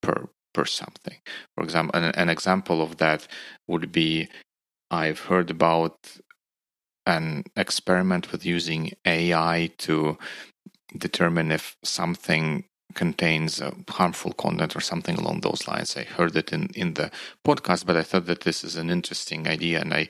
per 0.00 0.28
per 0.52 0.64
something 0.64 1.16
for 1.54 1.64
example 1.64 1.98
an, 1.98 2.12
an 2.14 2.28
example 2.28 2.82
of 2.82 2.96
that 2.98 3.26
would 3.66 3.90
be 3.92 4.28
I've 4.90 5.20
heard 5.20 5.50
about 5.50 6.18
an 7.06 7.44
experiment 7.56 8.32
with 8.32 8.44
using 8.44 8.92
AI 9.04 9.70
to 9.78 10.18
determine 10.96 11.52
if 11.52 11.76
something 11.84 12.64
contains 12.94 13.60
uh, 13.60 13.70
harmful 13.88 14.32
content 14.32 14.74
or 14.74 14.80
something 14.80 15.16
along 15.16 15.40
those 15.40 15.68
lines. 15.68 15.96
I 15.96 16.02
heard 16.02 16.34
it 16.36 16.52
in, 16.52 16.70
in 16.74 16.94
the 16.94 17.10
podcast, 17.46 17.86
but 17.86 17.96
I 17.96 18.02
thought 18.02 18.26
that 18.26 18.40
this 18.40 18.64
is 18.64 18.76
an 18.76 18.90
interesting 18.90 19.46
idea, 19.46 19.80
and 19.80 19.94
I 19.94 20.08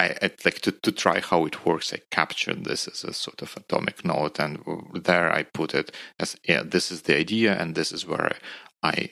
I, 0.00 0.16
would 0.22 0.44
like 0.44 0.60
to, 0.60 0.70
to 0.70 0.92
try 0.92 1.18
how 1.18 1.44
it 1.44 1.66
works. 1.66 1.92
I 1.92 1.98
captured 2.12 2.64
this 2.64 2.86
as 2.86 3.02
a 3.02 3.12
sort 3.12 3.42
of 3.42 3.56
atomic 3.56 4.04
note, 4.04 4.38
and 4.38 4.62
there 4.94 5.32
I 5.32 5.42
put 5.42 5.74
it 5.74 5.90
as 6.20 6.36
yeah, 6.48 6.62
this 6.64 6.92
is 6.92 7.02
the 7.02 7.16
idea, 7.18 7.56
and 7.58 7.74
this 7.74 7.90
is 7.90 8.06
where 8.06 8.36
I 8.82 9.10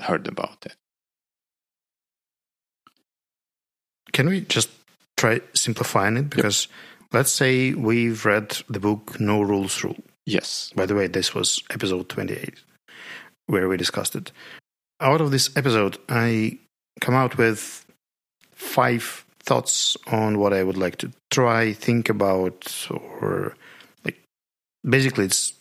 heard 0.00 0.26
about 0.26 0.66
it. 0.66 0.76
Can 4.12 4.28
we 4.28 4.40
just 4.42 4.70
try 5.16 5.40
simplifying 5.54 6.16
it? 6.16 6.30
Because 6.30 6.66
yep. 6.66 7.08
let's 7.12 7.32
say 7.32 7.74
we've 7.74 8.24
read 8.24 8.56
the 8.68 8.80
book 8.80 9.20
No 9.20 9.42
Rules 9.42 9.84
Rule 9.84 10.02
Yes. 10.30 10.72
By 10.76 10.86
the 10.86 10.94
way, 10.94 11.08
this 11.08 11.34
was 11.34 11.62
episode 11.70 12.08
28 12.08 12.54
where 13.46 13.68
we 13.68 13.76
discussed 13.76 14.14
it. 14.14 14.30
Out 15.00 15.20
of 15.20 15.32
this 15.32 15.50
episode, 15.56 15.98
I 16.08 16.58
come 17.00 17.14
out 17.14 17.36
with 17.36 17.84
five 18.52 19.24
thoughts 19.42 19.96
on 20.06 20.38
what 20.38 20.52
I 20.52 20.62
would 20.62 20.76
like 20.76 20.98
to 20.98 21.10
try, 21.30 21.72
think 21.72 22.08
about, 22.08 22.86
or 22.90 23.56
like 24.04 24.22
basically, 24.88 25.24
it's 25.24 25.54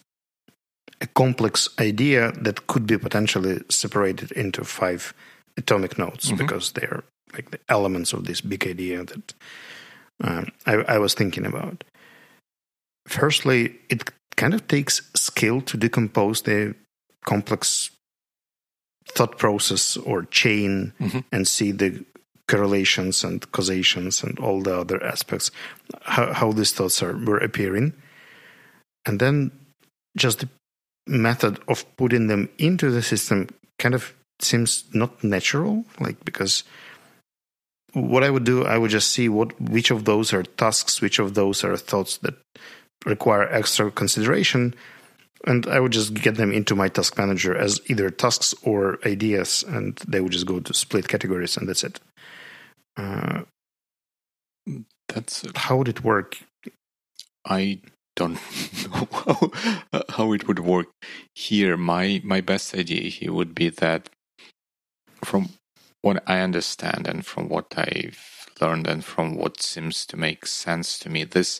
a 1.02 1.08
complex 1.08 1.70
idea 1.80 2.32
that 2.42 2.68
could 2.68 2.86
be 2.86 2.98
potentially 2.98 3.62
separated 3.70 4.32
into 4.32 4.64
five 4.64 5.14
atomic 5.58 5.98
notes 5.98 6.28
mm-hmm. 6.28 6.38
because 6.38 6.72
they're 6.74 7.04
like 7.34 7.52
the 7.52 7.60
elements 7.70 8.14
of 8.14 8.26
this 8.26 8.42
big 8.42 8.68
idea 8.68 9.04
that 9.04 9.34
um, 10.24 10.52
I, 10.66 10.74
I 10.76 10.98
was 10.98 11.14
thinking 11.14 11.46
about. 11.46 11.84
Firstly, 13.08 13.76
it 13.90 14.10
kind 14.36 14.54
of 14.54 14.68
takes 14.68 15.02
skill 15.16 15.62
to 15.62 15.78
decompose 15.78 16.42
the 16.42 16.76
complex 17.26 17.92
thought 19.08 19.38
process 19.38 19.98
or 19.98 20.24
chain 20.26 20.94
mm-hmm. 21.00 21.20
and 21.32 21.48
see 21.48 21.72
the 21.72 22.06
correlations 22.48 23.24
and 23.24 23.52
causations 23.52 24.24
and 24.24 24.40
all 24.40 24.62
the 24.62 24.76
other 24.76 25.04
aspects 25.04 25.52
how, 26.02 26.34
how 26.34 26.52
these 26.52 26.72
thoughts 26.72 27.04
are 27.04 27.16
were 27.16 27.38
appearing 27.38 27.94
and 29.06 29.20
then 29.20 29.52
just 30.18 30.40
the 30.40 30.50
method 31.08 31.60
of 31.68 31.86
putting 31.98 32.28
them 32.28 32.50
into 32.58 32.92
the 32.92 33.02
system 33.02 33.48
kind 33.78 33.96
of 33.96 34.14
seems 34.42 34.84
not 34.94 35.24
natural 35.24 35.84
like 36.00 36.24
because 36.24 36.64
what 37.94 38.24
i 38.24 38.30
would 38.30 38.44
do 38.44 38.66
i 38.66 38.78
would 38.78 38.92
just 38.92 39.12
see 39.12 39.28
what 39.28 39.60
which 39.60 39.92
of 39.92 40.06
those 40.06 40.32
are 40.34 40.44
tasks 40.44 41.02
which 41.02 41.20
of 41.20 41.34
those 41.34 41.64
are 41.64 41.76
thoughts 41.76 42.18
that 42.18 42.36
require 43.06 43.52
extra 43.52 43.90
consideration 43.92 44.74
and 45.46 45.68
I 45.68 45.80
would 45.80 45.92
just 45.92 46.14
get 46.14 46.36
them 46.36 46.52
into 46.52 46.76
my 46.76 46.90
task 46.90 47.18
manager 47.18 47.56
as 47.56 47.80
either 47.88 48.10
tasks 48.10 48.54
or 48.64 49.00
ideas, 49.06 49.64
and 49.68 49.96
they 50.08 50.20
would 50.20 50.32
just 50.32 50.46
go 50.46 50.60
to 50.60 50.74
split 50.74 51.08
categories, 51.08 51.56
and 51.56 51.68
that's 51.68 51.84
it. 51.84 52.00
Uh, 52.98 53.44
that's 55.08 55.46
how 55.56 55.78
would 55.78 55.88
it 55.88 56.04
work? 56.04 56.38
I 57.46 57.80
don't 58.20 58.34
know 58.86 59.08
how, 59.92 60.04
how 60.10 60.34
it 60.34 60.48
would 60.48 60.60
work 60.60 60.88
here. 61.34 61.78
My 61.78 62.22
my 62.24 62.42
best 62.42 62.76
idea 62.76 63.10
here 63.10 63.34
would 63.34 63.56
be 63.56 63.70
that, 63.70 64.10
from 65.24 65.50
what 66.02 66.22
I 66.28 66.42
understand 66.42 67.08
and 67.08 67.26
from 67.26 67.50
what 67.50 67.74
I've 67.78 68.48
learned 68.62 68.88
and 68.88 69.04
from 69.04 69.36
what 69.36 69.62
seems 69.62 70.06
to 70.08 70.18
make 70.18 70.46
sense 70.46 71.00
to 71.00 71.10
me, 71.10 71.24
this 71.24 71.60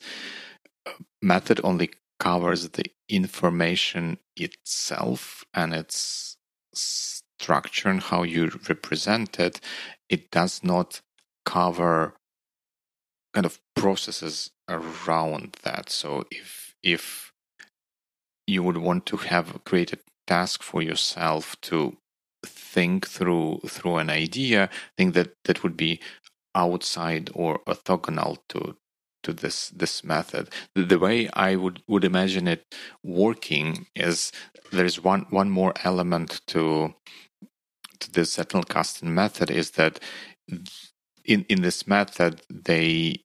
uh, 0.86 0.92
method 1.22 1.62
only 1.64 1.90
covers 2.20 2.70
the 2.70 2.86
information 3.08 4.18
itself 4.36 5.46
and 5.54 5.74
its 5.74 6.36
structure 6.74 7.90
and 7.90 8.04
how 8.04 8.24
you 8.24 8.52
represent 8.68 9.40
it. 9.40 9.62
It 10.10 10.30
does 10.30 10.62
not 10.64 11.02
cover 11.46 12.16
kind 13.34 13.46
of 13.46 13.60
processes 13.76 14.52
around 14.70 15.58
that. 15.64 15.90
So 15.90 16.26
if 16.32 16.76
if 16.84 17.34
you 18.48 18.64
would 18.64 18.78
want 18.78 19.06
to 19.08 19.18
have 19.18 19.64
create 19.66 19.94
a 19.94 20.00
task 20.28 20.64
for 20.64 20.82
yourself 20.82 21.60
to 21.62 21.98
think 22.46 23.08
through 23.08 23.62
through 23.68 23.98
an 23.98 24.10
idea, 24.10 24.66
I 24.66 24.70
think 24.98 25.14
that 25.16 25.34
that 25.46 25.64
would 25.64 25.76
be 25.76 26.00
outside 26.56 27.30
or 27.34 27.60
orthogonal 27.68 28.38
to 28.50 28.78
to 29.24 29.34
this 29.34 29.70
this 29.70 30.04
method. 30.04 30.50
The, 30.76 30.84
the, 30.84 31.00
way 31.00 31.30
I 31.34 31.56
would 31.56 31.84
would 31.88 32.06
imagine 32.06 32.48
it 32.48 32.64
working 33.04 33.88
is 33.96 34.32
there's 34.72 35.04
one 35.04 35.26
one 35.30 35.50
more 35.50 35.74
element 35.84 36.42
to 36.48 36.94
to 38.00 38.12
the 38.12 38.22
Zettelkasten 38.22 39.10
method 39.10 39.52
is 39.52 39.72
that 39.72 40.00
in 41.26 41.46
in 41.50 41.62
this 41.62 41.88
method 41.88 42.42
they 42.50 43.24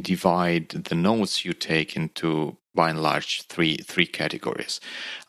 divide 0.00 0.70
the 0.70 0.94
notes 0.94 1.44
you 1.44 1.52
take 1.52 1.96
into 1.96 2.56
by 2.74 2.90
and 2.90 3.02
large 3.02 3.42
three 3.42 3.76
three 3.76 4.06
categories. 4.06 4.80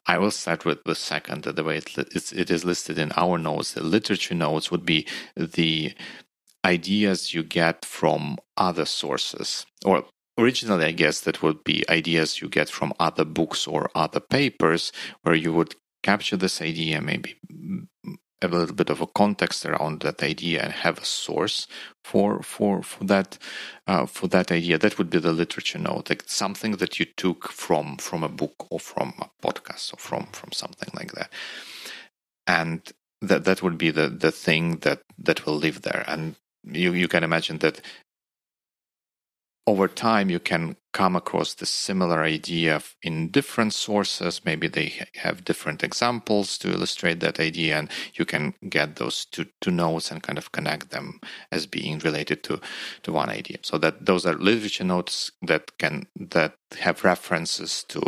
I 0.08 0.18
will 0.18 0.32
start 0.32 0.66
with 0.66 0.84
the 0.84 0.96
second, 0.96 1.44
the 1.44 1.64
way 1.64 1.78
it, 1.78 2.34
it 2.34 2.52
is 2.52 2.66
listed 2.66 2.98
in 2.98 3.12
our 3.16 3.38
notes. 3.38 3.74
The 3.74 3.84
literature 3.84 4.36
notes 4.36 4.72
would 4.72 4.86
be 4.86 5.08
the 5.36 5.94
ideas 6.64 7.34
you 7.34 7.44
get 7.44 7.86
from 7.86 8.38
other 8.58 8.86
sources, 8.86 9.66
or 9.86 10.06
originally, 10.38 10.86
I 10.86 10.92
guess 10.92 11.20
that 11.22 11.44
would 11.44 11.64
be 11.64 11.84
ideas 11.90 12.42
you 12.42 12.50
get 12.50 12.70
from 12.70 12.94
other 13.00 13.26
books 13.26 13.68
or 13.68 13.90
other 13.94 14.20
papers, 14.20 14.92
where 15.22 15.36
you 15.36 15.54
would 15.54 15.76
capture 16.02 16.38
this 16.38 16.62
idea, 16.62 17.02
maybe 17.02 17.36
a 18.42 18.48
little 18.48 18.76
bit 18.76 18.90
of 18.90 19.02
a 19.02 19.08
context 19.08 19.66
around 19.66 20.02
that 20.02 20.22
idea 20.22 20.62
and 20.62 20.74
have 20.74 21.00
a 21.00 21.06
source 21.06 21.68
for 22.04 22.42
for 22.44 22.84
for 22.84 23.04
that 23.06 23.38
uh, 23.88 24.06
for 24.06 24.28
that 24.28 24.52
idea. 24.52 24.78
That 24.78 24.98
would 24.98 25.10
be 25.10 25.20
the 25.20 25.32
literature 25.32 25.80
note. 25.80 26.10
Like 26.10 26.24
something 26.28 26.74
that 26.78 27.00
you 27.00 27.06
took 27.06 27.50
from 27.50 27.98
from 27.98 28.24
a 28.24 28.30
book 28.30 28.68
or 28.70 28.80
from 28.80 29.14
a 29.20 29.30
podcast 29.46 29.94
or 29.94 29.98
from 29.98 30.28
from 30.34 30.52
something 30.52 30.90
like 30.94 31.14
that. 31.14 31.32
And 32.48 32.82
that 33.22 33.46
that 33.46 33.64
would 33.64 33.78
be 33.78 33.92
the 33.92 34.10
the 34.10 34.32
thing 34.32 34.78
that 34.80 35.02
that 35.18 35.46
will 35.46 35.56
live 35.56 35.82
there. 35.82 36.04
And 36.08 36.36
you 36.64 36.94
you 36.94 37.08
can 37.08 37.24
imagine 37.24 37.60
that 37.60 37.82
over 39.68 39.88
time 39.88 40.30
you 40.30 40.40
can 40.40 40.76
come 40.94 41.16
across 41.16 41.56
the 41.56 41.66
similar 41.66 42.24
idea 42.24 42.82
in 43.02 43.30
different 43.30 43.74
sources. 43.74 44.46
Maybe 44.46 44.68
they 44.68 44.94
have 45.16 45.44
different 45.44 45.84
examples 45.84 46.58
to 46.60 46.72
illustrate 46.72 47.20
that 47.20 47.40
idea 47.40 47.80
and 47.80 47.90
you 48.14 48.26
can 48.26 48.54
get 48.70 48.96
those 48.96 49.26
two, 49.26 49.48
two 49.60 49.72
notes 49.72 50.12
and 50.12 50.24
kind 50.24 50.38
of 50.38 50.52
connect 50.52 50.92
them 50.92 51.20
as 51.52 51.66
being 51.66 52.00
related 52.00 52.44
to 52.44 52.62
to 53.04 53.12
one 53.12 53.30
idea. 53.30 53.58
So 53.64 53.78
that 53.80 54.06
those 54.06 54.26
are 54.26 54.36
literature 54.36 54.86
notes 54.86 55.32
that 55.42 55.78
can 55.80 56.08
that 56.16 56.56
have 56.80 57.04
references 57.04 57.84
to 57.90 58.02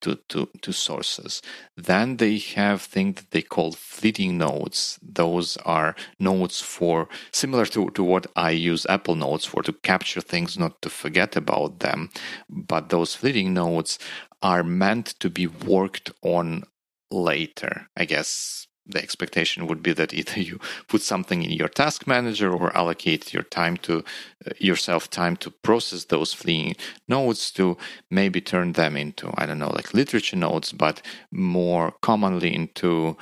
to, 0.00 0.16
to, 0.28 0.48
to 0.62 0.72
sources. 0.72 1.42
Then 1.76 2.16
they 2.16 2.38
have 2.38 2.82
things 2.82 3.16
that 3.16 3.30
they 3.30 3.42
call 3.42 3.72
fleeting 3.72 4.38
notes. 4.38 4.98
Those 5.02 5.56
are 5.58 5.94
notes 6.18 6.60
for 6.60 7.08
similar 7.32 7.66
to, 7.66 7.90
to 7.90 8.02
what 8.02 8.26
I 8.36 8.50
use 8.50 8.86
Apple 8.88 9.14
Notes 9.14 9.44
for 9.44 9.62
to 9.62 9.72
capture 9.72 10.20
things, 10.20 10.58
not 10.58 10.82
to 10.82 10.90
forget 10.90 11.36
about 11.36 11.80
them. 11.80 12.10
But 12.48 12.88
those 12.88 13.14
fleeting 13.14 13.54
notes 13.54 13.98
are 14.42 14.62
meant 14.62 15.06
to 15.20 15.30
be 15.30 15.46
worked 15.46 16.10
on 16.22 16.64
later. 17.10 17.88
I 17.96 18.04
guess 18.04 18.65
the 18.86 19.02
expectation 19.02 19.66
would 19.66 19.82
be 19.82 19.92
that 19.92 20.14
either 20.14 20.40
you 20.40 20.58
put 20.88 21.02
something 21.02 21.42
in 21.42 21.50
your 21.50 21.68
task 21.68 22.06
manager 22.06 22.52
or 22.52 22.76
allocate 22.76 23.32
your 23.32 23.42
time 23.42 23.76
to 23.76 24.04
uh, 24.46 24.50
yourself 24.58 25.10
time 25.10 25.36
to 25.36 25.50
process 25.50 26.04
those 26.04 26.32
fleeting 26.32 26.74
nodes 27.08 27.50
to 27.50 27.76
maybe 28.10 28.40
turn 28.40 28.72
them 28.72 28.96
into 28.96 29.32
i 29.36 29.46
don't 29.46 29.58
know 29.58 29.70
like 29.70 29.94
literature 29.94 30.36
notes 30.36 30.72
but 30.72 31.02
more 31.30 31.92
commonly 32.02 32.54
into 32.54 33.16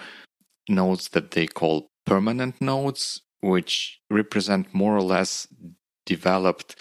nodes 0.69 1.09
that 1.11 1.33
they 1.33 1.47
call 1.47 1.89
permanent 2.07 2.61
nodes 2.61 3.23
which 3.41 4.01
represent 4.11 4.73
more 4.73 4.97
or 4.97 5.03
less 5.03 5.47
developed 6.07 6.77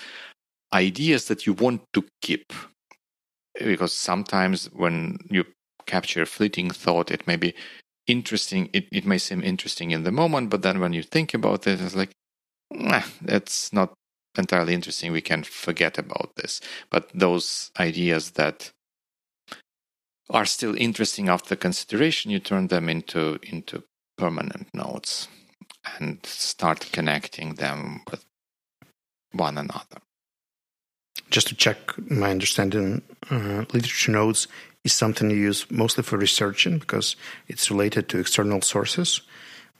ideas 0.74 1.28
that 1.28 1.46
you 1.46 1.54
want 1.54 1.82
to 1.94 2.06
keep. 2.22 2.54
Because 3.60 3.94
sometimes 3.94 4.66
when 4.74 5.18
you 5.30 5.46
capture 5.86 6.26
fleeting 6.26 6.70
thought 6.70 7.12
it 7.12 7.28
may 7.28 7.36
be 7.36 7.54
interesting 8.08 8.70
it, 8.74 8.88
it 8.92 9.06
may 9.06 9.18
seem 9.18 9.42
interesting 9.44 9.92
in 9.92 10.04
the 10.04 10.12
moment 10.12 10.50
but 10.50 10.62
then 10.62 10.80
when 10.80 10.94
you 10.94 11.04
think 11.04 11.34
about 11.34 11.66
it 11.68 11.80
it's 11.80 11.96
like 11.96 12.12
nah, 12.72 13.04
that's 13.22 13.72
not 13.72 13.94
entirely 14.38 14.74
interesting. 14.74 15.12
We 15.12 15.22
can 15.22 15.44
forget 15.44 15.98
about 15.98 16.32
this. 16.36 16.62
But 16.90 17.10
those 17.14 17.72
ideas 17.80 18.32
that 18.32 18.72
are 20.30 20.46
still 20.46 20.76
interesting 20.78 21.30
after 21.30 21.56
consideration 21.56 22.32
you 22.32 22.40
turn 22.40 22.68
them 22.68 22.88
into 22.88 23.40
into 23.44 23.84
permanent 24.18 24.68
notes 24.74 25.28
and 26.00 26.26
start 26.26 26.90
connecting 26.94 27.56
them 27.56 28.02
with 28.10 28.26
one 29.34 29.58
another. 29.58 30.00
Just 31.30 31.48
to 31.48 31.56
check 31.56 31.78
my 32.10 32.32
understanding 32.32 33.02
uh, 33.30 33.66
literature 33.74 34.12
notes 34.12 34.48
is 34.84 34.94
something 34.94 35.30
you 35.30 35.38
use 35.38 35.70
mostly 35.72 36.04
for 36.04 36.18
researching 36.18 36.78
because 36.78 37.16
it's 37.48 37.72
related 37.72 38.10
to 38.10 38.20
external 38.20 38.62
sources. 38.62 39.22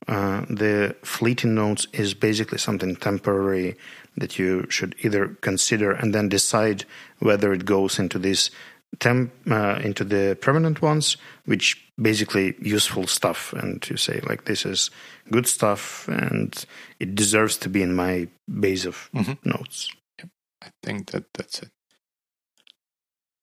Uh, 0.08 0.42
the 0.50 0.96
fleeting 1.04 1.56
notes 1.56 1.88
is 1.94 2.14
basically 2.14 2.58
something 2.58 2.96
temporary 2.96 3.76
that 4.18 4.38
you 4.38 4.66
should 4.70 4.96
either 5.02 5.30
consider 5.42 5.92
and 5.92 6.14
then 6.14 6.30
decide 6.30 6.86
whether 7.20 7.54
it 7.54 7.66
goes 7.66 8.00
into 8.00 8.20
this 8.20 8.52
temp 9.00 9.32
uh, 9.50 9.80
into 9.84 10.04
the 10.04 10.38
permanent 10.42 10.82
ones, 10.82 11.18
which 11.46 11.84
basically 12.00 12.56
useful 12.62 13.08
stuff, 13.08 13.54
and 13.54 13.88
you 13.90 13.98
say 13.98 14.20
like 14.28 14.46
this 14.46 14.66
is 14.66 14.92
good 15.32 15.48
stuff 15.48 16.08
and 16.08 16.66
it 17.00 17.16
deserves 17.16 17.58
to 17.58 17.70
be 17.70 17.82
in 17.82 17.96
my 17.96 18.28
base 18.60 18.86
of 18.86 19.10
mm-hmm. 19.14 19.50
notes. 19.50 19.90
Yep. 20.20 20.30
I 20.62 20.68
think 20.84 21.12
that 21.12 21.26
that's 21.34 21.64
it. 21.64 21.72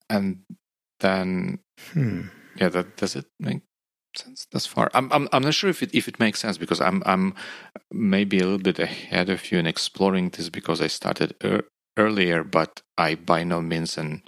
And 0.09 0.41
then 1.01 1.59
hmm. 1.93 2.23
yeah, 2.57 2.69
that 2.69 2.97
does 2.97 3.17
it 3.17 3.27
make 3.39 3.63
sense 4.17 4.47
thus 4.51 4.67
far? 4.67 4.91
I'm 4.95 5.13
I'm 5.13 5.29
I'm 5.33 5.43
not 5.43 5.55
sure 5.55 5.71
if 5.71 5.83
it 5.83 5.95
if 5.95 6.09
it 6.09 6.21
makes 6.21 6.41
sense 6.41 6.59
because 6.59 6.81
I'm 6.81 7.03
I'm 7.07 7.35
maybe 7.91 8.39
a 8.39 8.45
little 8.45 8.59
bit 8.59 8.79
ahead 8.79 9.29
of 9.29 9.51
you 9.51 9.59
in 9.59 9.67
exploring 9.67 10.31
this 10.31 10.49
because 10.49 10.81
I 10.81 10.87
started 10.89 11.35
er- 11.45 11.69
earlier, 11.97 12.45
but 12.45 12.83
I 12.97 13.15
by 13.15 13.45
no 13.45 13.61
means 13.61 13.99
an 13.99 14.23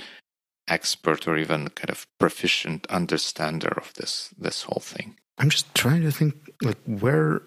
expert 0.68 1.26
or 1.26 1.36
even 1.36 1.68
kind 1.70 1.90
of 1.90 2.06
proficient 2.18 2.86
understander 2.88 3.72
of 3.76 3.92
this 3.94 4.34
this 4.38 4.62
whole 4.62 4.82
thing. 4.82 5.16
I'm 5.38 5.50
just 5.50 5.74
trying 5.74 6.02
to 6.02 6.12
think 6.12 6.34
like 6.62 6.78
where 6.86 7.42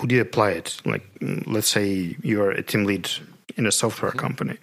would 0.00 0.10
you 0.10 0.20
apply 0.20 0.50
it? 0.52 0.80
Like 0.84 1.06
let's 1.46 1.68
say 1.68 2.16
you're 2.22 2.50
a 2.50 2.62
team 2.62 2.84
lead 2.84 3.08
in 3.56 3.66
a 3.66 3.72
software 3.72 4.10
mm-hmm. 4.10 4.20
company. 4.20 4.58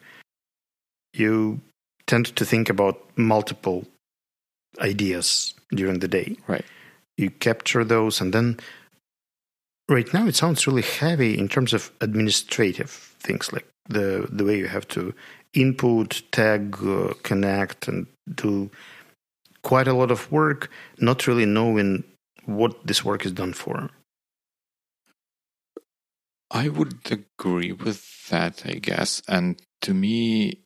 You 1.13 1.61
tend 2.07 2.35
to 2.35 2.45
think 2.45 2.69
about 2.69 2.99
multiple 3.17 3.85
ideas 4.79 5.53
during 5.71 5.99
the 5.99 6.07
day. 6.07 6.35
Right. 6.47 6.65
You 7.17 7.29
capture 7.29 7.83
those, 7.83 8.21
and 8.21 8.33
then 8.33 8.57
right 9.89 10.11
now 10.13 10.27
it 10.27 10.35
sounds 10.35 10.67
really 10.67 10.83
heavy 10.83 11.37
in 11.37 11.47
terms 11.47 11.73
of 11.73 11.91
administrative 12.01 12.89
things, 12.89 13.51
like 13.51 13.67
the 13.89 14.27
the 14.31 14.45
way 14.45 14.57
you 14.57 14.67
have 14.67 14.87
to 14.89 15.13
input, 15.53 16.21
tag, 16.31 16.77
uh, 16.83 17.13
connect, 17.23 17.87
and 17.87 18.07
do 18.33 18.69
quite 19.63 19.87
a 19.87 19.93
lot 19.93 20.11
of 20.11 20.31
work, 20.31 20.69
not 20.99 21.27
really 21.27 21.45
knowing 21.45 22.03
what 22.45 22.85
this 22.85 23.03
work 23.03 23.25
is 23.25 23.31
done 23.31 23.53
for. 23.53 23.89
I 26.49 26.69
would 26.69 27.11
agree 27.11 27.73
with 27.73 28.29
that, 28.29 28.63
I 28.65 28.75
guess. 28.75 29.21
And 29.27 29.59
to 29.81 29.93
me, 29.93 30.61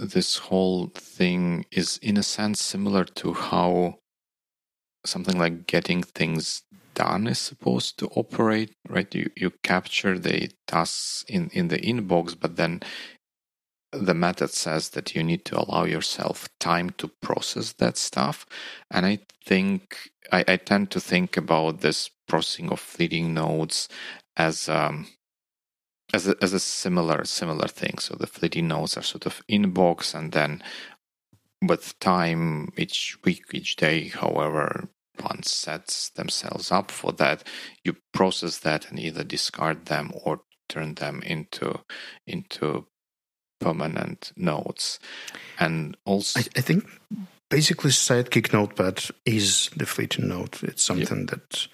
this 0.00 0.38
whole 0.38 0.88
thing 0.94 1.64
is 1.70 1.98
in 2.02 2.16
a 2.16 2.22
sense 2.22 2.60
similar 2.60 3.04
to 3.04 3.34
how 3.34 3.98
something 5.04 5.38
like 5.38 5.66
getting 5.66 6.02
things 6.02 6.62
done 6.94 7.26
is 7.26 7.38
supposed 7.38 7.98
to 7.98 8.06
operate 8.08 8.72
right? 8.88 9.14
You 9.14 9.30
you 9.36 9.52
capture 9.62 10.18
the 10.18 10.50
tasks 10.66 11.24
in 11.28 11.50
in 11.52 11.68
the 11.68 11.78
inbox 11.78 12.38
but 12.38 12.56
then 12.56 12.80
the 13.92 14.14
method 14.14 14.50
says 14.50 14.90
that 14.90 15.14
you 15.14 15.22
need 15.22 15.44
to 15.44 15.58
allow 15.60 15.84
yourself 15.84 16.48
time 16.60 16.90
to 16.90 17.08
process 17.08 17.72
that 17.74 17.96
stuff. 17.96 18.46
And 18.90 19.06
i 19.06 19.18
think 19.44 20.10
i, 20.32 20.44
I 20.46 20.56
tend 20.56 20.90
to 20.92 21.00
think 21.00 21.36
about 21.36 21.80
this 21.80 22.10
processing 22.28 22.70
of 22.70 22.80
fleeting 22.80 23.34
nodes 23.34 23.88
as 24.36 24.68
um, 24.68 25.08
as 26.12 26.28
a, 26.28 26.36
as 26.42 26.52
a 26.52 26.60
similar 26.60 27.24
similar 27.24 27.68
thing. 27.68 27.98
So 27.98 28.14
the 28.14 28.26
fleeting 28.26 28.68
notes 28.68 28.96
are 28.96 29.02
sort 29.02 29.26
of 29.26 29.42
inbox, 29.48 30.14
and 30.14 30.32
then 30.32 30.62
with 31.62 31.98
time, 31.98 32.72
each 32.76 33.18
week, 33.24 33.44
each 33.52 33.76
day, 33.76 34.08
however 34.08 34.88
one 35.20 35.42
sets 35.42 36.08
themselves 36.10 36.72
up 36.72 36.90
for 36.90 37.12
that, 37.12 37.46
you 37.84 37.96
process 38.12 38.58
that 38.58 38.90
and 38.90 38.98
either 38.98 39.22
discard 39.22 39.86
them 39.86 40.12
or 40.24 40.40
turn 40.68 40.94
them 40.94 41.20
into 41.22 41.80
into 42.26 42.86
permanent 43.60 44.32
notes. 44.36 44.98
And 45.58 45.96
also, 46.04 46.40
I, 46.40 46.44
I 46.56 46.60
think 46.62 46.88
basically 47.50 47.90
Sidekick 47.90 48.52
Notepad 48.52 49.04
is 49.26 49.70
the 49.76 49.86
fleeting 49.86 50.28
note. 50.28 50.62
It's 50.62 50.82
something 50.82 51.20
yeah. 51.20 51.34
that 51.36 51.68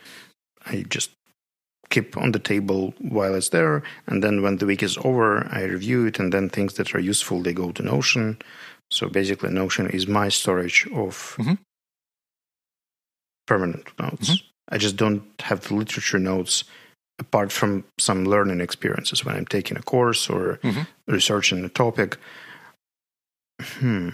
I 0.64 0.84
just 0.88 1.10
keep 1.90 2.16
on 2.16 2.32
the 2.32 2.38
table 2.38 2.94
while 2.98 3.34
it's 3.34 3.50
there. 3.50 3.82
And 4.06 4.22
then 4.22 4.42
when 4.42 4.56
the 4.56 4.66
week 4.66 4.82
is 4.82 4.98
over, 5.04 5.46
I 5.50 5.64
review 5.64 6.06
it. 6.06 6.18
And 6.18 6.32
then 6.32 6.48
things 6.48 6.74
that 6.74 6.94
are 6.94 7.00
useful, 7.00 7.42
they 7.42 7.52
go 7.52 7.72
to 7.72 7.82
Notion. 7.82 8.38
So 8.90 9.08
basically, 9.08 9.50
Notion 9.50 9.90
is 9.90 10.06
my 10.06 10.28
storage 10.28 10.86
of 10.92 11.36
mm-hmm. 11.38 11.54
permanent 13.46 13.86
notes. 13.98 14.30
Mm-hmm. 14.30 14.46
I 14.68 14.78
just 14.78 14.96
don't 14.96 15.22
have 15.40 15.68
the 15.68 15.74
literature 15.74 16.18
notes 16.18 16.64
apart 17.18 17.50
from 17.50 17.84
some 17.98 18.24
learning 18.24 18.60
experiences 18.60 19.24
when 19.24 19.36
I'm 19.36 19.46
taking 19.46 19.76
a 19.76 19.82
course 19.82 20.28
or 20.28 20.58
mm-hmm. 20.62 20.82
researching 21.12 21.64
a 21.64 21.68
topic. 21.68 22.18
Hmm. 23.60 24.10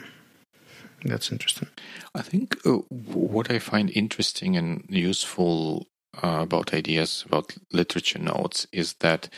That's 1.05 1.33
interesting. 1.33 1.69
I 2.15 2.23
think 2.23 2.57
uh, 2.65 2.79
what 2.91 3.51
I 3.51 3.59
find 3.59 3.91
interesting 3.91 4.57
and 4.57 4.85
useful 4.89 5.89
uh, 6.23 6.41
about 6.43 6.75
ideas 6.75 7.25
about 7.27 7.55
literature 7.73 8.19
notes 8.19 8.67
is 8.73 8.95
that 8.95 9.29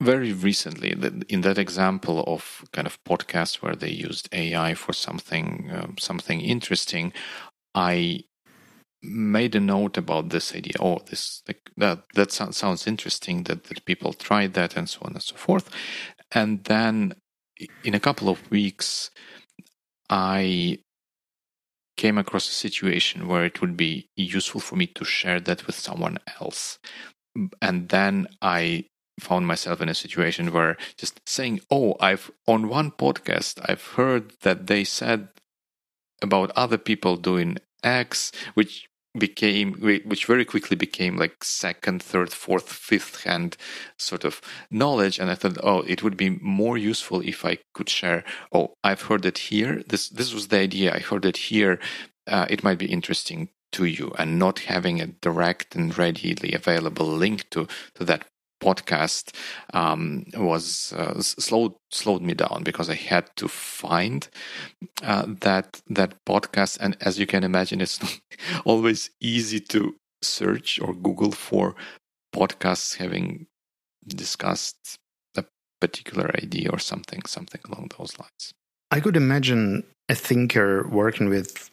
very 0.00 0.32
recently, 0.32 0.92
in 1.28 1.40
that 1.40 1.58
example 1.58 2.22
of 2.26 2.64
kind 2.72 2.86
of 2.86 3.02
podcast 3.04 3.62
where 3.62 3.74
they 3.74 3.90
used 3.90 4.28
AI 4.32 4.74
for 4.74 4.92
something 4.92 5.70
um, 5.72 5.96
something 5.98 6.40
interesting, 6.40 7.12
I 7.74 8.24
made 9.02 9.54
a 9.54 9.60
note 9.60 9.96
about 9.96 10.30
this 10.30 10.54
idea. 10.54 10.74
Oh, 10.78 10.98
this 11.06 11.42
like, 11.48 11.70
that 11.76 12.04
that 12.14 12.30
sounds 12.30 12.86
interesting. 12.86 13.44
That 13.44 13.64
that 13.64 13.84
people 13.84 14.12
tried 14.12 14.54
that 14.54 14.76
and 14.76 14.88
so 14.88 15.00
on 15.02 15.14
and 15.14 15.22
so 15.22 15.34
forth. 15.36 15.68
And 16.30 16.64
then 16.64 17.14
in 17.82 17.94
a 17.94 18.00
couple 18.00 18.28
of 18.28 18.50
weeks, 18.50 19.10
I 20.08 20.78
came 21.98 22.16
across 22.16 22.48
a 22.48 22.52
situation 22.52 23.28
where 23.28 23.44
it 23.44 23.60
would 23.60 23.76
be 23.76 24.08
useful 24.16 24.60
for 24.60 24.76
me 24.76 24.86
to 24.86 25.04
share 25.04 25.40
that 25.40 25.66
with 25.66 25.76
someone 25.76 26.18
else. 26.40 26.78
And 27.60 27.88
then 27.90 28.28
I 28.40 28.86
found 29.20 29.46
myself 29.46 29.80
in 29.82 29.88
a 29.88 29.94
situation 29.94 30.52
where 30.52 30.76
just 30.96 31.20
saying, 31.26 31.60
"Oh, 31.70 31.96
I've 32.00 32.30
on 32.46 32.68
one 32.68 32.92
podcast 32.92 33.60
I've 33.68 33.86
heard 33.98 34.32
that 34.42 34.68
they 34.68 34.84
said 34.84 35.28
about 36.22 36.52
other 36.56 36.78
people 36.78 37.16
doing 37.16 37.58
X, 37.82 38.32
which 38.54 38.87
became 39.16 39.72
which 39.74 40.26
very 40.26 40.44
quickly 40.44 40.76
became 40.76 41.16
like 41.16 41.42
second 41.42 42.02
third 42.02 42.30
fourth 42.30 42.68
fifth 42.68 43.22
hand 43.24 43.56
sort 43.96 44.24
of 44.24 44.40
knowledge 44.70 45.18
and 45.18 45.30
i 45.30 45.34
thought 45.34 45.56
oh 45.62 45.80
it 45.86 46.02
would 46.02 46.16
be 46.16 46.30
more 46.42 46.76
useful 46.76 47.20
if 47.22 47.44
i 47.44 47.58
could 47.74 47.88
share 47.88 48.22
oh 48.52 48.74
i've 48.84 49.02
heard 49.02 49.24
it 49.24 49.38
here 49.38 49.82
this 49.88 50.08
this 50.10 50.34
was 50.34 50.48
the 50.48 50.58
idea 50.58 50.94
i 50.94 50.98
heard 50.98 51.24
it 51.24 51.36
here 51.36 51.78
uh, 52.26 52.46
it 52.50 52.62
might 52.62 52.78
be 52.78 52.92
interesting 52.92 53.48
to 53.72 53.84
you 53.86 54.12
and 54.18 54.38
not 54.38 54.60
having 54.60 55.00
a 55.00 55.06
direct 55.06 55.74
and 55.74 55.96
readily 55.96 56.52
available 56.52 57.06
link 57.06 57.48
to 57.50 57.66
to 57.94 58.04
that 58.04 58.26
podcast 58.60 59.34
um, 59.72 60.24
was 60.34 60.92
uh, 60.96 61.20
slowed 61.20 61.74
slowed 61.90 62.22
me 62.22 62.34
down 62.34 62.62
because 62.64 62.90
I 62.90 62.94
had 62.94 63.34
to 63.36 63.48
find 63.48 64.28
uh, 65.02 65.26
that 65.40 65.80
that 65.88 66.14
podcast, 66.24 66.78
and 66.80 66.96
as 67.00 67.18
you 67.18 67.26
can 67.26 67.44
imagine, 67.44 67.80
it's 67.80 68.00
not 68.02 68.20
always 68.64 69.10
easy 69.20 69.60
to 69.60 69.94
search 70.22 70.80
or 70.80 70.94
Google 70.94 71.32
for 71.32 71.74
podcasts 72.34 72.96
having 72.96 73.46
discussed 74.06 74.98
a 75.36 75.44
particular 75.80 76.30
idea 76.42 76.70
or 76.70 76.78
something 76.78 77.22
something 77.26 77.60
along 77.68 77.90
those 77.98 78.18
lines. 78.18 78.52
I 78.90 79.00
could 79.00 79.16
imagine 79.16 79.84
a 80.08 80.14
thinker 80.14 80.88
working 80.88 81.28
with 81.28 81.70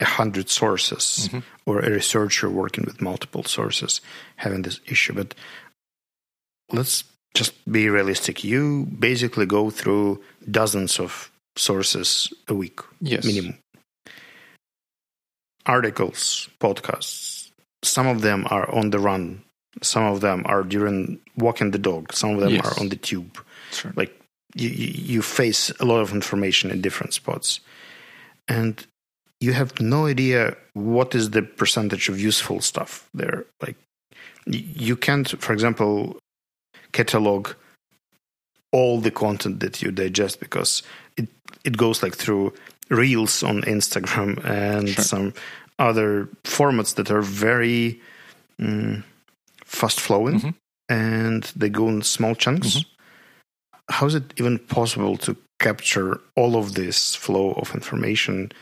a 0.00 0.04
hundred 0.04 0.48
sources 0.48 1.28
mm-hmm. 1.28 1.40
or 1.66 1.80
a 1.80 1.90
researcher 1.90 2.48
working 2.48 2.84
with 2.84 3.02
multiple 3.02 3.42
sources 3.42 4.00
having 4.36 4.62
this 4.62 4.80
issue 4.86 5.12
but 5.12 5.34
let's 6.72 7.04
just 7.34 7.52
be 7.70 7.88
realistic. 7.88 8.44
You 8.44 8.86
basically 8.98 9.46
go 9.46 9.70
through 9.70 10.22
dozens 10.50 10.98
of 10.98 11.30
sources 11.56 12.32
a 12.48 12.54
week, 12.54 12.80
yes. 13.00 13.24
minimum. 13.24 13.58
Articles, 15.66 16.48
podcasts. 16.60 17.50
Some 17.82 18.06
of 18.06 18.22
them 18.22 18.46
are 18.50 18.68
on 18.74 18.90
the 18.90 18.98
run. 18.98 19.42
Some 19.82 20.04
of 20.04 20.20
them 20.20 20.42
are 20.46 20.62
during 20.62 21.20
walking 21.36 21.70
the 21.70 21.78
dog. 21.78 22.12
Some 22.12 22.34
of 22.34 22.40
them 22.40 22.54
yes. 22.54 22.66
are 22.66 22.80
on 22.80 22.88
the 22.88 22.96
tube. 22.96 23.38
Sure. 23.70 23.92
Like 23.94 24.18
you, 24.54 24.68
you 24.70 25.22
face 25.22 25.70
a 25.78 25.84
lot 25.84 26.00
of 26.00 26.12
information 26.12 26.70
in 26.70 26.80
different 26.80 27.14
spots, 27.14 27.60
and 28.48 28.84
you 29.40 29.52
have 29.52 29.80
no 29.80 30.06
idea 30.06 30.56
what 30.72 31.14
is 31.14 31.30
the 31.30 31.42
percentage 31.42 32.08
of 32.08 32.18
useful 32.18 32.60
stuff 32.60 33.08
there. 33.14 33.44
Like 33.60 33.76
you 34.46 34.96
can't, 34.96 35.28
for 35.40 35.52
example, 35.52 36.16
catalog 36.92 37.52
all 38.72 39.00
the 39.00 39.10
content 39.10 39.60
that 39.60 39.82
you 39.82 39.90
digest 39.90 40.40
because 40.40 40.82
it 41.16 41.28
it 41.64 41.76
goes 41.76 42.02
like 42.02 42.14
through 42.16 42.52
reels 42.90 43.42
on 43.42 43.62
Instagram 43.62 44.44
and 44.44 44.88
sure. 44.88 45.04
some 45.04 45.34
other 45.78 46.28
formats 46.44 46.94
that 46.94 47.10
are 47.10 47.22
very 47.22 48.00
um, 48.58 49.04
fast 49.64 50.00
flowing 50.00 50.40
mm-hmm. 50.40 50.50
and 50.88 51.44
they 51.54 51.68
go 51.68 51.88
in 51.88 52.02
small 52.02 52.34
chunks. 52.34 52.68
Mm-hmm. 52.68 52.88
How 53.90 54.06
is 54.06 54.14
it 54.14 54.34
even 54.36 54.58
possible 54.58 55.16
to 55.18 55.36
capture 55.60 56.20
all 56.36 56.56
of 56.56 56.74
this 56.74 57.14
flow 57.14 57.52
of 57.52 57.74
information 57.74 58.52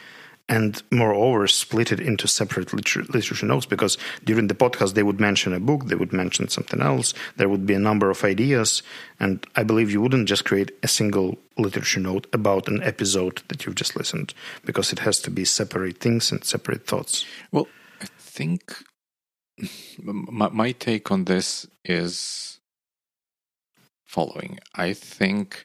and 0.48 0.82
moreover 0.90 1.46
split 1.48 1.90
it 1.90 2.00
into 2.00 2.28
separate 2.28 2.72
liter- 2.72 3.02
literature 3.04 3.46
notes 3.46 3.66
because 3.66 3.98
during 4.24 4.46
the 4.46 4.54
podcast 4.54 4.94
they 4.94 5.02
would 5.02 5.20
mention 5.20 5.52
a 5.52 5.60
book 5.60 5.86
they 5.86 5.94
would 5.94 6.12
mention 6.12 6.48
something 6.48 6.80
else 6.80 7.14
there 7.36 7.48
would 7.48 7.66
be 7.66 7.74
a 7.74 7.78
number 7.78 8.10
of 8.10 8.24
ideas 8.24 8.82
and 9.18 9.46
i 9.56 9.62
believe 9.62 9.90
you 9.90 10.00
wouldn't 10.00 10.28
just 10.28 10.44
create 10.44 10.70
a 10.82 10.88
single 10.88 11.36
literature 11.58 12.00
note 12.00 12.26
about 12.32 12.68
an 12.68 12.82
episode 12.82 13.42
that 13.48 13.64
you've 13.64 13.74
just 13.74 13.96
listened 13.96 14.34
because 14.64 14.92
it 14.92 15.00
has 15.00 15.18
to 15.20 15.30
be 15.30 15.44
separate 15.44 15.98
things 15.98 16.30
and 16.30 16.44
separate 16.44 16.86
thoughts. 16.86 17.24
Well 17.50 17.66
i 18.00 18.06
think 18.18 18.74
my, 20.02 20.48
my 20.50 20.72
take 20.72 21.10
on 21.10 21.24
this 21.24 21.66
is 21.82 22.60
following. 24.04 24.58
I 24.74 24.92
think 24.92 25.64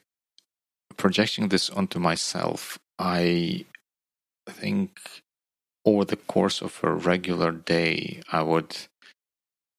projecting 0.96 1.48
this 1.48 1.70
onto 1.70 1.98
myself 1.98 2.78
i 2.98 3.64
I 4.48 4.52
think 4.52 5.00
over 5.84 6.04
the 6.04 6.16
course 6.16 6.62
of 6.62 6.78
a 6.82 6.92
regular 6.92 7.52
day, 7.52 8.22
I 8.30 8.42
would 8.42 8.76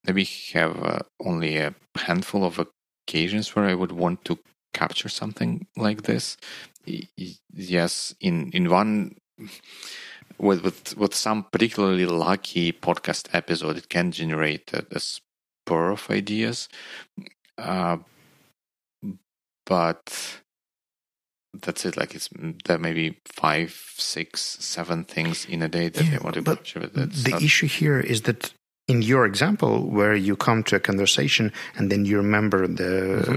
maybe 0.06 0.28
have 0.54 0.82
uh, 0.84 1.00
only 1.20 1.58
a 1.58 1.76
handful 1.96 2.44
of 2.44 2.66
occasions 3.08 3.56
where 3.56 3.66
I 3.66 3.76
would 3.76 3.92
want 3.92 4.26
to 4.26 4.40
capture 4.74 5.10
something 5.10 5.68
like 5.78 6.04
this. 6.04 6.38
Yes, 6.86 8.14
in 8.20 8.52
in 8.52 8.70
one 8.70 9.16
with 10.38 10.64
with 10.64 10.98
with 10.98 11.16
some 11.16 11.44
particularly 11.52 12.06
lucky 12.06 12.72
podcast 12.74 13.30
episode, 13.34 13.78
it 13.78 13.90
can 13.90 14.12
generate 14.12 14.74
a, 14.74 14.86
a 14.92 15.00
spur 15.00 15.92
of 15.92 16.10
ideas. 16.10 16.68
Uh, 17.58 17.98
but 19.66 20.43
that's 21.54 21.86
it. 21.86 21.98
Like 21.98 22.16
it's 22.16 22.30
there 22.66 22.80
may 22.80 22.94
be 22.94 23.18
five, 23.26 23.72
six, 23.98 24.42
seven 24.60 25.04
things 25.04 25.46
in 25.46 25.62
a 25.62 25.70
day 25.70 25.90
that 25.90 26.06
yeah, 26.06 26.24
want 26.24 26.36
to 26.36 26.42
but 26.42 26.58
capture. 26.58 26.88
the 26.88 27.30
not... 27.30 27.42
issue 27.42 27.68
here 27.68 28.00
is 28.00 28.24
that 28.24 28.54
in 28.88 29.02
your 29.02 29.26
example, 29.26 29.88
where 29.88 30.16
you 30.16 30.36
come 30.36 30.64
to 30.64 30.76
a 30.76 30.80
conversation 30.80 31.52
and 31.76 31.92
then 31.92 32.06
you 32.06 32.18
remember 32.18 32.68
the 32.68 33.24
mm-hmm. 33.24 33.36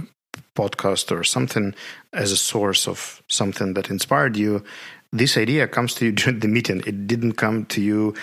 podcast 0.57 1.17
or 1.17 1.23
something 1.23 1.75
as 2.13 2.33
a 2.33 2.37
source 2.37 2.89
of 2.89 3.23
something 3.29 3.75
that 3.75 3.91
inspired 3.91 4.37
you, 4.37 4.65
this 5.13 5.37
idea 5.37 5.69
comes 5.69 5.95
to 5.95 6.07
you 6.07 6.13
during 6.21 6.41
the 6.41 6.49
meeting. 6.49 6.83
It 6.87 7.07
didn't 7.07 7.35
come 7.35 7.67
to 7.67 7.81
you 7.81 8.15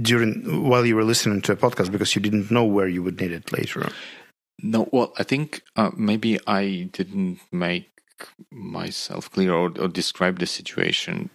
during 0.00 0.66
while 0.68 0.86
you 0.86 0.96
were 0.96 1.04
listening 1.04 1.42
to 1.42 1.52
a 1.52 1.56
podcast 1.56 1.92
because 1.92 2.14
you 2.14 2.22
didn't 2.22 2.50
know 2.50 2.64
where 2.64 2.88
you 2.88 3.02
would 3.02 3.20
need 3.20 3.32
it 3.32 3.52
later. 3.52 3.90
No, 4.62 4.88
well, 4.92 5.12
I 5.18 5.22
think 5.22 5.62
uh, 5.76 5.90
maybe 5.96 6.40
I 6.46 6.88
didn't 6.92 7.38
make 7.52 7.88
myself 8.50 9.30
clear 9.30 9.52
or, 9.52 9.72
or 9.78 9.88
describe 9.88 10.38
the 10.38 10.46
situation 10.46 11.30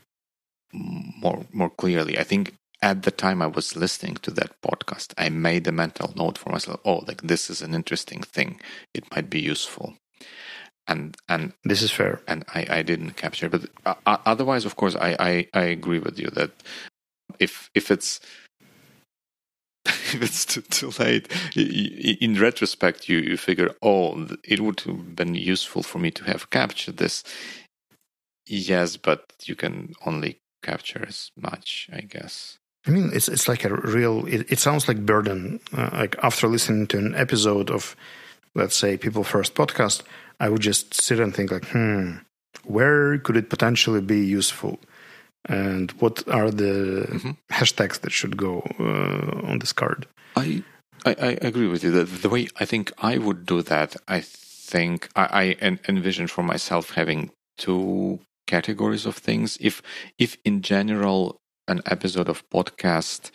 more 0.74 1.46
more 1.52 1.70
clearly. 1.70 2.18
I 2.18 2.24
think 2.24 2.54
at 2.82 3.04
the 3.04 3.12
time 3.12 3.42
I 3.42 3.48
was 3.48 3.76
listening 3.76 4.16
to 4.16 4.32
that 4.32 4.62
podcast, 4.62 5.14
I 5.18 5.30
made 5.30 5.68
a 5.68 5.72
mental 5.72 6.14
note 6.16 6.38
for 6.38 6.50
myself. 6.52 6.80
Oh, 6.84 7.04
like 7.08 7.22
this 7.22 7.50
is 7.50 7.62
an 7.62 7.74
interesting 7.74 8.22
thing. 8.22 8.60
It 8.94 9.06
might 9.16 9.30
be 9.30 9.40
useful. 9.40 9.96
And 10.88 11.16
and 11.30 11.54
this 11.64 11.82
is 11.82 11.92
fair. 11.92 12.22
And 12.28 12.44
I, 12.54 12.66
I 12.70 12.82
didn't 12.82 13.12
capture, 13.12 13.46
it. 13.46 13.52
but 13.52 13.70
uh, 13.86 14.18
otherwise, 14.26 14.66
of 14.66 14.76
course, 14.76 14.96
I, 14.96 15.16
I 15.20 15.48
I 15.54 15.64
agree 15.64 16.00
with 16.00 16.20
you 16.20 16.30
that 16.32 16.52
if 17.40 17.70
if 17.74 17.90
it's 17.92 18.20
if 20.14 20.22
it's 20.24 20.46
too, 20.46 20.62
too 20.62 20.92
late, 21.00 21.32
in 21.56 22.40
retrospect, 22.40 23.10
you, 23.10 23.20
you 23.20 23.38
figure, 23.38 23.72
oh, 23.82 24.28
it 24.44 24.60
would 24.60 24.80
have 24.82 25.16
been 25.16 25.36
useful 25.36 25.84
for 25.84 26.00
me 26.00 26.12
to 26.12 26.24
have 26.26 26.50
captured 26.50 26.98
this. 26.98 27.24
Yes, 28.46 28.98
but 28.98 29.34
you 29.46 29.56
can 29.56 29.94
only 30.06 30.40
capture 30.62 31.06
as 31.08 31.32
much, 31.38 31.90
I 31.94 32.02
guess. 32.02 32.58
I 32.86 32.92
mean, 32.92 33.12
it's 33.14 33.30
it's 33.30 33.48
like 33.48 33.64
a 33.64 33.74
real. 33.74 34.26
It, 34.26 34.52
it 34.52 34.60
sounds 34.60 34.88
like 34.90 35.06
burden. 35.06 35.62
Uh, 35.72 35.90
like 35.94 36.18
after 36.22 36.48
listening 36.48 36.88
to 36.88 36.98
an 36.98 37.16
episode 37.16 37.70
of, 37.70 37.96
let's 38.56 38.76
say, 38.76 38.98
People 38.98 39.24
First 39.24 39.56
podcast, 39.56 40.04
I 40.40 40.50
would 40.50 40.62
just 40.62 40.94
sit 40.94 41.20
and 41.20 41.34
think 41.34 41.52
like, 41.52 41.66
hmm, 41.68 42.18
where 42.66 43.18
could 43.20 43.38
it 43.38 43.50
potentially 43.50 44.02
be 44.02 44.20
useful? 44.20 44.80
And 45.46 45.92
what 45.94 46.28
are 46.28 46.50
the 46.50 47.08
mm-hmm. 47.10 47.32
hashtags 47.52 48.00
that 48.02 48.12
should 48.12 48.38
go 48.38 48.66
uh, 48.80 49.48
on 49.48 49.60
this 49.60 49.74
card? 49.74 50.08
I, 50.36 50.64
I, 51.06 51.12
I 51.12 51.38
agree 51.42 51.68
with 51.68 51.84
you. 51.84 51.92
The, 51.92 52.06
the 52.06 52.30
way 52.30 52.48
I 52.60 52.66
think 52.66 52.92
I 52.98 53.18
would 53.18 53.46
do 53.46 53.62
that, 53.64 53.96
I 54.08 54.22
think 54.22 55.10
I, 55.16 55.56
I 55.62 55.78
envision 55.88 56.28
for 56.28 56.44
myself 56.44 56.92
having 56.92 57.32
two 57.58 58.20
categories 58.48 59.06
of 59.06 59.18
things. 59.18 59.58
If 59.60 59.82
if 60.18 60.38
in 60.46 60.62
general 60.62 61.38
an 61.68 61.82
episode 61.86 62.30
of 62.30 62.48
podcast 62.50 63.32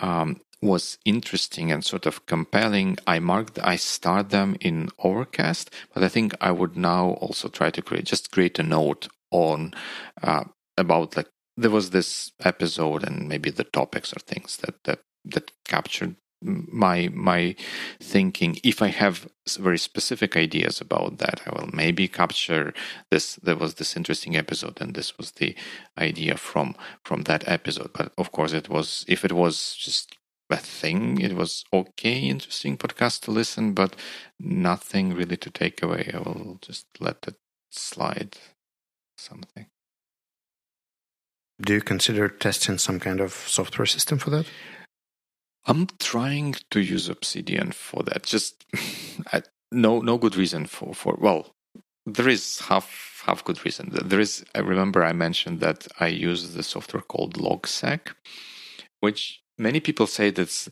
um, 0.00 0.40
was 0.62 0.98
interesting 1.04 1.70
and 1.72 1.84
sort 1.84 2.06
of 2.06 2.26
compelling, 2.26 2.98
I 3.06 3.18
marked 3.18 3.58
I 3.62 3.76
start 3.76 4.30
them 4.30 4.56
in 4.60 4.90
Overcast, 4.98 5.70
but 5.94 6.02
I 6.02 6.08
think 6.08 6.34
I 6.40 6.50
would 6.50 6.76
now 6.76 7.10
also 7.22 7.48
try 7.48 7.70
to 7.70 7.82
create 7.82 8.04
just 8.04 8.30
create 8.30 8.58
a 8.58 8.62
note 8.62 9.08
on 9.30 9.74
uh, 10.22 10.44
about 10.76 11.16
like 11.16 11.28
there 11.58 11.70
was 11.70 11.90
this 11.90 12.30
episode 12.44 13.02
and 13.04 13.28
maybe 13.28 13.50
the 13.50 13.64
topics 13.64 14.12
or 14.12 14.20
things 14.20 14.58
that 14.58 14.84
that 14.84 15.00
that 15.24 15.50
captured 15.64 16.14
my 16.40 17.08
my 17.12 17.56
thinking. 18.00 18.58
If 18.62 18.80
i 18.80 18.88
have 18.88 19.28
very 19.58 19.78
specific 19.78 20.36
ideas 20.36 20.80
about 20.80 21.18
that 21.18 21.40
i 21.46 21.50
will 21.50 21.70
maybe 21.72 22.06
capture 22.06 22.72
this 23.10 23.36
there 23.42 23.56
was 23.56 23.74
this 23.74 23.96
interesting 23.96 24.36
episode 24.36 24.80
and 24.80 24.94
this 24.94 25.18
was 25.18 25.32
the 25.32 25.56
idea 25.98 26.36
from 26.36 26.76
from 27.04 27.22
that 27.22 27.48
episode. 27.48 27.90
But 27.92 28.12
of 28.16 28.30
course 28.32 28.52
it 28.52 28.68
was 28.68 29.04
if 29.08 29.24
it 29.24 29.32
was 29.32 29.74
just 29.74 30.16
a 30.50 30.56
thing 30.56 31.20
it 31.20 31.34
was 31.34 31.64
okay 31.72 32.20
interesting 32.20 32.78
podcast 32.78 33.20
to 33.22 33.30
listen 33.30 33.74
but 33.74 33.96
nothing 34.38 35.12
really 35.14 35.36
to 35.36 35.50
take 35.50 35.82
away. 35.82 36.10
I 36.14 36.18
will 36.18 36.58
just 36.62 36.86
let 37.00 37.18
it 37.26 37.36
slide 37.70 38.36
something 39.18 39.66
do 41.60 41.74
you 41.74 41.80
consider 41.80 42.28
testing 42.28 42.78
some 42.78 43.00
kind 43.00 43.20
of 43.20 43.32
software 43.32 43.86
system 43.86 44.18
for 44.18 44.30
that 44.30 44.46
I'm 45.68 45.86
trying 45.98 46.54
to 46.70 46.80
use 46.80 47.10
Obsidian 47.10 47.72
for 47.72 48.02
that. 48.04 48.24
Just 48.24 48.64
no 49.70 50.00
no 50.00 50.16
good 50.16 50.34
reason 50.34 50.64
for 50.66 50.94
for 50.94 51.16
well, 51.20 51.54
there 52.06 52.28
is 52.28 52.60
half 52.60 53.22
half 53.26 53.44
good 53.44 53.62
reason. 53.64 53.90
There 53.92 54.18
is. 54.18 54.44
I 54.54 54.60
remember 54.60 55.04
I 55.04 55.12
mentioned 55.12 55.60
that 55.60 55.86
I 56.00 56.08
use 56.08 56.54
the 56.54 56.62
software 56.62 57.02
called 57.02 57.34
Logseq, 57.34 58.14
which 59.00 59.42
many 59.58 59.78
people 59.78 60.06
say 60.06 60.30
that's 60.30 60.70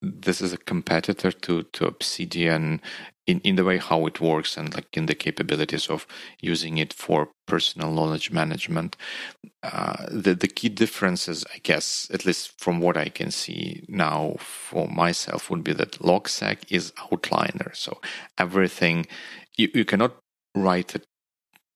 this 0.00 0.40
is 0.40 0.54
a 0.54 0.58
competitor 0.58 1.30
to 1.30 1.64
to 1.64 1.86
Obsidian 1.86 2.80
in, 3.28 3.40
in 3.40 3.56
the 3.56 3.64
way 3.64 3.76
how 3.76 4.06
it 4.06 4.20
works 4.20 4.56
and 4.56 4.74
like 4.74 4.96
in 4.96 5.04
the 5.06 5.14
capabilities 5.14 5.88
of 5.88 6.06
using 6.40 6.78
it 6.78 6.94
for 6.94 7.28
personal 7.46 7.92
knowledge 7.92 8.30
management. 8.30 8.96
Uh, 9.62 10.06
the 10.10 10.34
the 10.34 10.48
key 10.48 10.70
differences, 10.70 11.44
I 11.54 11.58
guess, 11.62 12.08
at 12.12 12.24
least 12.24 12.58
from 12.58 12.80
what 12.80 12.96
I 12.96 13.10
can 13.10 13.30
see 13.30 13.84
now 13.86 14.36
for 14.38 14.88
myself, 14.88 15.50
would 15.50 15.62
be 15.62 15.74
that 15.74 15.98
Logseq 16.00 16.58
is 16.70 16.92
outliner. 16.92 17.76
So 17.76 18.00
everything 18.38 19.06
you, 19.58 19.68
you 19.74 19.84
cannot 19.84 20.16
write 20.54 20.94
a 20.94 21.02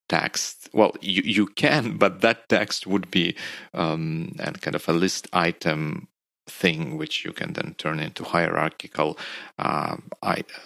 text. 0.09 0.69
Well, 0.73 0.95
you, 1.01 1.21
you 1.23 1.45
can, 1.45 1.97
but 2.03 2.21
that 2.21 2.49
text 2.49 2.87
would 2.87 3.11
be 3.11 3.35
um, 3.75 4.35
and 4.39 4.59
kind 4.59 4.75
of 4.75 4.89
a 4.89 4.93
list 4.93 5.27
item 5.31 6.07
thing 6.47 6.97
which 6.97 7.23
you 7.23 7.31
can 7.31 7.53
then 7.53 7.75
turn 7.77 7.99
into 7.99 8.23
hierarchical 8.23 9.17
uh, 9.57 9.95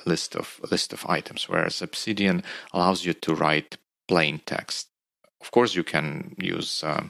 list 0.05 0.35
of 0.35 0.59
list 0.71 0.93
of 0.93 1.05
items 1.07 1.47
whereas 1.47 1.81
obsidian 1.81 2.43
allows 2.73 3.05
you 3.05 3.13
to 3.13 3.35
write 3.35 3.77
plain 4.07 4.41
text. 4.45 4.87
Of 5.39 5.51
course 5.51 5.75
you 5.75 5.83
can 5.83 6.35
use 6.39 6.83
uh, 6.83 7.03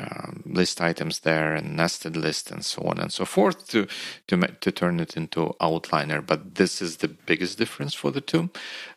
uh, 0.00 0.30
list 0.46 0.80
items 0.80 1.20
there 1.20 1.54
and 1.54 1.76
nested 1.76 2.16
list 2.16 2.50
and 2.50 2.64
so 2.64 2.82
on 2.82 2.98
and 2.98 3.12
so 3.12 3.24
forth 3.24 3.68
to 3.68 3.86
to 4.28 4.36
to 4.38 4.72
turn 4.72 5.00
it 5.00 5.16
into 5.16 5.54
outliner 5.60 6.24
but 6.26 6.54
this 6.54 6.80
is 6.80 6.98
the 6.98 7.08
biggest 7.08 7.58
difference 7.58 7.94
for 7.94 8.10
the 8.10 8.22
two 8.22 8.50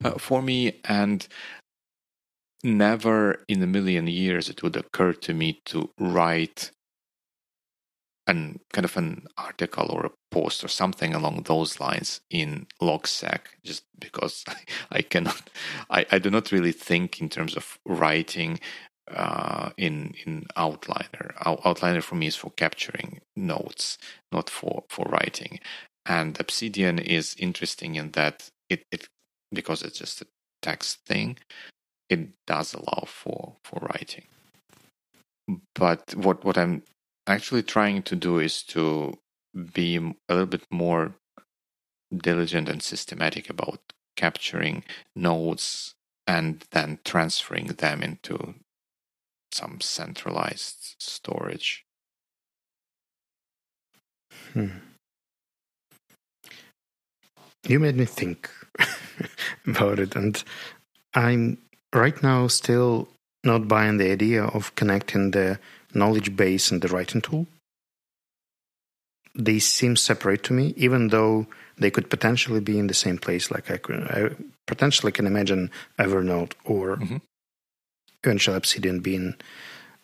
uh, 0.04 0.12
for 0.12 0.41
me. 0.41 0.80
And 0.86 1.28
never 2.64 3.43
in 3.48 3.62
a 3.62 3.68
million 3.68 4.08
years 4.08 4.50
it 4.50 4.64
would 4.64 4.78
occur 4.78 5.14
to 5.14 5.34
me 5.34 5.62
to 5.66 5.91
write 6.00 6.72
an 8.28 8.60
kind 8.74 8.86
of 8.86 8.98
an 8.98 9.28
article 9.38 9.88
or 9.92 10.06
a 10.08 10.12
post 10.32 10.64
or 10.64 10.68
something 10.68 11.14
along 11.14 11.44
those 11.44 11.80
lines 11.80 12.22
in 12.30 12.68
Logseq, 12.82 13.42
just 13.64 13.84
because 14.00 14.44
I, 14.48 14.56
I 14.92 15.02
cannot, 15.02 15.50
I, 15.90 16.06
I 16.12 16.20
do 16.20 16.30
not 16.30 16.52
really 16.52 16.72
think 16.72 17.22
in 17.22 17.30
terms 17.30 17.56
of 17.56 17.80
writing 17.86 18.60
uh, 19.12 19.70
in 19.78 20.16
in 20.26 20.46
outliner. 20.58 21.36
Outliner 21.44 22.02
for 22.04 22.16
me 22.16 22.28
is 22.28 22.36
for 22.36 22.52
capturing 22.52 23.22
notes, 23.36 23.98
not 24.32 24.50
for 24.50 24.84
for 24.90 25.06
writing. 25.06 25.60
And 26.06 26.40
Obsidian 26.40 27.00
is 27.00 27.36
interesting 27.40 27.96
in 27.96 28.12
that 28.12 28.50
it, 28.70 28.84
it 28.92 29.08
because 29.54 29.82
it's 29.84 30.00
just 30.00 30.22
a 30.22 30.28
text 30.62 31.00
thing, 31.06 31.38
it 32.10 32.30
does 32.48 32.74
allow 32.74 33.06
for 33.08 33.56
for 33.64 33.80
writing. 33.82 34.26
But 35.76 36.16
what 36.16 36.44
what 36.44 36.58
I'm 36.58 36.84
actually 37.28 37.64
trying 37.64 38.04
to 38.04 38.16
do 38.16 38.40
is 38.40 38.64
to 38.64 39.18
be 39.74 39.98
a 39.98 40.34
little 40.34 40.46
bit 40.46 40.66
more 40.70 41.16
diligent 42.16 42.70
and 42.70 42.84
systematic 42.84 43.50
about 43.50 43.80
capturing 44.16 44.84
nodes 45.16 45.96
and 46.28 46.66
then 46.72 47.00
transferring 47.04 47.68
them 47.68 48.02
into 48.02 48.56
some 49.52 49.80
centralized 49.82 50.96
storage. 51.00 51.86
Hmm. 54.54 54.68
You 57.68 57.80
made 57.80 57.96
me 57.96 58.06
think 58.06 58.50
about 59.68 60.00
it, 60.00 60.16
and 60.16 60.44
I'm 61.14 61.58
right 61.94 62.22
now 62.22 62.48
still 62.48 63.08
not 63.44 63.68
buying 63.68 63.98
the 63.98 64.12
idea 64.12 64.44
of 64.44 64.76
connecting 64.76 65.32
the 65.32 65.60
knowledge 65.96 66.36
base 66.36 66.72
and 66.72 66.82
the 66.82 66.88
writing 66.88 67.22
tool. 67.22 67.48
They 69.34 69.60
seem 69.60 69.96
separate 69.96 70.43
to 70.43 70.54
me, 70.54 70.74
even 70.78 71.10
though 71.10 71.48
they 71.78 71.91
could 71.91 72.10
potentially 72.10 72.62
be 72.62 72.80
in 72.80 72.88
the 72.88 72.93
same 72.93 73.18
place. 73.18 73.52
Like 73.52 73.70
I, 73.70 73.78
could, 73.78 74.04
I 74.04 74.30
potentially 74.66 75.12
can 75.12 75.28
imagine 75.28 75.72
Evernote 76.00 76.54
or 76.64 76.98
mm-hmm. 76.98 77.18
eventually 78.24 78.56
Obsidian 78.56 79.00
being 79.02 79.36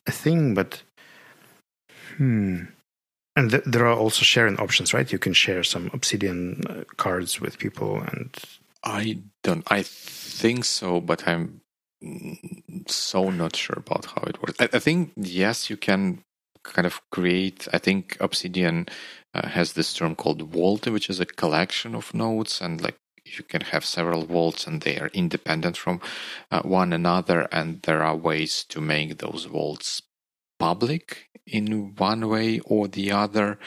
a 0.08 0.12
thing, 0.12 0.54
but 0.54 0.82
hmm. 2.18 2.64
And 3.36 3.50
th- 3.50 3.64
there 3.66 3.88
are 3.88 3.98
also 3.98 4.24
sharing 4.24 4.58
options, 4.58 4.94
right? 4.94 5.10
You 5.10 5.18
can 5.18 5.34
share 5.34 5.64
some 5.64 5.90
Obsidian 5.94 6.64
uh, 6.68 6.84
cards 6.98 7.40
with 7.40 7.58
people, 7.58 8.02
and 8.02 8.36
I 8.84 9.20
don't. 9.42 9.66
I 9.72 9.84
think 9.84 10.66
so, 10.66 11.00
but 11.00 11.26
I'm 11.26 11.62
so 12.88 13.30
not 13.30 13.56
sure 13.56 13.78
about 13.78 14.06
how 14.06 14.24
it 14.24 14.42
works. 14.42 14.60
I, 14.60 14.70
I, 14.74 14.80
think 14.80 15.12
yes, 15.16 15.70
you 15.70 15.78
can 15.78 16.24
kind 16.64 16.86
of 16.86 17.02
create. 17.12 17.68
I 17.74 17.78
think 17.78 18.18
Obsidian 18.20 18.88
uh, 19.34 19.48
has 19.48 19.74
this 19.74 19.94
term 19.94 20.16
called 20.16 20.42
vault, 20.42 20.88
which 20.88 21.10
is 21.10 21.20
a 21.20 21.26
collection 21.26 21.94
of 21.96 22.14
nodes, 22.14 22.62
and 22.62 22.82
like 22.82 22.96
you 23.26 23.44
can 23.44 23.62
have 23.62 23.86
several 23.86 24.26
vaults, 24.26 24.66
and 24.66 24.82
they 24.82 24.98
are 25.00 25.12
independent 25.14 25.78
from 25.78 26.02
uh, 26.52 26.62
one 26.62 26.92
another. 26.92 27.48
And 27.52 27.82
there 27.84 28.02
are 28.02 28.16
ways 28.16 28.64
to 28.70 28.82
make 28.82 29.20
those 29.20 29.46
vaults 29.46 30.02
public 30.60 31.30
in 31.46 31.96
one 31.96 32.28
way 32.30 32.60
or 32.66 32.88
the 32.88 33.12
other. 33.12 33.60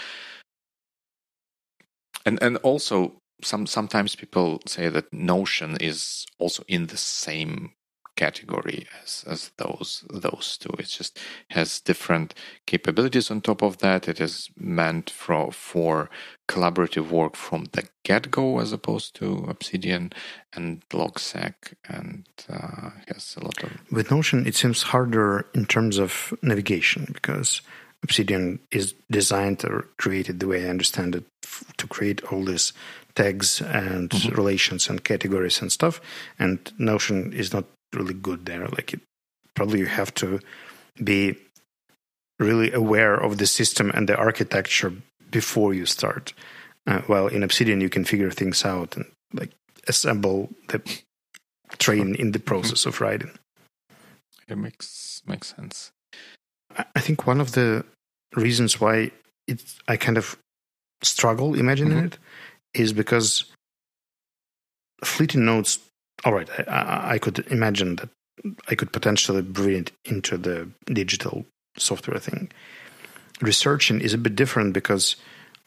And 2.27 2.43
and 2.43 2.57
also 2.59 3.19
some 3.43 3.67
sometimes 3.67 4.17
people 4.17 4.61
say 4.67 4.89
that 4.89 5.13
Notion 5.13 5.77
is 5.81 6.27
also 6.39 6.65
in 6.67 6.87
the 6.87 6.97
same 6.97 7.73
category 8.17 8.87
as 9.03 9.25
as 9.27 9.51
those 9.57 10.05
those 10.11 10.57
two. 10.59 10.75
It 10.79 10.87
just 10.87 11.19
has 11.51 11.81
different 11.81 12.35
capabilities 12.67 13.31
on 13.31 13.41
top 13.41 13.63
of 13.63 13.79
that. 13.79 14.09
It 14.09 14.21
is 14.21 14.51
meant 14.57 15.11
for 15.11 15.53
for 15.53 16.11
collaborative 16.49 17.11
work 17.11 17.37
from 17.37 17.67
the 17.73 17.85
get 18.05 18.31
go 18.31 18.61
as 18.61 18.73
opposed 18.73 19.15
to 19.17 19.47
Obsidian 19.49 20.13
and 20.53 20.83
Logseq, 20.91 21.55
and 21.89 22.25
uh, 22.49 22.91
has 23.09 23.37
a 23.41 23.45
lot 23.45 23.63
of. 23.63 23.71
With 23.91 24.11
Notion, 24.11 24.47
it 24.47 24.55
seems 24.55 24.83
harder 24.83 25.47
in 25.55 25.67
terms 25.67 25.99
of 25.99 26.35
navigation 26.43 27.11
because. 27.13 27.63
Obsidian 28.03 28.59
is 28.71 28.93
designed 29.11 29.65
or 29.65 29.89
created 29.97 30.39
the 30.39 30.47
way 30.47 30.67
I 30.67 30.69
understand 30.69 31.15
it 31.15 31.25
to 31.79 31.87
create 31.87 32.23
all 32.25 32.45
these 32.45 32.75
tags 33.15 33.61
and 33.63 34.11
mm-hmm. 34.11 34.35
relations 34.35 34.89
and 34.89 35.03
categories 35.05 35.63
and 35.63 35.73
stuff. 35.73 36.03
And 36.39 36.71
Notion 36.79 37.33
is 37.33 37.55
not 37.55 37.65
really 37.95 38.15
good 38.15 38.47
there. 38.47 38.67
Like 38.69 38.95
it, 38.95 39.01
probably 39.55 39.81
you 39.81 39.87
have 39.87 40.13
to 40.15 40.41
be 41.03 41.37
really 42.39 42.73
aware 42.73 43.15
of 43.15 43.39
the 43.39 43.47
system 43.47 43.91
and 43.95 44.09
the 44.09 44.17
architecture 44.17 44.93
before 45.31 45.75
you 45.75 45.87
start. 45.87 46.33
Uh, 46.87 47.01
while 47.07 47.29
in 47.29 47.43
Obsidian 47.43 47.81
you 47.81 47.89
can 47.89 48.05
figure 48.05 48.31
things 48.31 48.65
out 48.65 48.97
and 48.97 49.07
like 49.33 49.51
assemble 49.89 50.51
the 50.69 50.81
train 51.79 52.15
in 52.15 52.33
the 52.33 52.39
process 52.39 52.87
of 52.87 53.01
writing. 53.01 53.31
It 54.49 54.59
makes 54.59 55.23
makes 55.27 55.55
sense. 55.57 55.93
I 56.77 57.01
think 57.01 57.27
one 57.27 57.41
of 57.41 57.53
the 57.53 57.85
reasons 58.35 58.81
why 58.81 59.13
it 59.47 59.63
I 59.89 59.97
kind 59.97 60.19
of 60.19 60.37
struggle 61.03 61.55
imagining 61.55 61.97
mm-hmm. 61.97 62.07
it 62.07 62.19
is 62.75 62.93
because 62.93 63.45
fleeting 65.03 65.45
nodes 65.45 65.79
all 66.25 66.33
right, 66.33 66.49
I, 66.69 67.15
I, 67.15 67.19
could 67.19 67.47
imagine 67.51 67.97
that 67.97 68.09
I 68.69 68.75
could 68.75 68.93
potentially 68.93 69.43
bring 69.43 69.79
it 69.79 69.93
into 70.05 70.39
the 70.39 70.69
digital 70.87 71.45
software 71.77 72.19
thing. 72.19 72.51
Researching 73.41 74.01
is 74.01 74.15
a 74.15 74.19
bit 74.19 74.37
different 74.37 74.73
because 74.73 75.17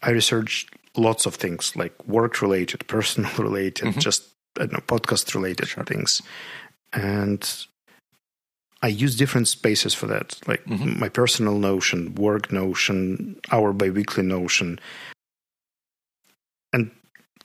I 0.02 0.12
research 0.12 0.68
lots 0.96 1.26
of 1.26 1.36
things 1.36 1.76
like 1.76 1.94
work 2.08 2.42
related, 2.42 2.88
personal 2.88 3.32
related, 3.38 3.88
mm-hmm. 3.88 4.00
just 4.00 4.24
I 4.58 4.62
don't 4.62 4.74
know, 4.74 4.80
podcast 4.80 5.36
related 5.36 5.68
sure. 5.68 5.84
things. 5.84 6.22
And 6.94 7.68
I 8.82 8.88
use 8.88 9.18
different 9.18 9.48
spaces 9.48 9.94
for 9.94 10.08
that, 10.08 10.40
like 10.48 10.64
mm-hmm. 10.66 11.00
my 11.00 11.10
personal 11.10 11.58
notion, 11.58 12.16
work 12.16 12.52
notion, 12.52 13.40
our 13.52 13.74
biweekly 13.74 14.24
notion. 14.24 14.80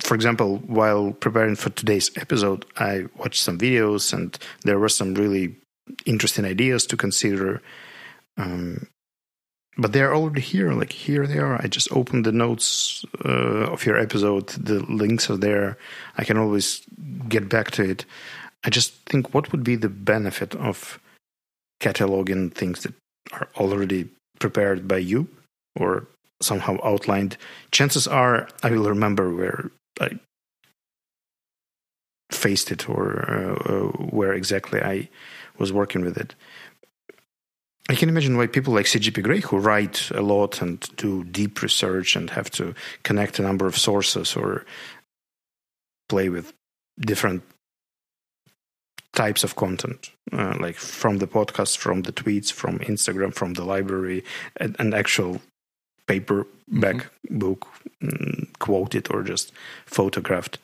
For 0.02 0.14
example, 0.14 0.58
while 0.66 1.12
preparing 1.12 1.56
for 1.56 1.70
today's 1.70 2.10
episode, 2.16 2.64
I 2.76 3.06
watched 3.16 3.42
some 3.42 3.58
videos 3.58 4.12
and 4.12 4.36
there 4.62 4.78
were 4.78 4.88
some 4.88 5.14
really 5.14 5.56
interesting 6.06 6.44
ideas 6.44 6.86
to 6.86 6.96
consider. 6.96 7.62
Um, 8.36 8.88
but 9.78 9.92
they're 9.92 10.14
already 10.14 10.40
here. 10.40 10.72
Like 10.72 10.92
here 10.92 11.26
they 11.26 11.38
are. 11.38 11.60
I 11.62 11.66
just 11.66 11.90
opened 11.92 12.26
the 12.26 12.32
notes 12.32 13.04
uh, 13.24 13.70
of 13.72 13.86
your 13.86 13.96
episode. 13.96 14.48
The 14.48 14.80
links 14.80 15.30
are 15.30 15.36
there. 15.36 15.78
I 16.18 16.24
can 16.24 16.36
always 16.36 16.82
get 17.28 17.48
back 17.48 17.70
to 17.72 17.82
it. 17.82 18.04
I 18.64 18.70
just 18.70 18.94
think 19.06 19.32
what 19.32 19.50
would 19.52 19.64
be 19.64 19.76
the 19.76 19.88
benefit 19.88 20.54
of 20.56 21.00
cataloging 21.80 22.52
things 22.52 22.82
that 22.82 22.94
are 23.32 23.48
already 23.56 24.08
prepared 24.38 24.86
by 24.86 24.98
you 24.98 25.28
or 25.76 26.06
somehow 26.40 26.76
outlined. 26.84 27.36
Chances 27.70 28.06
are 28.06 28.48
I 28.62 28.70
will 28.70 28.88
remember 28.88 29.34
where 29.34 29.70
I 30.00 30.18
faced 32.30 32.70
it 32.70 32.88
or 32.88 33.30
uh, 33.30 33.72
uh, 33.72 33.88
where 34.10 34.32
exactly 34.32 34.80
I 34.82 35.08
was 35.58 35.72
working 35.72 36.02
with 36.02 36.16
it. 36.16 36.34
I 37.88 37.94
can 37.94 38.08
imagine 38.08 38.36
why 38.36 38.46
people 38.46 38.72
like 38.72 38.86
CGP 38.86 39.22
Grey, 39.22 39.40
who 39.40 39.58
write 39.58 40.10
a 40.12 40.22
lot 40.22 40.62
and 40.62 40.80
do 40.96 41.24
deep 41.24 41.62
research 41.62 42.16
and 42.16 42.30
have 42.30 42.50
to 42.52 42.74
connect 43.02 43.38
a 43.38 43.42
number 43.42 43.66
of 43.66 43.76
sources 43.76 44.36
or 44.36 44.64
play 46.08 46.28
with 46.28 46.52
different 47.00 47.42
types 49.12 49.44
of 49.44 49.56
content, 49.56 50.10
uh, 50.32 50.54
like 50.58 50.76
from 50.76 51.18
the 51.18 51.26
podcast, 51.26 51.76
from 51.76 52.02
the 52.02 52.12
tweets, 52.12 52.50
from 52.50 52.78
Instagram, 52.78 53.34
from 53.34 53.54
the 53.54 53.64
library, 53.64 54.24
and, 54.56 54.76
an 54.78 54.94
actual 54.94 55.42
paperback 56.12 56.96
mm-hmm. 56.96 57.38
book, 57.38 57.66
mm, 58.02 58.46
quoted 58.58 59.10
or 59.10 59.22
just 59.22 59.52
photographed. 59.86 60.58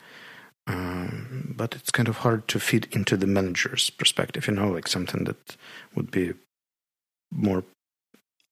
Um, 0.67 1.55
but 1.57 1.75
it's 1.75 1.91
kind 1.91 2.09
of 2.09 2.19
hard 2.19 2.47
to 2.49 2.61
fit 2.61 2.87
into 2.95 3.17
the 3.17 3.27
manager's 3.27 3.89
perspective, 3.89 4.47
you 4.47 4.55
know, 4.55 4.69
like 4.69 4.87
something 4.87 5.25
that 5.25 5.57
would 5.95 6.11
be 6.11 6.35
more. 7.33 7.65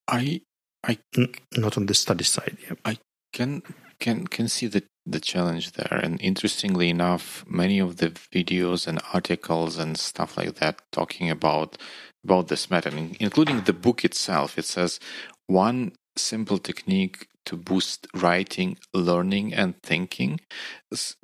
I, 0.09 0.41
I, 0.83 0.99
n- 1.17 1.35
not 1.57 1.77
on 1.77 1.87
the 1.87 1.95
study 1.95 2.25
side. 2.25 2.57
Yeah. 2.67 2.77
I 2.85 2.99
can 3.33 3.63
can 3.99 4.27
can 4.27 4.49
see 4.49 4.67
the 4.67 4.83
the 5.05 5.21
challenge 5.21 5.73
there. 5.73 6.01
And 6.03 6.21
interestingly 6.21 6.89
enough, 6.89 7.45
many 7.47 7.79
of 7.79 7.97
the 7.99 8.11
videos 8.11 8.87
and 8.87 9.01
articles 9.13 9.79
and 9.79 9.99
stuff 9.99 10.37
like 10.37 10.55
that 10.57 10.81
talking 10.93 11.31
about 11.31 11.77
about 12.25 12.49
this 12.49 12.71
method, 12.71 12.95
including 13.21 13.61
the 13.61 13.73
book 13.73 14.05
itself, 14.05 14.59
it 14.59 14.65
says 14.65 14.99
one 15.47 15.93
simple 16.19 16.59
technique 16.59 17.29
to 17.47 17.57
boost 17.57 18.07
writing, 18.15 18.79
learning, 18.95 19.55
and 19.55 19.81
thinking. 19.83 20.41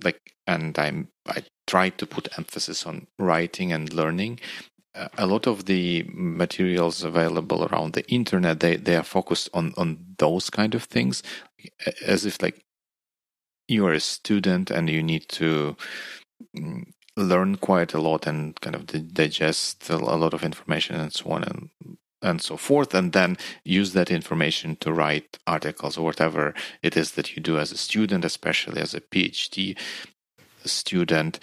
Like, 0.03 0.21
and 0.47 0.79
I'm 0.79 1.09
I 1.29 1.45
try 1.67 1.91
to 1.91 2.07
put 2.07 2.39
emphasis 2.39 2.87
on 2.87 3.07
writing 3.19 3.73
and 3.73 3.93
learning. 3.93 4.41
a 5.19 5.27
lot 5.27 5.47
of 5.47 5.67
the 5.67 6.05
materials 6.13 7.05
available 7.05 7.65
around 7.67 7.95
the 7.95 8.07
internet 8.11 8.61
they, 8.61 8.77
they 8.77 8.97
are 8.97 9.05
focused 9.05 9.49
on 9.55 9.73
on 9.79 9.99
those 10.19 10.51
kind 10.51 10.75
of 10.75 10.85
things 10.85 11.23
as 12.07 12.27
if 12.27 12.43
like 12.43 12.65
you 13.69 13.87
are 13.87 13.95
a 13.95 14.01
student 14.01 14.71
and 14.71 14.91
you 14.91 15.03
need 15.03 15.29
to 15.29 15.77
mm, 16.57 16.85
learn 17.17 17.57
quite 17.57 17.95
a 17.95 18.01
lot 18.01 18.27
and 18.27 18.61
kind 18.61 18.77
of 18.77 18.87
digest 19.15 19.91
a 19.91 19.97
lot 19.99 20.35
of 20.35 20.45
information 20.45 20.97
and 20.97 21.13
so 21.13 21.31
on 21.31 21.45
and 21.45 21.71
and 22.23 22.41
so 22.41 22.57
forth 22.57 22.95
and 22.95 23.13
then 23.13 23.37
use 23.65 23.93
that 23.93 24.11
information 24.11 24.77
to 24.77 24.93
write 24.93 25.39
articles 25.47 25.99
or 25.99 26.05
whatever 26.05 26.55
it 26.83 26.97
is 26.97 27.13
that 27.13 27.35
you 27.35 27.43
do 27.43 27.59
as 27.59 27.73
a 27.73 27.77
student 27.77 28.25
especially 28.25 28.81
as 28.81 28.95
a 28.95 29.01
phd 29.01 29.77
student. 30.69 31.39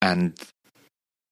And 0.00 0.38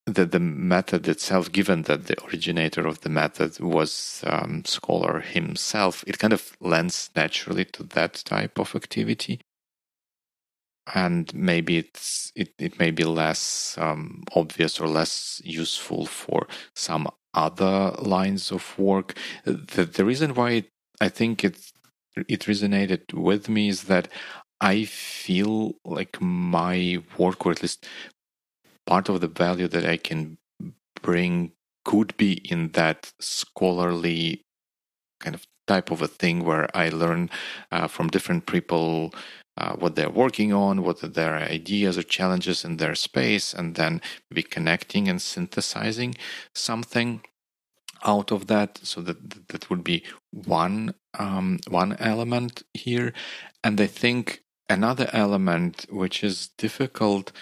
the, 0.07 0.26
the 0.26 0.41
method 0.41 1.07
itself, 1.07 1.53
given 1.53 1.83
that 1.83 2.07
the 2.07 2.16
originator 2.24 2.87
of 2.87 3.03
the 3.03 3.09
method 3.09 3.61
was 3.61 4.22
um, 4.26 4.64
scholar 4.64 5.20
himself, 5.20 6.03
it 6.07 6.18
kind 6.18 6.33
of 6.33 6.57
lends 6.61 7.11
naturally 7.14 7.64
to 7.66 7.83
that 7.85 8.14
type 8.14 8.59
of 8.59 8.74
activity. 8.74 9.41
And 10.93 11.33
maybe 11.33 11.78
it's 11.78 12.33
it, 12.35 12.55
it 12.59 12.80
may 12.80 12.91
be 12.91 13.05
less 13.05 13.76
um, 13.78 14.24
obvious 14.35 14.80
or 14.80 14.89
less 14.89 15.41
useful 15.45 16.07
for 16.07 16.49
some 16.74 17.09
other 17.35 17.93
lines 17.99 18.51
of 18.51 18.78
work. 18.78 19.14
The, 19.45 19.85
the 19.85 20.05
reason 20.05 20.35
why 20.35 20.64
I 21.01 21.09
think 21.09 21.45
it 21.45 21.72
it 22.28 22.41
resonated 22.41 23.14
with 23.14 23.49
me 23.49 23.68
is 23.68 23.85
that 23.85 24.09
I 24.61 24.85
feel 24.85 25.74
like 25.85 26.20
my 26.20 27.03
work, 27.18 27.47
or 27.47 27.53
at 27.53 27.62
least 27.62 27.87
part 28.87 29.09
of 29.09 29.20
the 29.20 29.28
value 29.28 29.68
that 29.68 29.87
I 29.87 29.97
can 29.97 30.39
bring, 31.01 31.53
could 31.85 32.16
be 32.16 32.35
in 32.51 32.68
that 32.72 33.12
scholarly 33.18 34.43
kind 35.20 35.35
of 35.35 35.47
type 35.66 35.91
of 35.91 36.03
a 36.03 36.09
thing 36.09 36.45
where 36.45 36.68
I 36.76 36.89
learn 36.91 37.30
uh, 37.70 37.87
from 37.89 38.09
different 38.09 38.47
people 38.47 39.14
uh, 39.57 39.74
what 39.74 39.96
they're 39.96 40.11
working 40.11 40.53
on, 40.53 40.82
what 40.82 41.03
are 41.05 41.09
their 41.09 41.36
ideas 41.36 41.98
or 41.98 42.03
challenges 42.03 42.64
in 42.64 42.76
their 42.78 42.94
space, 42.94 43.53
and 43.53 43.74
then 43.74 44.00
be 44.32 44.42
connecting 44.42 45.09
and 45.09 45.20
synthesizing 45.20 46.14
something 46.55 47.22
out 48.05 48.32
of 48.32 48.46
that. 48.48 48.78
So 48.82 49.00
that 49.03 49.48
that 49.48 49.70
would 49.70 49.84
be 49.84 50.05
one 50.30 50.94
um, 51.18 51.59
one 51.68 51.96
element 51.98 52.62
here, 52.74 53.12
and 53.62 53.80
I 53.80 53.86
think 53.86 54.42
another 54.68 55.09
element 55.12 55.86
which 55.90 56.24
is 56.24 56.48
difficult 56.57 57.32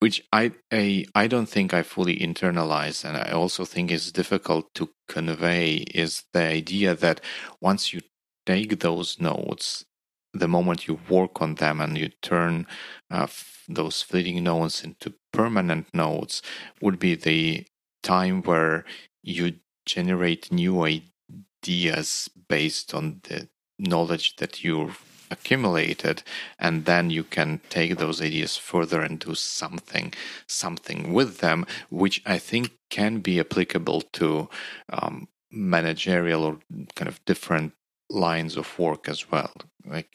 which 0.00 0.22
I, 0.32 0.52
I 0.70 1.06
I 1.14 1.26
don't 1.26 1.48
think 1.48 1.72
I 1.72 1.82
fully 1.82 2.16
internalize, 2.18 3.04
and 3.04 3.16
I 3.16 3.30
also 3.32 3.64
think 3.64 3.90
is 3.90 4.12
difficult 4.12 4.74
to 4.74 4.90
convey, 5.08 5.76
is 5.94 6.24
the 6.34 6.42
idea 6.42 6.94
that 6.94 7.20
once 7.60 7.92
you 7.94 8.00
take 8.46 8.80
those 8.80 9.18
notes 9.18 9.86
the 10.34 10.48
moment 10.48 10.86
you 10.86 10.98
work 11.08 11.40
on 11.40 11.54
them 11.56 11.80
and 11.80 11.96
you 11.96 12.08
turn 12.20 12.66
uh, 13.10 13.22
f- 13.22 13.64
those 13.68 14.02
fleeting 14.02 14.42
notes 14.42 14.82
into 14.84 15.14
permanent 15.32 15.86
notes 15.94 16.42
would 16.80 16.98
be 16.98 17.14
the 17.14 17.64
time 18.02 18.42
where 18.42 18.84
you 19.22 19.54
generate 19.86 20.52
new 20.52 20.84
ideas 20.84 22.28
based 22.48 22.94
on 22.94 23.20
the 23.24 23.48
knowledge 23.78 24.36
that 24.36 24.62
you've 24.62 25.00
accumulated 25.30 26.22
and 26.58 26.84
then 26.84 27.10
you 27.10 27.24
can 27.24 27.60
take 27.70 27.96
those 27.96 28.20
ideas 28.20 28.56
further 28.56 29.00
and 29.00 29.18
do 29.18 29.34
something 29.34 30.12
something 30.46 31.12
with 31.12 31.38
them 31.38 31.66
which 31.90 32.22
i 32.26 32.38
think 32.38 32.72
can 32.90 33.18
be 33.20 33.40
applicable 33.40 34.02
to 34.12 34.48
um, 34.92 35.26
managerial 35.50 36.44
or 36.44 36.58
kind 36.94 37.08
of 37.08 37.24
different 37.24 37.72
lines 38.10 38.56
of 38.56 38.78
work 38.78 39.08
as 39.08 39.30
well. 39.30 39.52
Like 39.86 40.08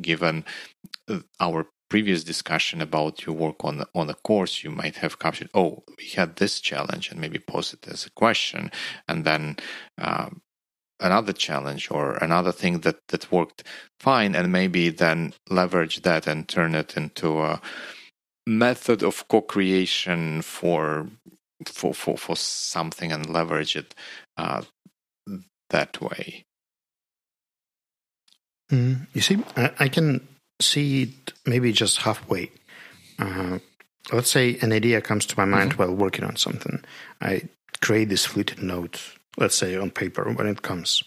given 0.00 0.44
uh, 1.08 1.20
our 1.40 1.66
previous 1.88 2.24
discussion 2.24 2.80
about 2.80 3.26
your 3.26 3.34
work 3.34 3.64
on 3.64 3.84
on 3.94 4.10
a 4.10 4.14
course, 4.14 4.64
you 4.64 4.70
might 4.70 4.96
have 4.96 5.18
captured, 5.18 5.50
oh, 5.54 5.84
we 5.98 6.06
had 6.16 6.36
this 6.36 6.60
challenge, 6.60 7.10
and 7.10 7.20
maybe 7.20 7.38
post 7.38 7.74
it 7.74 7.86
as 7.88 8.06
a 8.06 8.10
question, 8.10 8.70
and 9.08 9.24
then 9.24 9.56
uh, 9.98 10.30
another 11.00 11.32
challenge 11.32 11.90
or 11.90 12.14
another 12.16 12.52
thing 12.52 12.80
that 12.80 12.98
that 13.08 13.30
worked 13.32 13.64
fine, 14.00 14.34
and 14.34 14.50
maybe 14.52 14.88
then 14.90 15.34
leverage 15.50 16.02
that 16.02 16.26
and 16.26 16.48
turn 16.48 16.74
it 16.74 16.96
into 16.96 17.40
a 17.42 17.60
method 18.46 19.02
of 19.02 19.26
co-creation 19.28 20.42
for 20.42 21.08
for 21.66 21.94
for, 21.94 22.16
for 22.16 22.36
something 22.36 23.12
and 23.12 23.28
leverage 23.28 23.76
it 23.76 23.94
uh, 24.36 24.62
that 25.70 26.00
way. 26.00 26.44
Mm, 28.72 29.06
you 29.12 29.20
see, 29.20 29.42
I, 29.56 29.70
I, 29.80 29.88
can 29.88 30.26
see 30.60 31.02
it 31.02 31.32
maybe 31.44 31.72
just 31.72 31.98
halfway. 31.98 32.50
Uh, 33.18 33.58
let's 34.12 34.30
say 34.30 34.56
an 34.62 34.72
idea 34.72 35.00
comes 35.02 35.26
to 35.26 35.38
my 35.38 35.44
mind 35.44 35.72
mm-hmm. 35.72 35.82
while 35.82 35.94
working 35.94 36.24
on 36.24 36.36
something. 36.36 36.82
I 37.20 37.42
create 37.82 38.08
this 38.08 38.24
fleeted 38.24 38.62
note, 38.62 39.00
let's 39.36 39.54
say 39.54 39.76
on 39.76 39.90
paper 39.90 40.32
when 40.32 40.46
it 40.46 40.62
comes. 40.62 41.04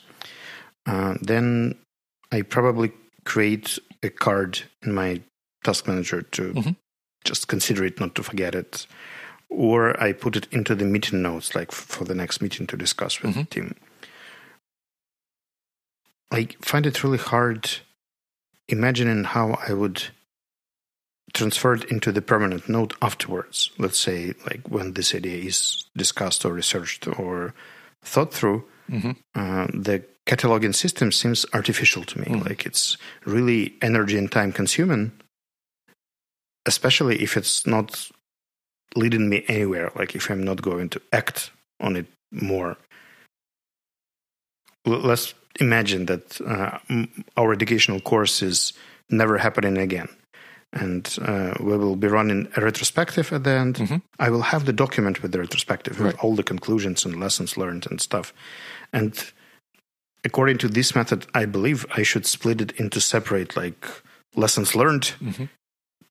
Uh, 0.85 1.15
then 1.21 1.75
I 2.31 2.43
probably 2.43 2.91
create 3.23 3.79
a 4.03 4.09
card 4.09 4.61
in 4.83 4.93
my 4.93 5.21
task 5.63 5.87
manager 5.87 6.21
to 6.21 6.53
mm-hmm. 6.53 6.71
just 7.23 7.47
consider 7.47 7.83
it, 7.83 7.99
not 7.99 8.15
to 8.15 8.23
forget 8.23 8.55
it. 8.55 8.85
or 9.47 10.01
I 10.01 10.11
put 10.11 10.35
it 10.35 10.47
into 10.51 10.75
the 10.75 10.85
meeting 10.85 11.21
notes, 11.21 11.55
like 11.55 11.71
for 11.71 12.03
the 12.03 12.15
next 12.15 12.41
meeting 12.41 12.65
to 12.67 12.75
discuss 12.75 13.21
with 13.21 13.35
Mhm. 13.35 13.39
the 13.39 13.45
team. 13.45 13.75
I 16.35 16.49
find 16.61 16.85
it 16.85 17.03
really 17.03 17.17
hard 17.17 17.69
imagining 18.67 19.23
how 19.23 19.57
I 19.67 19.73
would 19.73 20.03
transfer 21.33 21.73
it 21.73 21.85
into 21.85 22.11
the 22.11 22.21
permanent 22.21 22.67
node 22.67 22.93
afterwards. 23.01 23.71
Let's 23.77 23.97
say, 23.97 24.33
like 24.45 24.67
when 24.67 24.93
this 24.93 25.15
idea 25.15 25.37
is 25.37 25.85
discussed 25.95 26.43
or 26.43 26.51
researched 26.51 27.07
or 27.07 27.53
thought 28.03 28.33
through, 28.33 28.65
hmm 28.89 29.11
uh, 29.33 29.67
the 29.73 30.03
cataloging 30.25 30.75
system 30.75 31.11
seems 31.11 31.45
artificial 31.53 32.03
to 32.03 32.19
me. 32.19 32.25
Mm. 32.25 32.49
Like 32.49 32.65
it's 32.65 32.97
really 33.25 33.73
energy 33.81 34.17
and 34.17 34.31
time 34.31 34.51
consuming, 34.51 35.11
especially 36.65 37.21
if 37.21 37.37
it's 37.37 37.65
not 37.65 38.09
leading 38.95 39.29
me 39.29 39.45
anywhere. 39.47 39.91
Like 39.95 40.15
if 40.15 40.29
I'm 40.29 40.43
not 40.43 40.61
going 40.61 40.89
to 40.89 41.01
act 41.13 41.51
on 41.79 41.95
it 41.95 42.07
more. 42.31 42.77
L- 44.85 44.99
Let's 44.99 45.33
imagine 45.59 46.05
that 46.05 46.41
uh, 46.41 46.79
our 47.37 47.53
educational 47.53 47.99
course 47.99 48.41
is 48.41 48.73
never 49.09 49.37
happening 49.37 49.77
again. 49.77 50.07
And 50.73 51.17
uh, 51.21 51.53
we 51.59 51.77
will 51.77 51.95
be 51.95 52.07
running 52.07 52.49
a 52.57 52.61
retrospective 52.61 53.31
at 53.31 53.43
the 53.43 53.51
end. 53.51 53.75
Mhm. 53.77 54.01
I 54.19 54.29
will 54.29 54.41
have 54.41 54.65
the 54.65 54.73
document 54.73 55.21
with 55.21 55.31
the 55.31 55.39
retrospective, 55.39 55.99
with 55.99 56.15
all 56.19 56.35
the 56.35 56.43
conclusions 56.43 57.05
and 57.05 57.19
lessons 57.19 57.55
learned 57.55 57.87
and 57.89 58.01
stuff. 58.01 58.33
And 58.91 59.13
according 60.25 60.57
to 60.59 60.67
this 60.67 60.93
method, 60.95 61.27
I 61.33 61.45
believe 61.45 61.85
I 61.95 62.03
should 62.03 62.25
split 62.25 62.59
it 62.61 62.71
into 62.73 62.99
separate, 62.99 63.55
like 63.55 63.87
lessons 64.35 64.75
learned, 64.75 65.05
hmm 65.19 65.45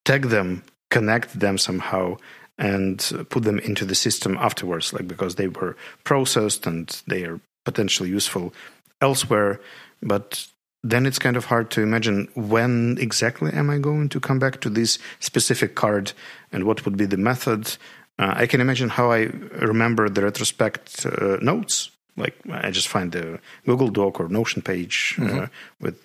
tag 0.04 0.28
them, 0.28 0.62
connect 0.90 1.40
them 1.40 1.56
somehow, 1.56 2.16
and 2.58 3.26
put 3.30 3.42
them 3.42 3.58
into 3.58 3.86
the 3.86 3.94
system 3.94 4.36
afterwards, 4.36 4.92
like 4.92 5.08
because 5.08 5.36
they 5.36 5.48
were 5.48 5.76
processed 6.04 6.66
and 6.66 7.02
they 7.06 7.24
are 7.24 7.40
potentially 7.64 8.10
useful 8.10 8.52
elsewhere. 9.00 9.60
But 10.02 10.46
then 10.82 11.06
it's 11.06 11.18
kind 11.18 11.36
of 11.36 11.46
hard 11.46 11.70
to 11.70 11.82
imagine 11.82 12.28
when 12.34 12.98
exactly 13.00 13.52
am 13.52 13.70
I 13.70 13.78
going 13.78 14.10
to 14.10 14.20
come 14.20 14.38
back 14.38 14.60
to 14.60 14.70
this 14.70 14.98
specific 15.18 15.74
card 15.74 16.12
and 16.52 16.64
what 16.64 16.84
would 16.84 16.96
be 16.96 17.06
the 17.06 17.16
method. 17.16 17.76
Uh, 18.18 18.34
I 18.36 18.46
can 18.46 18.60
imagine 18.60 18.90
how 18.90 19.10
I 19.10 19.30
remember 19.60 20.08
the 20.08 20.22
retrospect 20.22 21.06
uh, 21.06 21.38
notes. 21.40 21.90
Like 22.16 22.36
I 22.50 22.70
just 22.70 22.88
find 22.88 23.10
the 23.10 23.40
Google 23.66 23.88
Doc 23.88 24.20
or 24.20 24.28
Notion 24.28 24.62
page 24.62 25.18
uh, 25.20 25.46
with 25.80 25.98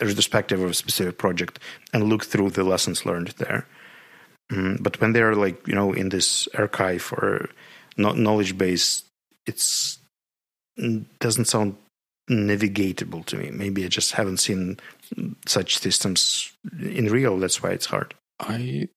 a 0.00 0.06
retrospective 0.06 0.60
of 0.60 0.70
a 0.70 0.74
specific 0.74 1.18
project 1.18 1.58
and 1.92 2.04
look 2.04 2.24
through 2.24 2.50
the 2.50 2.62
lessons 2.62 3.06
learned 3.06 3.28
there. 3.38 3.66
Mm, 4.52 4.80
but 4.80 5.00
when 5.00 5.12
they're 5.12 5.34
like 5.34 5.66
you 5.66 5.74
know 5.74 5.92
in 5.92 6.10
this 6.10 6.46
archive 6.54 7.12
or 7.12 7.48
knowledge 7.96 8.56
base, 8.56 9.02
it's 9.46 9.98
mm, 10.78 11.04
doesn't 11.18 11.46
sound 11.46 11.76
navigatable 12.30 13.24
to 13.26 13.36
me. 13.36 13.50
Maybe 13.50 13.84
I 13.84 13.88
just 13.88 14.12
haven't 14.12 14.38
seen 14.38 14.78
such 15.46 15.78
systems 15.78 16.52
in 16.80 17.06
real. 17.06 17.38
That's 17.38 17.62
why 17.62 17.70
it's 17.70 17.86
hard. 17.86 18.14
I 18.40 18.88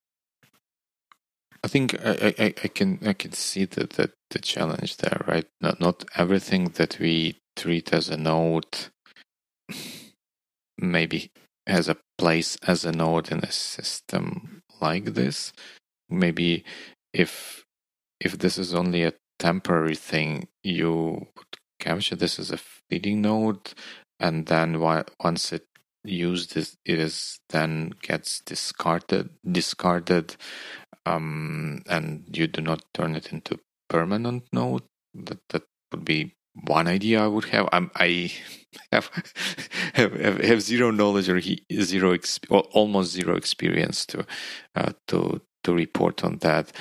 I 1.63 1.67
think 1.67 1.95
I, 2.03 2.33
I, 2.39 2.45
I 2.63 2.67
can 2.67 2.99
I 3.05 3.13
can 3.13 3.33
see 3.33 3.65
that, 3.65 3.91
that 3.91 4.11
the 4.31 4.39
challenge 4.39 4.97
there, 4.97 5.21
right? 5.27 5.45
Not 5.61 5.79
not 5.79 6.05
everything 6.15 6.69
that 6.75 6.99
we 6.99 7.37
treat 7.55 7.93
as 7.93 8.09
a 8.09 8.17
node 8.17 8.89
maybe 10.77 11.31
has 11.67 11.89
a 11.89 11.97
place 12.17 12.57
as 12.63 12.85
a 12.85 12.91
node 12.91 13.31
in 13.31 13.39
a 13.39 13.51
system 13.51 14.61
like 14.81 15.05
this. 15.05 15.53
Maybe 16.09 16.63
if 17.13 17.65
if 18.19 18.37
this 18.37 18.57
is 18.57 18.73
only 18.73 19.03
a 19.03 19.13
temporary 19.37 19.95
thing, 19.95 20.47
you 20.63 21.27
would 21.35 21.57
capture 21.79 22.15
this 22.15 22.39
as 22.39 22.51
a 22.51 22.59
fleeting 22.89 23.21
node, 23.21 23.73
and 24.19 24.47
then 24.47 24.79
once 24.79 25.53
it 25.53 25.65
used, 26.03 26.57
it 26.57 26.75
it 26.85 26.99
is 26.99 27.39
then 27.49 27.93
gets 28.01 28.41
discarded 28.41 29.29
discarded 29.49 30.35
um, 31.05 31.81
and 31.89 32.25
you 32.31 32.47
do 32.47 32.61
not 32.61 32.83
turn 32.93 33.15
it 33.15 33.33
into 33.33 33.59
permanent 33.89 34.45
node. 34.53 34.83
That 35.15 35.39
that 35.49 35.63
would 35.91 36.05
be 36.05 36.35
one 36.67 36.87
idea 36.87 37.23
I 37.23 37.27
would 37.27 37.45
have. 37.47 37.69
I'm, 37.73 37.91
I 37.95 38.31
have, 38.93 39.11
have 39.95 40.13
have 40.13 40.41
have 40.41 40.61
zero 40.61 40.91
knowledge 40.91 41.29
or 41.29 41.39
he, 41.39 41.63
zero 41.81 42.15
exp- 42.17 42.47
or 42.51 42.61
almost 42.73 43.11
zero 43.13 43.35
experience 43.35 44.05
to 44.07 44.25
uh, 44.75 44.93
to 45.09 45.41
to 45.65 45.73
report 45.75 46.23
on 46.23 46.39
that. 46.39 46.71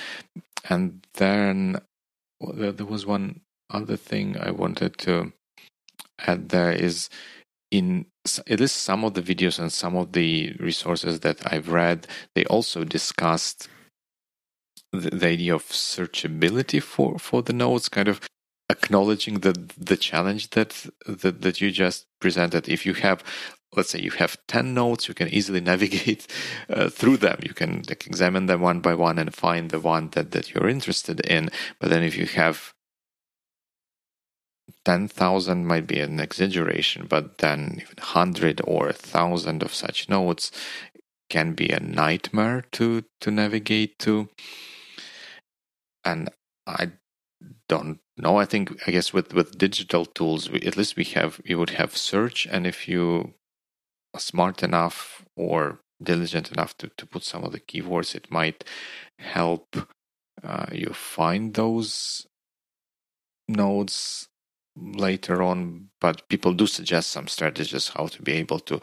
And 0.70 1.06
then 1.14 1.80
well, 2.40 2.72
there 2.72 2.86
was 2.86 3.06
one 3.06 3.42
other 3.70 3.96
thing 3.96 4.36
I 4.38 4.50
wanted 4.50 4.98
to 4.98 5.32
add. 6.26 6.48
There 6.50 6.72
is 6.72 7.08
in 7.70 8.06
at 8.46 8.60
least 8.60 8.76
some 8.76 9.04
of 9.04 9.14
the 9.14 9.22
videos 9.22 9.58
and 9.58 9.72
some 9.72 9.96
of 9.96 10.12
the 10.12 10.54
resources 10.58 11.20
that 11.20 11.40
I've 11.50 11.68
read, 11.68 12.06
they 12.34 12.44
also 12.44 12.84
discussed 12.84 13.68
the, 14.92 15.10
the 15.10 15.28
idea 15.28 15.54
of 15.54 15.64
searchability 15.64 16.82
for, 16.82 17.18
for 17.18 17.42
the 17.42 17.52
nodes, 17.52 17.88
kind 17.88 18.08
of 18.08 18.20
acknowledging 18.70 19.40
the 19.40 19.54
the 19.78 19.96
challenge 19.96 20.50
that, 20.50 20.86
that 21.06 21.40
that 21.42 21.60
you 21.60 21.70
just 21.70 22.06
presented. 22.20 22.68
If 22.68 22.84
you 22.84 22.94
have, 22.94 23.22
let's 23.74 23.90
say, 23.90 24.00
you 24.00 24.10
have 24.12 24.36
ten 24.46 24.74
nodes, 24.74 25.08
you 25.08 25.14
can 25.14 25.28
easily 25.28 25.60
navigate 25.72 26.26
uh, 26.68 26.88
through 26.88 27.18
them. 27.18 27.38
You 27.42 27.54
can 27.54 27.82
like, 27.88 28.06
examine 28.06 28.46
them 28.46 28.60
one 28.60 28.80
by 28.80 28.94
one 28.94 29.18
and 29.18 29.34
find 29.34 29.70
the 29.70 29.80
one 29.80 30.10
that 30.10 30.32
that 30.32 30.54
you're 30.54 30.68
interested 30.68 31.20
in. 31.20 31.50
But 31.80 31.90
then, 31.90 32.02
if 32.02 32.16
you 32.16 32.26
have 32.26 32.74
10,000 34.88 35.66
might 35.66 35.86
be 35.86 36.00
an 36.00 36.18
exaggeration, 36.18 37.04
but 37.06 37.36
then 37.38 37.82
100 37.98 38.62
or 38.64 38.86
1,000 38.86 39.62
of 39.62 39.74
such 39.74 40.08
nodes 40.08 40.50
can 41.28 41.52
be 41.52 41.68
a 41.68 41.78
nightmare 41.78 42.64
to, 42.72 43.04
to 43.20 43.30
navigate 43.30 43.98
to. 43.98 44.30
And 46.06 46.30
I 46.66 46.92
don't 47.68 47.98
know. 48.16 48.38
I 48.38 48.46
think, 48.46 48.82
I 48.86 48.90
guess 48.90 49.12
with, 49.12 49.34
with 49.34 49.58
digital 49.58 50.06
tools, 50.06 50.48
we, 50.50 50.62
at 50.62 50.78
least 50.78 50.96
we 50.96 51.04
have, 51.04 51.38
we 51.46 51.54
would 51.54 51.70
have 51.80 51.94
search. 51.94 52.46
And 52.46 52.66
if 52.66 52.88
you 52.88 53.34
are 54.14 54.20
smart 54.20 54.62
enough 54.62 55.22
or 55.36 55.80
diligent 56.02 56.50
enough 56.50 56.78
to, 56.78 56.88
to 56.96 57.04
put 57.04 57.24
some 57.24 57.44
of 57.44 57.52
the 57.52 57.60
keywords, 57.60 58.14
it 58.14 58.30
might 58.30 58.64
help 59.18 59.76
uh, 60.42 60.64
you 60.72 60.94
find 60.94 61.52
those 61.52 62.26
nodes 63.46 64.28
later 64.80 65.42
on 65.42 65.88
but 66.00 66.28
people 66.28 66.52
do 66.52 66.66
suggest 66.66 67.10
some 67.10 67.28
strategies 67.28 67.88
how 67.88 68.06
to 68.06 68.22
be 68.22 68.32
able 68.32 68.60
to 68.60 68.80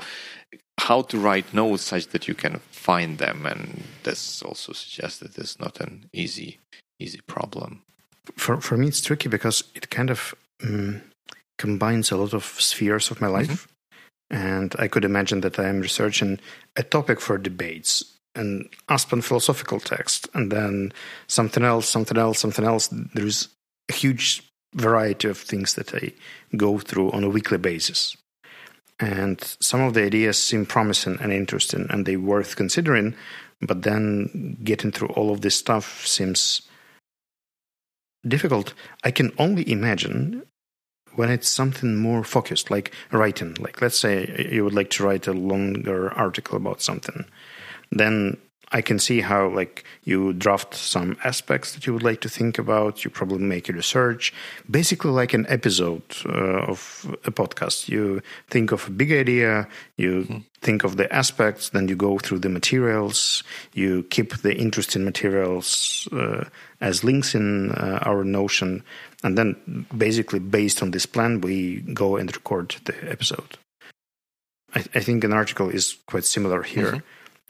how 0.77 1.01
to 1.01 1.17
write 1.17 1.53
nodes 1.53 1.83
such 1.83 2.07
that 2.07 2.27
you 2.27 2.35
can 2.35 2.59
find 2.71 3.17
them 3.17 3.45
and 3.45 3.83
this 4.03 4.41
also 4.41 4.73
suggests 4.73 5.19
that 5.19 5.37
it's 5.37 5.59
not 5.59 5.79
an 5.79 6.09
easy 6.13 6.59
easy 6.99 7.19
problem 7.27 7.81
For 8.35 8.59
for 8.61 8.77
me, 8.77 8.87
it's 8.87 9.01
tricky 9.01 9.29
because 9.29 9.63
it 9.75 9.89
kind 9.89 10.09
of 10.09 10.33
um, 10.63 11.01
combines 11.57 12.11
a 12.11 12.17
lot 12.17 12.33
of 12.33 12.43
spheres 12.43 13.11
of 13.11 13.21
my 13.21 13.27
life, 13.27 13.67
and 14.29 14.75
I 14.79 14.87
could 14.87 15.05
imagine 15.05 15.41
that 15.41 15.59
I 15.59 15.67
am 15.67 15.81
researching 15.81 16.39
a 16.75 16.83
topic 16.83 17.21
for 17.21 17.37
debates. 17.37 18.03
An 18.37 18.69
Aspen 18.89 19.21
philosophical 19.21 19.79
text, 19.79 20.27
and 20.33 20.51
then 20.51 20.91
something 21.27 21.63
else, 21.63 21.87
something 21.87 22.17
else, 22.17 22.39
something 22.39 22.65
else. 22.65 22.89
There's 23.13 23.47
a 23.89 23.93
huge 23.93 24.43
variety 24.75 25.27
of 25.27 25.37
things 25.37 25.73
that 25.75 25.95
I 25.95 26.13
go 26.55 26.77
through 26.77 27.11
on 27.11 27.23
a 27.23 27.29
weekly 27.29 27.57
basis. 27.57 28.15
And 28.99 29.41
some 29.59 29.81
of 29.81 29.93
the 29.93 30.03
ideas 30.03 30.41
seem 30.41 30.65
promising 30.65 31.17
and 31.19 31.31
interesting 31.31 31.87
and 31.89 32.05
they 32.05 32.17
worth 32.17 32.55
considering, 32.55 33.15
but 33.61 33.81
then 33.81 34.57
getting 34.63 34.91
through 34.91 35.09
all 35.09 35.31
of 35.31 35.41
this 35.41 35.55
stuff 35.55 36.05
seems 36.05 36.61
difficult. 38.25 38.73
I 39.03 39.11
can 39.11 39.31
only 39.37 39.69
imagine 39.69 40.43
when 41.15 41.29
it's 41.29 41.47
something 41.47 41.97
more 41.97 42.23
focused, 42.23 42.69
like 42.69 42.91
writing. 43.11 43.55
Like, 43.59 43.81
let's 43.81 43.97
say 43.97 44.47
you 44.51 44.63
would 44.63 44.73
like 44.73 44.89
to 44.91 45.03
write 45.03 45.27
a 45.27 45.33
longer 45.33 46.11
article 46.13 46.57
about 46.57 46.81
something. 46.81 47.25
Then 47.91 48.37
I 48.71 48.81
can 48.81 48.99
see 48.99 49.21
how, 49.21 49.47
like, 49.47 49.83
you 50.03 50.33
draft 50.33 50.73
some 50.73 51.17
aspects 51.23 51.73
that 51.73 51.85
you 51.85 51.93
would 51.93 52.03
like 52.03 52.21
to 52.21 52.29
think 52.29 52.57
about. 52.57 53.03
You 53.03 53.11
probably 53.11 53.43
make 53.43 53.69
a 53.69 53.73
research, 53.73 54.33
basically 54.69 55.11
like 55.11 55.33
an 55.33 55.45
episode 55.49 56.03
uh, 56.25 56.65
of 56.65 57.15
a 57.25 57.31
podcast. 57.31 57.87
You 57.87 58.21
think 58.49 58.71
of 58.71 58.87
a 58.87 58.91
big 58.91 59.11
idea, 59.11 59.67
you 59.97 60.43
think 60.61 60.83
of 60.83 60.97
the 60.97 61.13
aspects, 61.13 61.69
then 61.69 61.87
you 61.87 61.95
go 61.95 62.17
through 62.17 62.39
the 62.39 62.49
materials. 62.49 63.43
You 63.73 64.03
keep 64.09 64.37
the 64.37 64.55
interesting 64.55 65.05
materials 65.05 66.07
uh, 66.11 66.45
as 66.81 67.03
links 67.03 67.35
in 67.35 67.71
uh, 67.71 67.99
our 68.01 68.23
Notion, 68.23 68.83
and 69.23 69.37
then 69.37 69.85
basically 69.95 70.39
based 70.39 70.81
on 70.81 70.91
this 70.91 71.05
plan, 71.05 71.41
we 71.41 71.81
go 71.93 72.17
and 72.17 72.35
record 72.35 72.75
the 72.85 72.95
episode. 73.09 73.57
I, 74.73 74.79
I 74.95 74.99
think 74.99 75.23
an 75.23 75.33
article 75.33 75.69
is 75.69 75.97
quite 76.07 76.25
similar 76.25 76.63
here. 76.63 77.03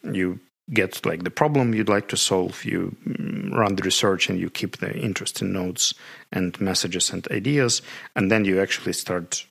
You 0.03 0.39
get 0.73 1.05
like 1.05 1.23
the 1.23 1.29
problem 1.29 1.73
you'd 1.75 1.89
like 1.89 2.07
to 2.07 2.17
solve 2.17 2.65
you 2.65 2.95
mm, 3.07 3.53
run 3.53 3.75
the 3.75 3.83
research 3.83 4.29
and 4.29 4.39
you 4.39 4.49
keep 4.49 4.77
the 4.77 4.91
interesting 4.97 5.53
notes 5.53 5.93
and 6.31 6.59
messages 6.59 7.11
and 7.11 7.27
ideas 7.31 7.81
and 8.15 8.31
then 8.31 8.45
you 8.45 8.59
actually 8.59 8.93
start 8.93 9.45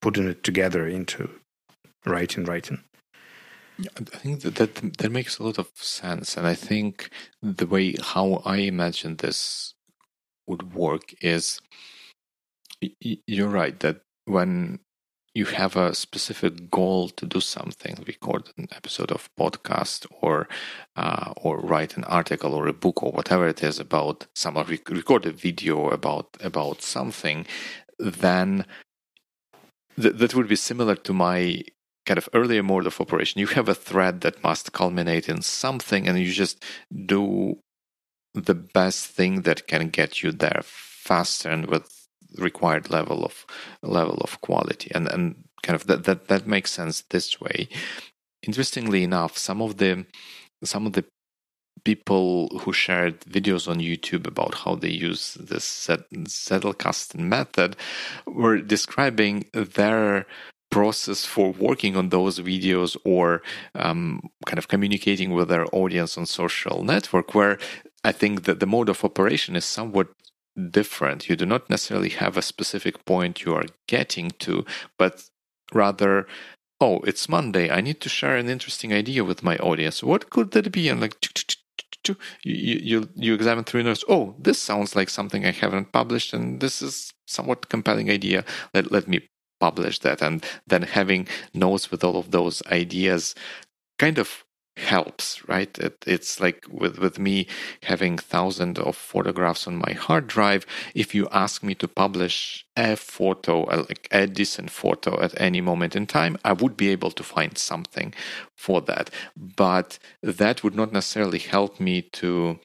putting 0.00 0.28
it 0.28 0.42
together 0.42 0.86
into 0.86 1.30
writing 2.04 2.44
writing. 2.44 2.82
I 3.80 4.04
think 4.04 4.42
that, 4.42 4.56
that 4.56 4.98
that 4.98 5.10
makes 5.10 5.38
a 5.38 5.42
lot 5.42 5.58
of 5.58 5.70
sense, 5.74 6.36
and 6.36 6.46
I 6.46 6.54
think 6.54 7.10
the 7.42 7.66
way 7.66 7.94
how 8.00 8.42
I 8.44 8.58
imagine 8.58 9.16
this 9.16 9.74
would 10.46 10.74
work 10.74 11.14
is 11.20 11.60
you're 13.00 13.48
right 13.48 13.78
that 13.80 14.02
when 14.26 14.80
you 15.34 15.46
have 15.46 15.76
a 15.76 15.94
specific 15.94 16.70
goal 16.70 17.08
to 17.08 17.24
do 17.24 17.40
something, 17.40 18.04
record 18.06 18.50
an 18.58 18.68
episode 18.72 19.10
of 19.10 19.30
podcast 19.38 20.06
or 20.20 20.48
uh, 20.96 21.32
or 21.36 21.58
write 21.58 21.96
an 21.96 22.04
article 22.04 22.54
or 22.54 22.66
a 22.66 22.72
book 22.72 23.02
or 23.02 23.12
whatever 23.12 23.48
it 23.48 23.62
is 23.62 23.78
about 23.78 24.26
some 24.34 24.56
or 24.56 24.64
record 24.64 25.24
a 25.26 25.32
video 25.32 25.88
about 25.88 26.36
about 26.42 26.82
something, 26.82 27.46
then 27.98 28.66
th- 30.00 30.16
that 30.16 30.34
would 30.34 30.48
be 30.48 30.56
similar 30.56 30.96
to 30.96 31.12
my 31.14 31.62
kind 32.04 32.18
of 32.18 32.28
earlier 32.34 32.62
mode 32.62 32.86
of 32.86 33.00
operation. 33.00 33.40
You 33.40 33.46
have 33.48 33.68
a 33.68 33.74
thread 33.74 34.20
that 34.22 34.42
must 34.42 34.72
culminate 34.72 35.28
in 35.28 35.40
something, 35.40 36.06
and 36.06 36.18
you 36.18 36.30
just 36.30 36.62
do 37.06 37.58
the 38.34 38.54
best 38.54 39.06
thing 39.06 39.42
that 39.42 39.66
can 39.66 39.88
get 39.88 40.22
you 40.22 40.32
there 40.32 40.62
faster 40.62 41.50
and 41.50 41.66
with 41.66 42.01
required 42.38 42.90
level 42.90 43.24
of 43.24 43.46
level 43.82 44.18
of 44.20 44.40
quality. 44.40 44.90
And 44.94 45.08
and 45.08 45.44
kind 45.62 45.76
of 45.76 45.86
that 45.86 46.04
that 46.04 46.28
that 46.28 46.46
makes 46.46 46.70
sense 46.70 47.02
this 47.10 47.40
way. 47.40 47.68
Interestingly 48.42 49.04
enough 49.04 49.38
some 49.38 49.62
of 49.62 49.76
the 49.78 50.06
some 50.64 50.86
of 50.86 50.92
the 50.92 51.04
people 51.84 52.48
who 52.60 52.72
shared 52.72 53.20
videos 53.22 53.68
on 53.68 53.78
YouTube 53.78 54.26
about 54.26 54.54
how 54.54 54.74
they 54.76 54.90
use 54.90 55.34
this 55.34 55.88
Zettelkasten 55.88 57.20
method 57.20 57.76
were 58.26 58.58
describing 58.58 59.46
their 59.52 60.26
process 60.70 61.24
for 61.24 61.52
working 61.52 61.96
on 61.96 62.08
those 62.08 62.38
videos 62.40 62.96
or 63.04 63.42
um, 63.74 64.22
kind 64.46 64.58
of 64.58 64.68
communicating 64.68 65.32
with 65.32 65.48
their 65.48 65.66
audience 65.72 66.16
on 66.16 66.24
social 66.26 66.82
network 66.82 67.34
where 67.34 67.58
I 68.04 68.12
think 68.12 68.44
that 68.44 68.58
the 68.58 68.66
mode 68.66 68.88
of 68.88 69.04
operation 69.04 69.54
is 69.54 69.64
somewhat 69.64 70.08
different. 70.70 71.28
You 71.28 71.36
do 71.36 71.46
not 71.46 71.68
necessarily 71.70 72.10
have 72.10 72.36
a 72.36 72.42
specific 72.42 73.04
point 73.04 73.44
you 73.44 73.54
are 73.54 73.66
getting 73.86 74.30
to, 74.40 74.64
but 74.98 75.24
rather, 75.72 76.26
oh, 76.80 77.00
it's 77.00 77.28
Monday. 77.28 77.70
I 77.70 77.80
need 77.80 78.00
to 78.00 78.08
share 78.08 78.36
an 78.36 78.48
interesting 78.48 78.92
idea 78.92 79.24
with 79.24 79.42
my 79.42 79.56
audience. 79.58 80.02
What 80.02 80.30
could 80.30 80.50
that 80.52 80.72
be? 80.72 80.88
And 80.88 81.00
like, 81.00 81.16
you 82.04 82.16
you 82.44 83.08
you 83.14 83.34
examine 83.34 83.64
through 83.64 83.84
notes. 83.84 84.04
Oh, 84.08 84.34
this 84.38 84.58
sounds 84.58 84.96
like 84.96 85.08
something 85.08 85.46
I 85.46 85.52
haven't 85.52 85.92
published, 85.92 86.32
and 86.32 86.60
this 86.60 86.82
is 86.82 87.12
somewhat 87.26 87.68
compelling 87.68 88.10
idea. 88.10 88.44
Let 88.74 88.90
let 88.90 89.08
me 89.08 89.28
publish 89.60 90.00
that, 90.00 90.22
and 90.22 90.44
then 90.66 90.82
having 90.82 91.28
notes 91.54 91.90
with 91.90 92.02
all 92.04 92.16
of 92.16 92.32
those 92.32 92.62
ideas 92.66 93.34
kind 93.98 94.18
of 94.18 94.44
helps 94.76 95.46
right? 95.48 95.78
It, 95.78 96.02
it's 96.06 96.40
like 96.40 96.64
with 96.70 96.98
with 96.98 97.18
me 97.18 97.46
having 97.82 98.16
thousands 98.18 98.78
of 98.78 98.96
photographs 98.96 99.66
on 99.66 99.76
my 99.76 99.92
hard 99.92 100.26
drive 100.26 100.66
if 100.94 101.14
you 101.14 101.28
ask 101.30 101.62
me 101.62 101.74
to 101.76 101.88
publish 101.88 102.64
a 102.76 102.96
photo 102.96 103.60
like 103.88 104.08
a 104.10 104.26
decent 104.26 104.70
photo 104.70 105.20
at 105.20 105.38
any 105.38 105.60
moment 105.60 105.94
in 105.94 106.06
time 106.06 106.38
i 106.42 106.54
would 106.54 106.74
be 106.74 106.88
able 106.88 107.10
to 107.10 107.22
find 107.22 107.58
something 107.58 108.14
for 108.62 108.80
that. 108.82 109.10
But 109.36 109.98
that 110.22 110.62
would 110.62 110.74
not 110.74 110.92
necessarily 110.92 111.40
help 111.40 111.80
me 111.80 112.02
to 112.20 112.60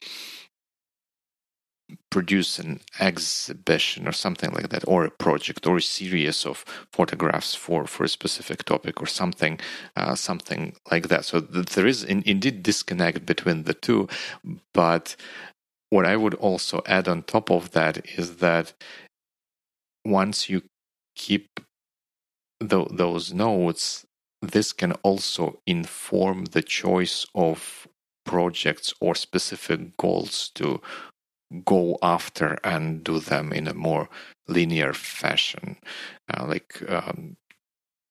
produce 2.10 2.58
an 2.58 2.80
exhibition 3.00 4.08
or 4.08 4.12
something 4.12 4.50
like 4.52 4.70
that, 4.70 4.84
or 4.86 5.04
a 5.04 5.10
project 5.10 5.66
or 5.66 5.76
a 5.76 5.82
series 5.82 6.46
of 6.46 6.64
photographs 6.92 7.54
for, 7.54 7.86
for 7.86 8.04
a 8.04 8.08
specific 8.08 8.64
topic 8.64 9.00
or 9.02 9.06
something, 9.06 9.58
uh, 9.96 10.14
something 10.14 10.74
like 10.90 11.08
that. 11.08 11.24
So 11.24 11.40
th- 11.40 11.66
there 11.66 11.86
is 11.86 12.04
in, 12.04 12.22
indeed 12.26 12.62
disconnect 12.62 13.26
between 13.26 13.64
the 13.64 13.74
two. 13.74 14.08
But 14.72 15.16
what 15.90 16.06
I 16.06 16.16
would 16.16 16.34
also 16.34 16.82
add 16.86 17.08
on 17.08 17.22
top 17.22 17.50
of 17.50 17.72
that 17.72 18.06
is 18.18 18.36
that 18.36 18.72
once 20.04 20.48
you 20.48 20.62
keep 21.14 21.60
th- 22.60 22.88
those 22.90 23.32
notes, 23.32 24.06
this 24.40 24.72
can 24.72 24.92
also 25.02 25.60
inform 25.66 26.46
the 26.46 26.62
choice 26.62 27.26
of 27.34 27.88
projects 28.24 28.94
or 29.00 29.14
specific 29.14 29.96
goals 29.96 30.50
to 30.54 30.80
go 31.64 31.98
after 32.02 32.58
and 32.62 33.02
do 33.02 33.18
them 33.20 33.52
in 33.52 33.68
a 33.68 33.74
more 33.74 34.08
linear 34.46 34.92
fashion, 34.92 35.76
uh, 36.32 36.46
like 36.46 36.82
um, 36.88 37.36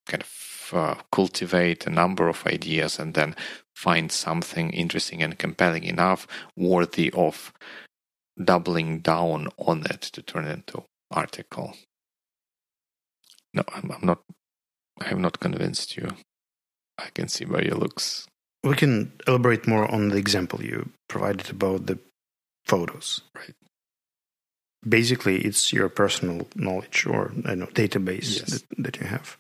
kind 0.07 0.23
of 0.23 0.69
uh, 0.73 0.95
cultivate 1.11 1.85
a 1.85 1.91
number 1.91 2.27
of 2.27 2.45
ideas 2.45 2.99
and 2.99 3.13
then 3.13 3.35
find 3.75 4.11
something 4.11 4.71
interesting 4.71 5.21
and 5.21 5.37
compelling 5.37 5.83
enough, 5.83 6.27
worthy 6.55 7.11
of 7.13 7.53
doubling 8.43 8.99
down 8.99 9.47
on 9.57 9.85
it 9.85 10.01
to 10.01 10.21
turn 10.21 10.45
it 10.45 10.53
into 10.53 10.83
article. 11.11 11.73
No, 13.53 13.63
I'm, 13.73 13.91
I'm 13.91 14.05
not. 14.05 14.19
I'm 14.99 15.21
not 15.21 15.39
convinced 15.39 15.95
you. 15.95 16.09
I 16.97 17.09
can 17.13 17.27
see 17.27 17.45
by 17.45 17.61
your 17.61 17.75
looks. 17.75 18.27
We 18.63 18.75
can 18.75 19.13
elaborate 19.27 19.67
more 19.67 19.89
on 19.89 20.09
the 20.09 20.17
example 20.17 20.63
you 20.63 20.89
provided 21.07 21.51
about 21.51 21.85
the 21.85 21.99
photos. 22.67 23.21
Right. 23.35 23.55
Basically, 24.87 25.39
it's 25.39 25.73
your 25.73 25.89
personal 25.89 26.47
knowledge 26.55 27.05
or 27.05 27.33
I 27.45 27.55
know 27.55 27.65
database 27.67 28.39
yes. 28.39 28.51
that, 28.51 28.63
that 28.77 28.99
you 28.99 29.07
have. 29.07 29.37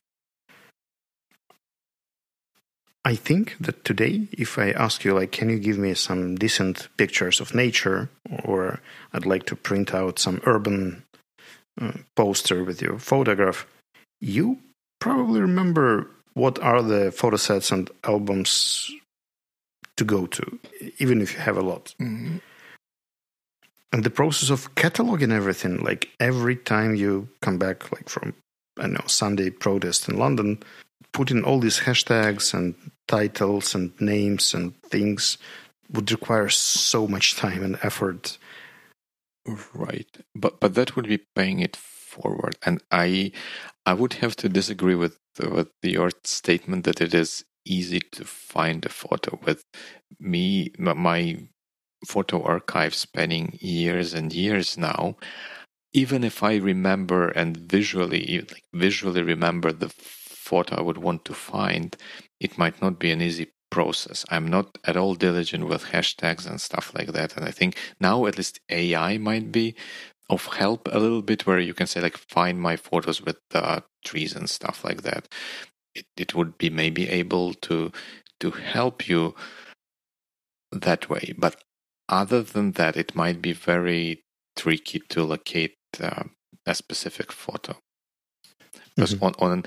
I 3.05 3.15
think 3.15 3.55
that 3.61 3.85
today, 3.85 4.27
if 4.33 4.59
I 4.59 4.71
ask 4.71 5.05
you, 5.05 5.13
like, 5.13 5.31
can 5.31 5.49
you 5.49 5.59
give 5.59 5.77
me 5.77 5.93
some 5.93 6.35
decent 6.35 6.89
pictures 6.97 7.39
of 7.39 7.55
nature, 7.55 8.09
or 8.43 8.81
I'd 9.13 9.25
like 9.25 9.45
to 9.45 9.55
print 9.55 9.93
out 9.93 10.19
some 10.19 10.41
urban 10.45 11.03
uh, 11.79 11.93
poster 12.17 12.65
with 12.65 12.81
your 12.81 12.99
photograph, 12.99 13.65
you 14.19 14.59
probably 14.99 15.39
remember 15.39 16.09
what 16.33 16.59
are 16.59 16.81
the 16.81 17.13
photo 17.13 17.37
sets 17.37 17.71
and 17.71 17.89
albums 18.03 18.91
to 19.95 20.03
go 20.03 20.25
to, 20.27 20.59
even 20.99 21.21
if 21.21 21.31
you 21.31 21.39
have 21.39 21.55
a 21.55 21.61
lot. 21.61 21.95
Mm-hmm 22.01 22.39
and 23.91 24.03
the 24.03 24.09
process 24.09 24.49
of 24.49 24.73
cataloging 24.75 25.31
everything 25.31 25.77
like 25.77 26.09
every 26.19 26.55
time 26.55 26.95
you 26.95 27.27
come 27.41 27.57
back 27.57 27.91
like 27.91 28.09
from 28.09 28.33
i 28.79 28.87
know 28.87 29.03
sunday 29.07 29.49
protest 29.49 30.09
in 30.09 30.17
london 30.17 30.59
putting 31.17 31.43
all 31.43 31.59
these 31.59 31.79
hashtags 31.79 32.53
and 32.53 32.75
titles 33.07 33.73
and 33.73 33.99
names 33.99 34.53
and 34.53 34.79
things 34.83 35.37
would 35.91 36.11
require 36.11 36.49
so 36.49 37.07
much 37.07 37.35
time 37.35 37.63
and 37.63 37.79
effort. 37.81 38.37
Right. 39.73 40.09
But 40.35 40.59
but 40.59 40.75
that 40.75 40.95
would 40.95 41.07
be 41.07 41.25
paying 41.35 41.59
it 41.59 41.75
forward. 41.75 42.57
And 42.65 42.83
i 42.91 43.31
i 43.85 43.93
would 43.93 44.13
have 44.13 44.35
to 44.37 44.49
disagree 44.49 44.95
with 44.95 45.17
with 45.39 45.71
your 45.81 46.11
statement 46.23 46.83
that 46.83 47.01
it 47.01 47.13
is 47.13 47.45
easy 47.65 47.99
to 47.99 48.23
find 48.25 48.85
a 48.85 48.89
photo 48.89 49.39
with 49.45 49.63
me 50.19 50.71
my 50.77 51.47
photo 52.05 52.41
archive 52.43 52.93
spanning 52.95 53.57
years 53.61 54.13
and 54.13 54.33
years 54.33 54.77
now, 54.77 55.17
even 55.93 56.23
if 56.23 56.43
I 56.43 56.55
remember 56.57 57.29
and 57.29 57.57
visually 57.57 58.45
like 58.51 58.63
visually 58.73 59.23
remember 59.23 59.71
the 59.71 59.89
photo 59.89 60.75
I 60.77 60.81
would 60.81 60.97
want 60.97 61.25
to 61.25 61.33
find, 61.33 61.95
it 62.39 62.57
might 62.57 62.81
not 62.81 62.99
be 62.99 63.11
an 63.11 63.21
easy 63.21 63.47
process. 63.69 64.25
I'm 64.29 64.47
not 64.47 64.77
at 64.85 64.97
all 64.97 65.15
diligent 65.15 65.67
with 65.67 65.85
hashtags 65.85 66.47
and 66.47 66.61
stuff 66.61 66.93
like 66.95 67.11
that. 67.13 67.35
And 67.35 67.45
I 67.45 67.51
think 67.51 67.77
now 67.99 68.25
at 68.25 68.37
least 68.37 68.59
AI 68.69 69.17
might 69.17 69.51
be 69.51 69.75
of 70.29 70.45
help 70.47 70.87
a 70.91 70.99
little 70.99 71.21
bit 71.21 71.45
where 71.45 71.59
you 71.59 71.73
can 71.73 71.87
say 71.87 72.01
like 72.01 72.17
find 72.17 72.59
my 72.61 72.75
photos 72.75 73.21
with 73.21 73.37
uh, 73.53 73.81
trees 74.05 74.35
and 74.35 74.49
stuff 74.49 74.83
like 74.83 75.03
that. 75.03 75.27
It, 75.95 76.05
it 76.17 76.35
would 76.35 76.57
be 76.57 76.69
maybe 76.69 77.09
able 77.09 77.53
to 77.55 77.91
to 78.39 78.51
help 78.51 79.07
you 79.07 79.35
that 80.71 81.09
way. 81.09 81.33
But 81.37 81.63
other 82.09 82.41
than 82.41 82.73
that, 82.73 82.97
it 82.97 83.15
might 83.15 83.41
be 83.41 83.53
very 83.53 84.21
tricky 84.55 84.99
to 85.09 85.23
locate 85.23 85.75
uh, 86.01 86.23
a 86.65 86.75
specific 86.75 87.31
photo. 87.31 87.77
Because 88.95 89.13
mm-hmm. 89.13 89.25
on, 89.25 89.51
on 89.51 89.63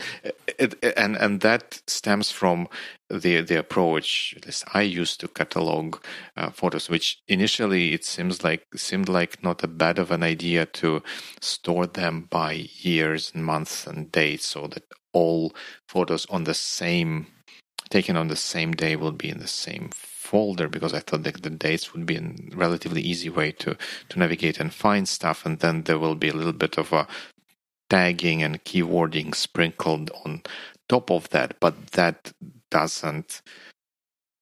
it, 0.58 0.74
it, 0.82 0.94
and 0.96 1.16
and 1.16 1.40
that 1.42 1.82
stems 1.86 2.32
from 2.32 2.68
the 3.08 3.42
the 3.42 3.60
approach 3.60 4.34
that 4.42 4.64
I 4.74 4.82
used 4.82 5.20
to 5.20 5.28
catalog 5.28 5.98
uh, 6.36 6.50
photos, 6.50 6.90
which 6.90 7.20
initially 7.28 7.92
it 7.92 8.04
seems 8.04 8.42
like 8.42 8.64
seemed 8.74 9.08
like 9.08 9.40
not 9.44 9.62
a 9.62 9.68
bad 9.68 10.00
of 10.00 10.10
an 10.10 10.24
idea 10.24 10.66
to 10.66 11.04
store 11.40 11.86
them 11.86 12.26
by 12.28 12.68
years 12.80 13.30
and 13.32 13.44
months 13.44 13.86
and 13.86 14.10
dates, 14.10 14.46
so 14.46 14.66
that 14.66 14.82
all 15.12 15.54
photos 15.88 16.26
on 16.26 16.42
the 16.42 16.54
same 16.54 17.28
taken 17.88 18.16
on 18.16 18.28
the 18.28 18.36
same 18.36 18.72
day 18.72 18.96
will 18.96 19.12
be 19.12 19.28
in 19.28 19.38
the 19.38 19.48
same 19.48 19.90
folder 20.30 20.68
because 20.68 20.94
I 20.94 21.00
thought 21.00 21.24
that 21.24 21.42
the 21.42 21.50
dates 21.50 21.92
would 21.92 22.06
be 22.06 22.16
a 22.16 22.32
relatively 22.54 23.02
easy 23.02 23.28
way 23.28 23.50
to, 23.62 23.76
to 24.10 24.18
navigate 24.18 24.60
and 24.60 24.72
find 24.72 25.08
stuff. 25.08 25.44
And 25.44 25.58
then 25.58 25.82
there 25.82 25.98
will 25.98 26.14
be 26.14 26.28
a 26.28 26.34
little 26.34 26.52
bit 26.52 26.78
of 26.78 26.92
a 26.92 27.08
tagging 27.88 28.40
and 28.42 28.64
keywording 28.64 29.34
sprinkled 29.34 30.12
on 30.24 30.42
top 30.88 31.10
of 31.10 31.28
that. 31.30 31.58
But 31.58 31.74
that 31.88 32.32
doesn't 32.70 33.42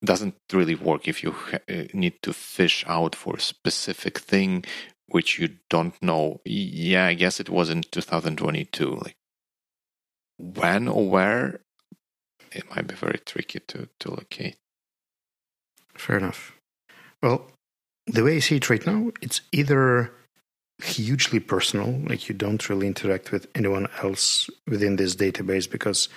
doesn't 0.04 0.36
really 0.52 0.76
work 0.76 1.08
if 1.08 1.24
you 1.24 1.34
uh, 1.52 1.58
need 1.92 2.22
to 2.22 2.32
fish 2.32 2.84
out 2.86 3.16
for 3.16 3.34
a 3.34 3.40
specific 3.40 4.18
thing 4.18 4.64
which 5.08 5.38
you 5.38 5.48
don't 5.70 6.00
know. 6.02 6.40
Yeah, 6.44 7.06
I 7.06 7.14
guess 7.14 7.40
it 7.40 7.48
was 7.48 7.70
in 7.70 7.82
2022. 7.82 8.90
Like 8.90 9.16
when 10.36 10.86
or 10.86 11.08
where, 11.08 11.60
it 12.52 12.68
might 12.70 12.86
be 12.86 12.94
very 12.94 13.18
tricky 13.24 13.60
to, 13.60 13.88
to 14.00 14.10
locate. 14.10 14.56
Fair 15.98 16.16
enough. 16.16 16.54
Well, 17.22 17.50
the 18.06 18.24
way 18.24 18.36
I 18.36 18.40
see 18.40 18.56
it 18.56 18.70
right 18.70 18.86
now, 18.86 19.10
it's 19.20 19.40
either 19.52 20.12
hugely 20.82 21.40
personal, 21.40 22.00
like 22.06 22.28
you 22.28 22.34
don't 22.34 22.68
really 22.68 22.86
interact 22.86 23.32
with 23.32 23.48
anyone 23.54 23.88
else 24.02 24.48
within 24.66 24.96
this 24.96 25.16
database 25.16 25.68
because 25.70 26.08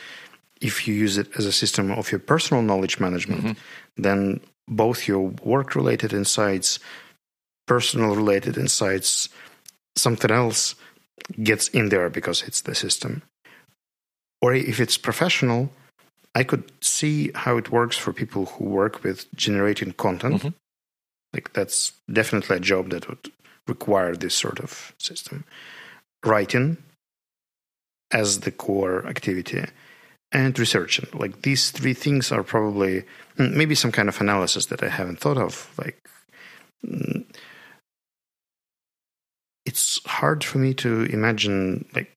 if 0.61 0.87
you 0.87 0.93
use 0.93 1.17
it 1.17 1.27
as 1.37 1.45
a 1.45 1.51
system 1.51 1.91
of 1.91 2.11
your 2.11 2.19
personal 2.19 2.61
knowledge 2.61 2.99
management, 2.99 3.41
mm-hmm. 3.41 4.01
then 4.01 4.39
both 4.67 5.07
your 5.07 5.33
work 5.43 5.75
related 5.75 6.13
insights, 6.13 6.79
personal 7.67 8.15
related 8.15 8.57
insights, 8.57 9.29
something 9.97 10.29
else 10.29 10.75
gets 11.41 11.67
in 11.69 11.89
there 11.89 12.09
because 12.09 12.43
it's 12.43 12.61
the 12.61 12.75
system. 12.75 13.23
Or 14.41 14.53
if 14.53 14.79
it's 14.79 14.97
professional, 14.97 15.71
I 16.33 16.43
could 16.43 16.71
see 16.81 17.31
how 17.35 17.57
it 17.57 17.71
works 17.71 17.97
for 17.97 18.13
people 18.13 18.45
who 18.45 18.65
work 18.65 19.03
with 19.03 19.33
generating 19.35 19.93
content. 19.93 20.35
Mm-hmm. 20.35 20.49
Like 21.33 21.53
that's 21.53 21.93
definitely 22.11 22.57
a 22.57 22.59
job 22.61 22.89
that 22.89 23.07
would 23.09 23.31
require 23.67 24.15
this 24.15 24.33
sort 24.33 24.59
of 24.59 24.93
system. 24.97 25.43
Writing 26.25 26.77
as 28.11 28.41
the 28.41 28.51
core 28.51 29.05
activity 29.07 29.63
and 30.31 30.57
researching. 30.57 31.07
Like 31.13 31.41
these 31.41 31.71
three 31.71 31.93
things 31.93 32.31
are 32.31 32.43
probably 32.43 33.03
mm, 33.37 33.53
maybe 33.53 33.75
some 33.75 33.91
kind 33.91 34.07
of 34.07 34.19
analysis 34.21 34.67
that 34.67 34.83
I 34.83 34.89
haven't 34.89 35.19
thought 35.19 35.37
of. 35.37 35.73
Like 35.77 35.97
mm, 36.85 37.25
it's 39.65 39.99
hard 40.05 40.43
for 40.43 40.57
me 40.57 40.73
to 40.75 41.03
imagine 41.03 41.85
like 41.93 42.11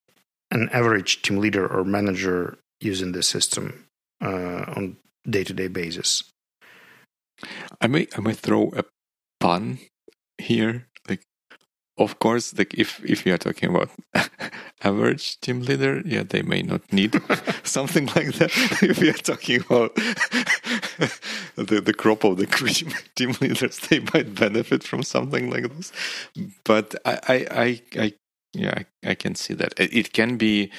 an 0.50 0.68
average 0.72 1.22
team 1.22 1.38
leader 1.38 1.66
or 1.66 1.84
manager 1.84 2.58
using 2.80 3.12
this 3.12 3.28
system 3.28 3.84
uh, 4.22 4.64
on 4.76 4.96
day 5.28 5.44
to 5.44 5.52
day 5.54 5.68
basis. 5.68 6.24
I 7.80 7.86
may 7.86 8.06
I 8.16 8.20
may 8.20 8.34
throw 8.34 8.72
a 8.76 8.84
pun 9.40 9.78
here. 10.38 10.86
Like, 11.08 11.26
of 11.98 12.18
course, 12.18 12.56
like 12.56 12.74
if 12.74 13.04
if 13.04 13.26
you 13.26 13.34
are 13.34 13.38
talking 13.38 13.70
about 13.70 13.90
average 14.82 15.40
team 15.40 15.60
leader, 15.60 16.02
yeah, 16.04 16.22
they 16.22 16.42
may 16.42 16.62
not 16.62 16.92
need 16.92 17.12
something 17.64 18.06
like 18.06 18.34
that. 18.34 18.50
if 18.82 18.98
you 19.00 19.10
are 19.10 19.12
talking 19.14 19.60
about 19.60 19.94
the 21.56 21.80
the 21.80 21.94
crop 21.94 22.24
of 22.24 22.36
the 22.36 22.46
team 23.14 23.34
leaders, 23.40 23.78
they 23.78 24.00
might 24.12 24.34
benefit 24.34 24.82
from 24.84 25.02
something 25.02 25.50
like 25.50 25.74
this. 25.76 25.92
But 26.64 26.94
I 27.04 27.18
I 27.28 27.46
I, 27.50 27.82
I 28.04 28.12
yeah 28.52 28.74
I, 28.76 29.10
I 29.10 29.14
can 29.14 29.34
see 29.34 29.54
that 29.54 29.74
it, 29.78 29.92
it 29.92 30.12
can 30.12 30.36
be 30.36 30.70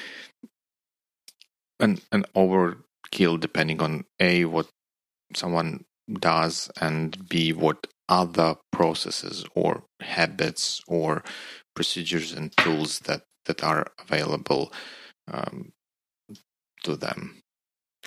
an 1.79 1.99
an 2.11 2.25
over 2.33 2.84
kill 3.11 3.37
depending 3.37 3.81
on 3.81 4.05
a 4.19 4.45
what 4.45 4.67
someone 5.33 5.83
does 6.19 6.69
and 6.79 7.27
b 7.27 7.51
what 7.51 7.87
other 8.07 8.55
processes 8.71 9.45
or 9.55 9.83
habits 10.01 10.81
or 10.87 11.23
procedures 11.75 12.31
and 12.31 12.55
tools 12.57 12.99
that 12.99 13.23
that 13.45 13.63
are 13.63 13.87
available 13.99 14.71
um, 15.31 15.71
to 16.83 16.95
them 16.95 17.41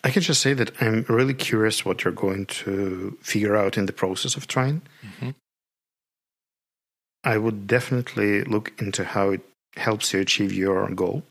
i 0.05 0.11
can 0.11 0.23
just 0.23 0.41
say 0.41 0.53
that 0.53 0.71
i'm 0.81 1.05
really 1.09 1.35
curious 1.35 1.85
what 1.85 2.05
you're 2.05 2.13
going 2.13 2.47
to 2.47 3.17
figure 3.21 3.57
out 3.57 3.77
in 3.77 3.87
the 3.87 3.93
process 3.93 4.37
of 4.37 4.47
trying 4.47 4.83
mm-hmm. 5.05 5.31
i 7.25 7.37
would 7.37 7.67
definitely 7.67 8.45
look 8.45 8.73
into 8.81 9.05
how 9.05 9.31
it 9.31 9.41
helps 9.77 10.13
you 10.13 10.21
achieve 10.21 10.53
your 10.53 10.89
goal 10.91 11.25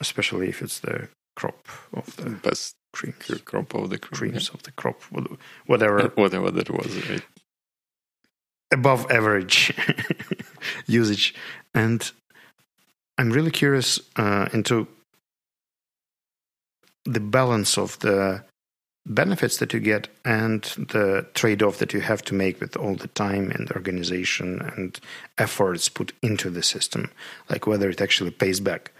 especially 0.00 0.48
if 0.48 0.60
it's 0.60 0.80
the 0.80 1.08
crop 1.36 1.68
of 1.92 2.16
the 2.16 2.30
best 2.30 2.74
creams. 2.92 3.40
crop 3.44 3.74
of 3.74 3.90
the 3.90 3.98
cream, 3.98 4.32
creams 4.32 4.48
yeah. 4.48 4.54
of 4.54 4.62
the 4.64 4.72
crop, 4.72 5.00
whatever, 5.66 6.10
whatever 6.16 6.50
that 6.58 6.70
was, 6.70 7.08
right? 7.08 7.22
Above 8.72 9.08
average 9.10 9.72
usage, 10.86 11.34
and 11.72 12.10
I'm 13.18 13.30
really 13.30 13.52
curious 13.52 14.00
uh, 14.16 14.48
into 14.52 14.88
the 17.04 17.20
balance 17.20 17.78
of 17.78 17.98
the 18.00 18.42
benefits 19.06 19.58
that 19.58 19.72
you 19.72 19.78
get 19.78 20.08
and 20.24 20.62
the 20.62 21.24
trade-off 21.34 21.78
that 21.78 21.92
you 21.92 22.00
have 22.00 22.22
to 22.22 22.34
make 22.34 22.60
with 22.60 22.76
all 22.76 22.96
the 22.96 23.06
time 23.08 23.52
and 23.52 23.70
organization 23.70 24.60
and 24.76 24.98
efforts 25.38 25.88
put 25.88 26.12
into 26.22 26.50
the 26.50 26.62
system 26.62 27.08
like 27.48 27.68
whether 27.68 27.88
it 27.88 28.00
actually 28.00 28.32
pays 28.32 28.58
back 28.58 28.90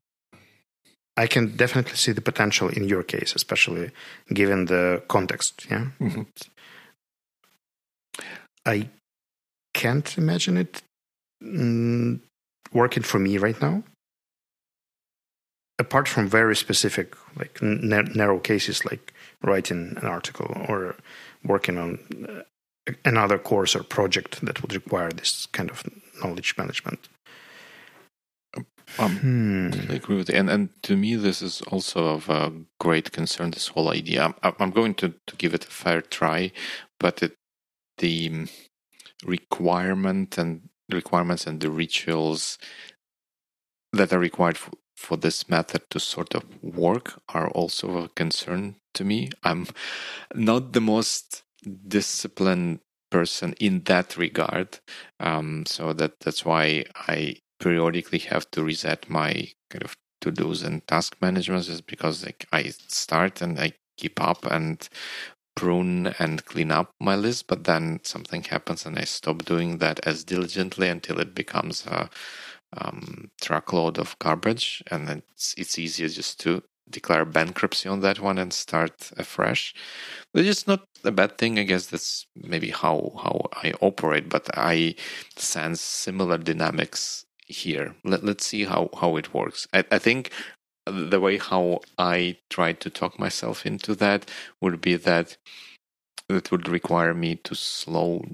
I 1.16 1.26
can 1.26 1.56
definitely 1.56 1.96
see 1.96 2.12
the 2.12 2.20
potential 2.20 2.68
in 2.68 2.84
your 2.84 3.02
case, 3.02 3.34
especially 3.34 3.90
given 4.32 4.66
the 4.66 5.02
context. 5.08 5.66
Yeah. 5.70 5.86
Mm-hmm. 5.98 6.22
I 8.66 8.88
can't 9.72 10.18
imagine 10.18 10.56
it 10.58 10.82
mm, 11.42 12.20
working 12.72 13.02
for 13.02 13.18
me 13.18 13.38
right 13.38 13.60
now. 13.60 13.82
Apart 15.78 16.08
from 16.08 16.28
very 16.28 16.56
specific, 16.56 17.14
like 17.38 17.58
n- 17.62 18.12
narrow 18.14 18.38
cases, 18.38 18.84
like 18.84 19.12
writing 19.42 19.94
an 20.00 20.06
article 20.06 20.64
or 20.68 20.96
working 21.44 21.78
on 21.78 21.98
uh, 22.28 22.92
another 23.04 23.38
course 23.38 23.76
or 23.76 23.82
project 23.82 24.40
that 24.44 24.62
would 24.62 24.74
require 24.74 25.10
this 25.10 25.46
kind 25.52 25.70
of 25.70 25.84
knowledge 26.22 26.54
management. 26.56 27.08
Um, 28.98 29.16
hmm. 29.16 29.90
I 29.90 29.94
agree 29.94 30.16
with 30.16 30.28
you. 30.28 30.36
And, 30.36 30.48
and 30.48 30.82
to 30.84 30.96
me, 30.96 31.16
this 31.16 31.42
is 31.42 31.60
also 31.62 32.06
of 32.06 32.28
a 32.28 32.52
great 32.78 33.12
concern, 33.12 33.50
this 33.50 33.68
whole 33.68 33.90
idea. 33.90 34.34
I'm, 34.42 34.54
I'm 34.58 34.70
going 34.70 34.94
to, 34.94 35.14
to 35.26 35.36
give 35.36 35.54
it 35.54 35.64
a 35.64 35.70
fair 35.70 36.00
try, 36.00 36.52
but 36.98 37.22
it, 37.22 37.36
the 37.98 38.46
requirement 39.24 40.38
and 40.38 40.68
requirements 40.90 41.46
and 41.46 41.60
the 41.60 41.70
rituals 41.70 42.58
that 43.92 44.12
are 44.12 44.18
required 44.18 44.56
for, 44.56 44.72
for 44.96 45.16
this 45.16 45.48
method 45.48 45.82
to 45.90 46.00
sort 46.00 46.34
of 46.34 46.44
work 46.62 47.20
are 47.28 47.48
also 47.50 47.98
a 47.98 48.08
concern 48.10 48.76
to 48.94 49.04
me. 49.04 49.30
I'm 49.42 49.66
not 50.34 50.72
the 50.72 50.80
most 50.80 51.42
disciplined 51.88 52.80
person 53.10 53.54
in 53.60 53.82
that 53.84 54.16
regard. 54.16 54.78
Um, 55.20 55.64
so 55.66 55.92
that 55.92 56.20
that's 56.20 56.44
why 56.44 56.84
I 57.08 57.36
periodically 57.58 58.18
have 58.18 58.50
to 58.52 58.62
reset 58.62 59.08
my 59.08 59.48
kind 59.70 59.84
of 59.84 59.96
to 60.20 60.30
dos 60.30 60.62
and 60.62 60.86
task 60.86 61.16
management 61.20 61.68
is 61.68 61.80
because 61.80 62.24
like 62.24 62.46
I 62.52 62.64
start 62.70 63.42
and 63.42 63.58
I 63.58 63.72
keep 63.96 64.20
up 64.20 64.46
and 64.46 64.88
prune 65.54 66.08
and 66.18 66.44
clean 66.44 66.70
up 66.70 66.92
my 67.00 67.16
list, 67.16 67.46
but 67.48 67.64
then 67.64 68.00
something 68.04 68.44
happens 68.44 68.86
and 68.86 68.98
I 68.98 69.04
stop 69.04 69.44
doing 69.44 69.78
that 69.78 70.06
as 70.06 70.24
diligently 70.24 70.88
until 70.88 71.18
it 71.20 71.34
becomes 71.34 71.86
a 71.86 72.10
um, 72.78 73.30
truckload 73.40 73.98
of 73.98 74.18
garbage, 74.18 74.82
and 74.90 75.08
it's, 75.10 75.54
it's 75.56 75.78
easier 75.78 76.08
just 76.08 76.40
to 76.40 76.62
declare 76.88 77.24
bankruptcy 77.24 77.88
on 77.88 78.00
that 78.00 78.20
one 78.20 78.38
and 78.38 78.52
start 78.52 79.10
afresh. 79.16 79.74
Which 80.32 80.46
is 80.46 80.66
not 80.66 80.86
a 81.04 81.10
bad 81.10 81.38
thing. 81.38 81.58
I 81.58 81.64
guess 81.64 81.86
that's 81.86 82.26
maybe 82.36 82.70
how 82.70 83.12
how 83.22 83.48
I 83.52 83.72
operate, 83.80 84.28
but 84.28 84.48
I 84.56 84.94
sense 85.36 85.80
similar 85.80 86.38
dynamics 86.38 87.25
here. 87.46 87.94
Let, 88.04 88.24
let's 88.24 88.46
see 88.46 88.64
how, 88.64 88.90
how 89.00 89.16
it 89.16 89.34
works. 89.34 89.66
I, 89.72 89.84
I 89.90 89.98
think 89.98 90.30
the 90.86 91.20
way 91.20 91.38
how 91.38 91.80
I 91.98 92.38
try 92.50 92.72
to 92.72 92.90
talk 92.90 93.18
myself 93.18 93.66
into 93.66 93.94
that 93.96 94.30
would 94.60 94.80
be 94.80 94.96
that 94.96 95.36
it 96.28 96.50
would 96.50 96.68
require 96.68 97.14
me 97.14 97.36
to 97.36 97.54
slow 97.54 98.24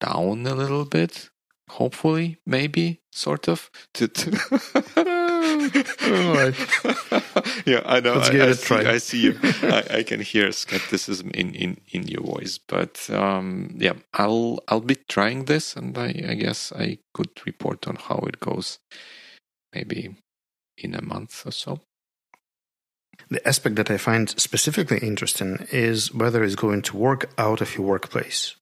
down 0.00 0.46
a 0.46 0.54
little 0.54 0.84
bit 0.84 1.30
hopefully 1.72 2.38
maybe 2.44 3.00
sort 3.10 3.48
of 3.48 3.70
to, 3.94 4.08
to 4.08 4.30
yeah 7.66 7.82
i 7.84 8.00
know. 8.00 8.14
Let's 8.14 8.30
I, 8.30 8.48
I, 8.48 8.52
see, 8.52 8.74
I, 8.74 8.98
see, 8.98 9.20
you. 9.20 9.38
I, 9.42 9.98
I, 9.98 10.02
can 10.02 10.20
hear 10.20 10.52
skepticism 10.52 11.30
in, 11.34 11.54
in 11.54 11.80
in 11.90 12.06
your 12.06 12.22
voice 12.22 12.58
but 12.58 13.10
um, 13.10 13.74
yeah 13.76 13.94
i'll 14.14 14.60
i'll 14.68 14.80
be 14.80 14.96
trying 15.08 15.46
this 15.46 15.76
and 15.76 15.98
I, 15.98 16.08
I 16.28 16.34
guess 16.34 16.72
i 16.72 16.98
could 17.12 17.30
report 17.44 17.88
on 17.88 17.96
how 17.96 18.18
it 18.28 18.40
goes 18.40 18.78
maybe 19.74 20.14
in 20.76 20.94
a 20.94 21.02
month 21.02 21.46
or 21.46 21.52
so. 21.52 21.80
The 23.30 23.46
aspect 23.46 23.76
that 23.76 23.90
I 23.90 23.96
find 23.96 24.28
specifically 24.28 24.98
interesting 24.98 25.66
is 25.70 26.12
whether 26.12 26.42
it's 26.42 26.54
going 26.54 26.82
to 26.82 26.96
work 26.96 27.30
out 27.38 27.60
of 27.60 27.76
your 27.76 27.86
workplace, 27.86 28.56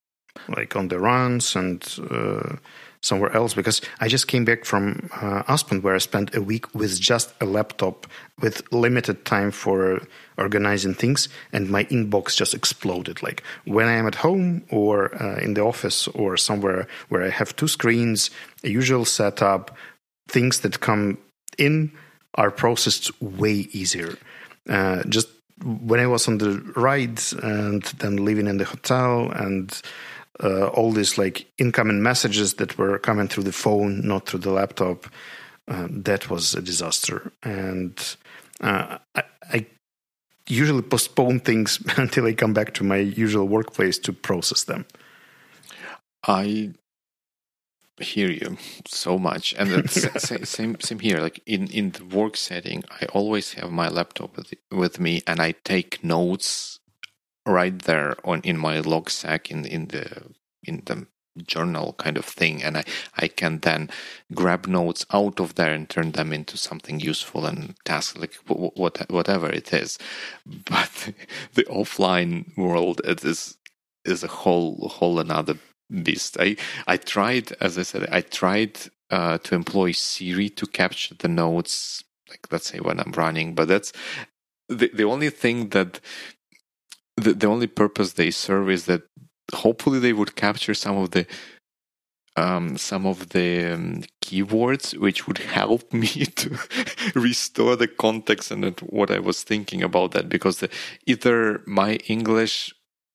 like 0.49 0.77
on 0.77 0.89
the 0.89 0.99
runs 0.99 1.57
and 1.57 1.83
uh, 2.11 2.57
somewhere 3.03 3.35
else. 3.35 3.55
Because 3.55 3.81
I 4.01 4.09
just 4.09 4.29
came 4.29 4.45
back 4.45 4.65
from 4.65 5.11
uh, 5.21 5.43
Aspen, 5.49 5.83
where 5.83 5.95
I 5.95 5.99
spent 5.99 6.35
a 6.35 6.43
week 6.43 6.75
with 6.75 7.01
just 7.01 7.33
a 7.41 7.47
laptop 7.47 8.07
with 8.41 8.63
limited 8.73 9.25
time 9.25 9.51
for 9.51 10.01
organizing 10.39 10.95
things, 10.95 11.29
and 11.53 11.69
my 11.69 11.85
inbox 11.85 12.37
just 12.37 12.55
exploded. 12.55 13.23
Like 13.23 13.43
when 13.65 13.87
I 13.87 13.95
am 13.95 14.07
at 14.07 14.15
home 14.15 14.65
or 14.71 15.15
uh, 15.23 15.39
in 15.39 15.55
the 15.55 15.63
office 15.63 16.09
or 16.09 16.37
somewhere 16.37 16.87
where 17.09 17.23
I 17.23 17.31
have 17.31 17.57
two 17.57 17.69
screens, 17.69 18.31
a 18.65 18.69
usual 18.69 19.05
setup, 19.05 19.77
things 20.29 20.61
that 20.61 20.81
come 20.81 21.19
in 21.59 21.93
are 22.35 22.51
processed 22.51 23.11
way 23.21 23.69
easier. 23.73 24.17
Uh, 24.69 25.03
just 25.09 25.29
when 25.63 26.01
I 26.01 26.07
was 26.07 26.27
on 26.29 26.39
the 26.39 26.59
ride 26.77 27.21
and 27.43 27.83
then 27.99 28.25
living 28.25 28.47
in 28.47 28.57
the 28.57 28.65
hotel 28.65 29.31
and 29.31 29.71
uh, 30.43 30.69
all 30.69 30.93
these 30.93 31.19
like 31.19 31.47
incoming 31.59 32.03
messages 32.03 32.55
that 32.55 32.79
were 32.79 32.99
coming 32.99 33.29
through 33.29 33.45
the 33.45 33.53
phone, 33.53 34.07
not 34.07 34.27
through 34.27 34.41
the 34.41 34.51
laptop, 34.51 35.07
uh, 35.69 35.89
that 35.91 36.31
was 36.31 36.55
a 36.55 36.63
disaster. 36.63 37.33
And 37.43 38.17
uh, 38.61 38.99
I, 39.15 39.23
I, 39.53 39.67
usually 40.49 40.83
postpone 40.83 41.39
things 41.39 41.79
until 41.97 42.27
I 42.27 42.33
come 42.33 42.53
back 42.53 42.75
to 42.75 42.85
my 42.85 42.97
usual 42.97 43.47
workplace 43.47 43.99
to 43.99 44.13
process 44.13 44.65
them. 44.65 44.85
I 46.27 46.73
hear 48.01 48.31
you 48.31 48.57
so 48.87 49.17
much, 49.19 49.55
and 49.59 49.89
same 49.91 50.81
same 50.81 50.99
here. 50.99 51.21
Like 51.21 51.41
in 51.47 51.69
in 51.69 51.91
the 51.91 52.05
work 52.05 52.37
setting, 52.37 52.83
I 53.01 53.07
always 53.07 53.53
have 53.55 53.71
my 53.71 53.89
laptop 53.89 54.37
with, 54.37 54.53
with 54.73 54.99
me, 54.99 55.23
and 55.27 55.41
I 55.41 55.53
take 55.65 56.03
notes 56.03 56.80
right 57.51 57.79
there 57.81 58.17
on 58.25 58.41
in 58.43 58.59
my 58.59 58.81
Logseq 58.81 59.51
in 59.51 59.65
in 59.65 59.89
the 59.89 60.23
in 60.63 60.83
the 60.87 61.07
journal 61.47 61.95
kind 61.95 62.19
of 62.19 62.25
thing 62.25 62.63
and 62.63 62.77
I, 62.77 62.85
I 63.17 63.29
can 63.29 63.61
then 63.61 63.89
grab 64.35 64.67
notes 64.67 65.07
out 65.13 65.39
of 65.41 65.55
there 65.55 65.73
and 65.73 65.89
turn 65.89 66.11
them 66.13 66.33
into 66.33 66.57
something 66.57 66.99
useful 66.99 67.47
and 67.47 67.77
task 67.85 68.19
like 68.19 68.35
what, 68.47 69.11
whatever 69.11 69.49
it 69.49 69.73
is 69.73 69.97
but 70.47 71.13
the 71.55 71.65
offline 71.65 72.57
world 72.59 73.01
it 73.05 73.25
is 73.25 73.57
is 74.05 74.25
a 74.25 74.29
whole 74.29 74.89
whole 74.89 75.21
another 75.21 75.57
beast. 75.91 76.37
I 76.41 76.57
I 76.87 76.97
tried, 76.97 77.53
as 77.61 77.79
I 77.79 77.83
said, 77.83 78.09
I 78.11 78.21
tried 78.23 78.79
uh, 79.11 79.39
to 79.39 79.55
employ 79.55 79.93
Siri 79.93 80.49
to 80.51 80.67
capture 80.67 81.15
the 81.15 81.29
notes, 81.29 82.05
like 82.29 82.47
let's 82.51 82.69
say 82.69 82.79
when 82.79 83.01
I'm 83.01 83.13
running, 83.13 83.55
but 83.55 83.69
that's 83.69 83.93
the 84.69 84.91
the 84.95 85.05
only 85.05 85.31
thing 85.31 85.71
that 85.71 86.01
the 87.21 87.35
the 87.35 87.47
only 87.47 87.67
purpose 87.67 88.13
they 88.13 88.31
serve 88.31 88.71
is 88.71 88.87
that 88.87 89.03
hopefully 89.55 89.99
they 89.99 90.13
would 90.13 90.37
capture 90.37 90.75
some 90.75 90.97
of 90.97 91.11
the 91.11 91.27
um, 92.37 92.77
some 92.79 93.07
of 93.07 93.31
the 93.31 93.75
um, 93.75 94.05
keywords 94.25 94.97
which 94.97 95.27
would 95.27 95.39
help 95.39 95.93
me 96.03 96.09
to 96.09 96.59
restore 97.15 97.77
the 97.77 97.89
context 97.89 98.51
and 98.51 98.79
what 98.81 99.11
I 99.11 99.19
was 99.19 99.43
thinking 99.43 99.83
about 99.83 100.13
that 100.13 100.29
because 100.29 100.59
the, 100.59 100.71
either 101.07 101.63
my 101.67 101.97
English 102.07 102.73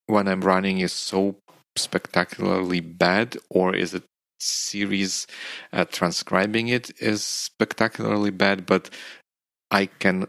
when 0.07 0.27
I'm 0.27 0.41
running 0.41 0.79
is 0.79 0.93
so 0.93 1.37
spectacularly 1.75 2.79
bad, 2.79 3.37
or 3.49 3.75
is 3.75 3.93
it 3.93 4.03
Siri's 4.39 5.27
uh, 5.73 5.85
transcribing 5.85 6.67
it 6.67 6.91
is 7.01 7.23
spectacularly 7.23 8.29
bad? 8.29 8.65
But 8.65 8.89
I 9.71 9.87
can 9.87 10.27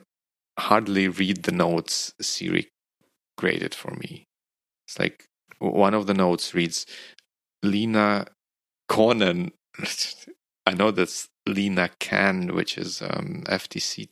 hardly 0.59 1.09
read 1.09 1.43
the 1.43 1.53
notes 1.53 2.15
Siri 2.21 2.69
created 3.37 3.75
for 3.75 3.93
me. 3.93 4.27
It's 4.87 4.99
like 4.99 5.25
one 5.59 5.95
of 5.95 6.07
the 6.07 6.15
notes 6.15 6.55
reads 6.55 6.87
Lena 7.63 8.27
Conan. 8.89 9.53
I 10.67 10.75
know 10.75 10.91
that's 10.91 11.29
Lina 11.47 11.91
Khan, 12.01 12.55
which 12.55 12.77
is 12.77 13.03
um, 13.03 13.45
FTC 13.47 14.09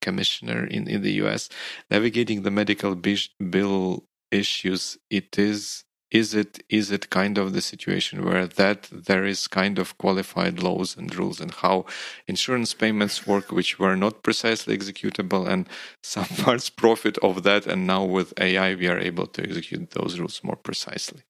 commissioner 0.00 0.64
in, 0.64 0.88
in 0.88 1.02
the 1.02 1.12
US, 1.24 1.48
navigating 1.90 2.42
the 2.42 2.50
medical 2.50 2.94
bill 2.94 4.04
issues. 4.30 4.98
It 5.10 5.38
is 5.38 5.84
is 6.10 6.34
it 6.34 6.62
is 6.68 6.90
it 6.90 7.10
kind 7.10 7.36
of 7.38 7.52
the 7.52 7.60
situation 7.60 8.24
where 8.24 8.46
that 8.46 8.88
there 8.90 9.24
is 9.24 9.46
kind 9.46 9.78
of 9.78 9.96
qualified 9.98 10.62
laws 10.62 10.96
and 10.96 11.14
rules 11.14 11.40
and 11.40 11.52
how 11.56 11.84
insurance 12.26 12.72
payments 12.74 13.26
work 13.26 13.52
which 13.52 13.78
were 13.78 13.96
not 13.96 14.22
precisely 14.22 14.76
executable 14.76 15.46
and 15.46 15.68
some 16.02 16.24
parts 16.24 16.70
profit 16.70 17.18
of 17.18 17.42
that 17.42 17.66
and 17.66 17.86
now 17.86 18.04
with 18.04 18.32
ai 18.40 18.74
we 18.74 18.88
are 18.88 18.98
able 18.98 19.26
to 19.26 19.42
execute 19.42 19.90
those 19.90 20.18
rules 20.18 20.42
more 20.42 20.56
precisely 20.56 21.22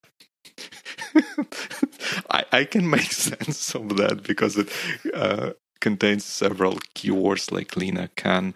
I, 2.30 2.44
I 2.52 2.64
can 2.64 2.88
make 2.88 3.12
sense 3.30 3.74
of 3.74 3.96
that 3.96 4.22
because 4.22 4.56
it 4.56 4.70
uh, 5.14 5.52
contains 5.80 6.24
several 6.24 6.74
keywords 6.94 7.52
like 7.52 7.76
Lina 7.76 8.10
can 8.16 8.54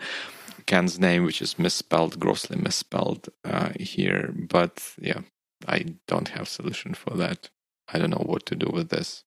Khan's 0.66 0.99
name, 0.99 1.25
which 1.25 1.43
is 1.43 1.59
misspelled, 1.59 2.20
grossly 2.20 2.57
misspelled 2.57 3.29
uh, 3.45 3.70
here. 3.79 4.33
But 4.33 4.95
yeah, 5.01 5.20
I 5.69 5.95
don't 6.07 6.29
have 6.29 6.49
solution 6.49 6.95
for 6.95 7.17
that. 7.17 7.51
I 7.93 7.99
don't 7.99 8.11
know 8.11 8.25
what 8.25 8.47
to 8.47 8.55
do 8.55 8.71
with 8.73 8.89
this. 8.91 9.25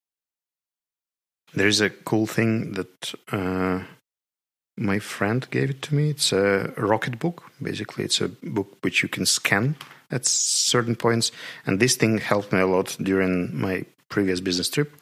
There's 1.54 1.82
a 1.82 1.90
cool 1.90 2.26
thing 2.26 2.74
that 2.74 3.14
uh, 3.32 3.84
my 4.78 5.00
friend 5.00 5.48
gave 5.52 5.70
it 5.70 5.82
to 5.84 5.96
me. 5.96 6.10
It's 6.10 6.34
a 6.34 6.74
Rocketbook. 6.78 7.40
Basically, 7.62 8.04
it's 8.04 8.22
a 8.22 8.30
book 8.30 8.78
which 8.82 9.04
you 9.04 9.10
can 9.10 9.26
scan 9.26 9.76
at 10.12 10.26
certain 10.26 10.96
points. 10.96 11.32
And 11.66 11.80
this 11.80 11.96
thing 11.96 12.18
helped 12.18 12.52
me 12.52 12.60
a 12.60 12.68
lot 12.68 12.98
during 13.02 13.58
my 13.60 13.86
previous 14.10 14.42
business 14.42 14.70
trip 14.70 14.94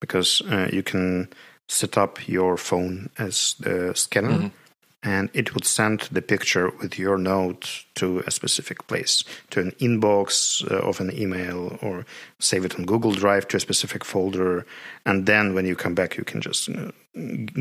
because 0.00 0.42
uh, 0.42 0.68
you 0.72 0.82
can 0.82 1.28
set 1.68 1.96
up 1.96 2.28
your 2.28 2.56
phone 2.56 3.10
as 3.18 3.54
the 3.58 3.92
scanner. 3.94 4.30
Mm-hmm 4.30 4.65
and 5.06 5.30
it 5.32 5.54
would 5.54 5.64
send 5.64 6.00
the 6.10 6.20
picture 6.20 6.70
with 6.80 6.98
your 6.98 7.16
note 7.16 7.84
to 7.94 8.24
a 8.26 8.30
specific 8.32 8.88
place, 8.88 9.22
to 9.50 9.60
an 9.60 9.70
inbox 9.78 10.68
uh, 10.68 10.80
of 10.80 10.98
an 11.00 11.16
email, 11.16 11.78
or 11.80 12.04
save 12.40 12.64
it 12.64 12.74
on 12.74 12.84
Google 12.84 13.12
Drive 13.12 13.46
to 13.48 13.56
a 13.56 13.60
specific 13.60 14.04
folder. 14.04 14.66
And 15.04 15.26
then 15.26 15.54
when 15.54 15.64
you 15.64 15.76
come 15.76 15.94
back, 15.94 16.16
you 16.16 16.24
can 16.24 16.40
just 16.40 16.68
uh, 16.68 16.90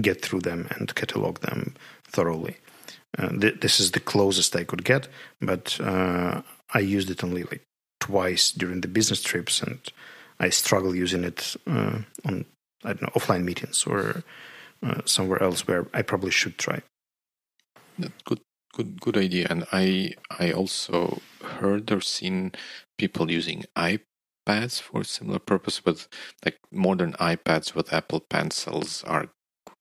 get 0.02 0.24
through 0.24 0.42
them 0.42 0.68
and 0.72 0.96
catalog 0.96 1.40
them 1.42 1.76
thoroughly. 2.04 2.58
Uh, 3.16 3.30
th- 3.30 3.60
this 3.60 3.80
is 3.80 3.92
the 3.92 4.00
closest 4.00 4.56
I 4.56 4.64
could 4.64 4.84
get, 4.84 5.08
but 5.40 5.80
uh, 5.80 6.42
I 6.74 6.80
used 6.80 7.12
it 7.12 7.24
only 7.24 7.44
like 7.44 7.62
twice 8.00 8.52
during 8.52 8.82
the 8.82 8.88
business 8.88 9.22
trips, 9.22 9.62
and 9.62 9.80
I 10.40 10.50
struggle 10.50 10.96
using 10.96 11.24
it 11.24 11.56
uh, 11.68 12.00
on 12.26 12.46
I 12.84 12.94
don't 12.94 13.04
know 13.04 13.10
offline 13.16 13.44
meetings 13.44 13.84
or 13.86 14.24
uh, 14.82 15.02
somewhere 15.06 15.42
else 15.44 15.68
where 15.68 15.86
I 15.94 16.02
probably 16.02 16.32
should 16.32 16.58
try. 16.58 16.82
Good, 18.00 18.42
good, 18.74 19.00
good 19.02 19.18
idea. 19.18 19.48
And 19.50 19.66
I, 19.72 20.12
I 20.30 20.52
also 20.52 21.22
heard 21.44 21.92
or 21.92 22.02
seen 22.02 22.52
people 22.98 23.32
using 23.32 23.66
iPads 23.78 24.82
for 24.82 25.04
similar 25.04 25.40
purpose. 25.40 25.80
but 25.80 26.08
like 26.44 26.60
modern 26.72 27.14
iPads 27.14 27.74
with 27.76 27.94
Apple 27.94 28.20
Pencils 28.20 29.04
are 29.06 29.30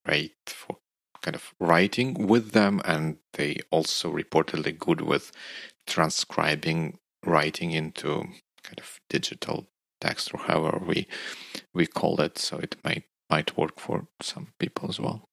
great 0.05 0.35
for 0.47 0.79
kind 1.23 1.35
of 1.35 1.55
writing 1.59 2.27
with 2.29 2.53
them, 2.53 2.81
and 2.85 3.19
they 3.35 3.59
also 3.71 4.13
reportedly 4.13 4.79
good 4.79 5.01
with 5.01 5.33
transcribing 5.87 6.99
writing 7.25 7.73
into 7.73 8.25
kind 8.63 8.79
of 8.79 9.01
digital 9.09 9.67
text 10.01 10.33
or 10.35 10.41
however 10.41 10.81
we 10.87 11.07
we 11.75 11.87
call 11.87 12.21
it. 12.21 12.39
So 12.39 12.59
it 12.59 12.77
might 12.85 13.05
might 13.31 13.57
work 13.57 13.81
for 13.81 14.09
some 14.23 14.49
people 14.61 14.89
as 14.91 15.01
well. 15.01 15.25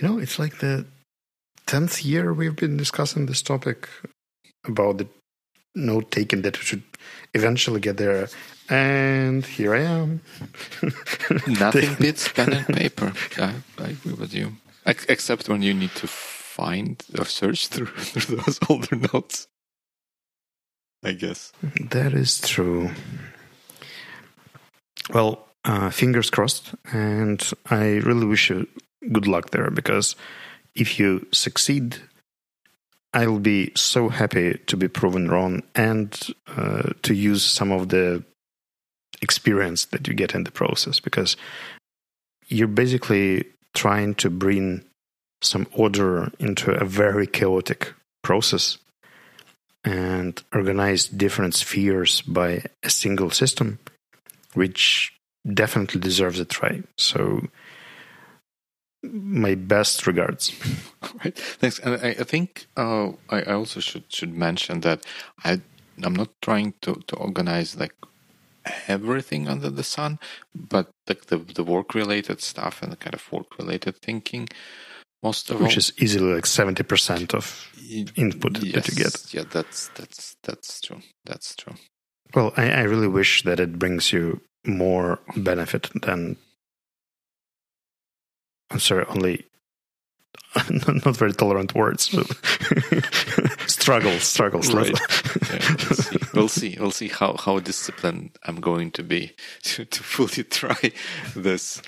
You 0.00 0.08
know, 0.08 0.18
it's 0.18 0.38
like 0.38 0.60
the 0.60 0.86
10th 1.66 2.06
year 2.06 2.32
we've 2.32 2.56
been 2.56 2.78
discussing 2.78 3.26
this 3.26 3.42
topic 3.42 3.86
about 4.64 4.96
the 4.96 5.06
note 5.74 6.10
taken 6.10 6.40
that 6.42 6.58
we 6.58 6.64
should 6.64 6.82
eventually 7.34 7.80
get 7.80 7.98
there. 7.98 8.28
And 8.70 9.44
here 9.44 9.74
I 9.74 9.82
am. 9.82 10.22
Nothing 11.46 11.96
beats 12.00 12.28
pen 12.28 12.54
and 12.54 12.66
paper. 12.66 13.12
I, 13.36 13.54
I 13.78 13.88
agree 13.88 14.14
with 14.14 14.32
you. 14.32 14.52
Except 14.86 15.50
when 15.50 15.60
you 15.60 15.74
need 15.74 15.94
to 15.96 16.06
find 16.06 17.02
or 17.18 17.26
search 17.26 17.68
through, 17.68 17.86
through 17.98 18.36
those 18.36 18.58
older 18.70 18.96
notes. 19.12 19.48
I 21.02 21.12
guess. 21.12 21.52
That 21.90 22.14
is 22.14 22.40
true. 22.40 22.90
Well, 25.12 25.46
uh, 25.64 25.90
fingers 25.90 26.30
crossed. 26.30 26.74
And 26.90 27.46
I 27.68 27.96
really 27.96 28.24
wish 28.24 28.48
you 28.48 28.66
good 29.12 29.26
luck 29.26 29.50
there 29.50 29.70
because 29.70 30.16
if 30.74 30.98
you 30.98 31.26
succeed, 31.32 31.96
I'll 33.12 33.40
be 33.40 33.72
so 33.74 34.08
happy 34.08 34.58
to 34.66 34.76
be 34.76 34.88
proven 34.88 35.28
wrong 35.28 35.62
and 35.74 36.18
uh, 36.46 36.90
to 37.02 37.14
use 37.14 37.44
some 37.44 37.72
of 37.72 37.88
the 37.88 38.22
experience 39.22 39.86
that 39.86 40.06
you 40.06 40.14
get 40.14 40.34
in 40.34 40.44
the 40.44 40.50
process 40.50 41.00
because 41.00 41.36
you're 42.48 42.68
basically 42.68 43.44
trying 43.74 44.14
to 44.16 44.30
bring 44.30 44.84
some 45.42 45.66
order 45.72 46.30
into 46.38 46.72
a 46.72 46.84
very 46.84 47.26
chaotic 47.26 47.94
process 48.22 48.78
and 49.84 50.42
organize 50.54 51.06
different 51.06 51.54
spheres 51.54 52.20
by 52.22 52.62
a 52.82 52.90
single 52.90 53.30
system, 53.30 53.78
which 54.54 55.12
definitely 55.54 56.00
deserves 56.00 56.38
a 56.38 56.44
try. 56.44 56.82
So, 56.98 57.48
my 59.02 59.54
best 59.54 60.06
regards. 60.06 60.52
right. 61.24 61.36
Thanks. 61.36 61.78
And 61.78 61.94
I, 61.94 62.08
I 62.10 62.24
think 62.24 62.66
uh, 62.76 63.12
I, 63.28 63.42
I 63.42 63.52
also 63.52 63.80
should 63.80 64.04
should 64.12 64.34
mention 64.34 64.80
that 64.80 65.04
I 65.44 65.60
I'm 66.02 66.14
not 66.14 66.30
trying 66.42 66.74
to 66.82 66.94
to 67.06 67.16
organize 67.16 67.76
like 67.76 67.94
everything 68.88 69.48
under 69.48 69.70
the 69.70 69.82
sun, 69.84 70.18
but 70.54 70.90
like 71.08 71.26
the 71.26 71.38
the 71.38 71.64
work 71.64 71.94
related 71.94 72.40
stuff 72.40 72.82
and 72.82 72.92
the 72.92 72.96
kind 72.96 73.14
of 73.14 73.32
work 73.32 73.58
related 73.58 73.96
thinking. 73.96 74.48
Most 75.22 75.50
of 75.50 75.60
which 75.60 75.72
all, 75.72 75.78
is 75.78 75.92
easily 75.98 76.34
like 76.34 76.46
seventy 76.46 76.82
percent 76.82 77.34
of 77.34 77.70
input 78.16 78.62
yes, 78.62 78.74
that 78.74 78.88
you 78.88 78.94
get. 78.94 79.34
Yeah, 79.34 79.44
that's 79.50 79.88
that's 79.88 80.36
that's 80.42 80.80
true. 80.80 81.00
That's 81.24 81.54
true. 81.56 81.74
Well, 82.34 82.52
I, 82.56 82.70
I 82.70 82.82
really 82.82 83.08
wish 83.08 83.42
that 83.42 83.60
it 83.60 83.78
brings 83.78 84.12
you 84.12 84.40
more 84.64 85.18
benefit 85.36 85.90
than 86.02 86.36
I'm 88.70 88.80
sorry, 88.80 89.04
only 89.08 89.46
not 90.70 91.16
very 91.16 91.32
tolerant 91.32 91.74
words. 91.74 92.04
struggles, 93.66 94.22
struggles. 94.22 94.72
Right. 94.72 94.98
yeah, 95.50 95.76
we'll, 95.78 95.96
see. 95.96 96.18
we'll 96.34 96.48
see. 96.48 96.76
We'll 96.78 96.90
see 96.90 97.08
how 97.08 97.36
how 97.36 97.60
disciplined 97.60 98.30
I'm 98.44 98.60
going 98.60 98.90
to 98.92 99.02
be 99.02 99.32
to, 99.62 99.84
to 99.84 100.02
fully 100.02 100.44
try 100.44 100.92
this 101.36 101.82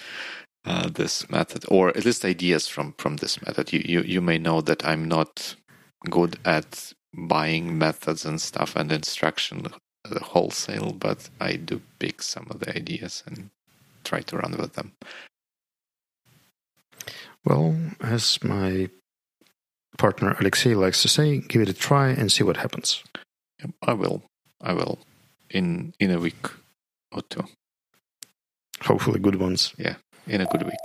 uh, 0.65 0.89
this 0.89 1.29
method, 1.29 1.65
or 1.69 1.89
at 1.89 2.05
least 2.05 2.25
ideas 2.25 2.69
from 2.69 2.95
from 2.99 3.17
this 3.17 3.43
method. 3.43 3.73
You 3.73 3.83
you 3.85 4.03
you 4.03 4.21
may 4.21 4.39
know 4.39 4.61
that 4.61 4.85
I'm 4.85 5.07
not 5.07 5.57
good 6.09 6.39
at 6.45 6.93
buying 7.15 7.79
methods 7.79 8.25
and 8.25 8.41
stuff 8.41 8.77
and 8.77 8.93
instruction 8.93 9.67
wholesale, 10.21 10.93
but 10.93 11.31
I 11.41 11.57
do 11.57 11.81
pick 11.99 12.23
some 12.23 12.47
of 12.51 12.61
the 12.61 12.77
ideas 12.77 13.23
and 13.27 13.51
try 14.05 14.21
to 14.21 14.37
run 14.37 14.57
with 14.57 14.75
them. 14.75 14.93
Well, 17.45 17.77
as 18.01 18.43
my 18.43 18.89
partner 19.99 20.37
Alexei 20.41 20.75
likes 20.75 21.03
to 21.03 21.09
say, 21.09 21.39
give 21.39 21.63
it 21.63 21.69
a 21.69 21.75
try 21.75 22.09
and 22.09 22.31
see 22.31 22.45
what 22.45 22.57
happens. 22.57 23.03
I 23.83 23.93
will. 23.93 24.23
I 24.61 24.73
will. 24.73 24.99
In 25.51 25.93
in 25.99 26.11
a 26.11 26.19
week 26.19 26.47
or 27.11 27.23
two. 27.23 27.45
Hopefully, 28.83 29.21
good 29.21 29.37
ones. 29.37 29.75
Yeah, 29.79 29.97
in 30.27 30.41
a 30.41 30.47
good 30.47 30.63
week. 30.63 30.85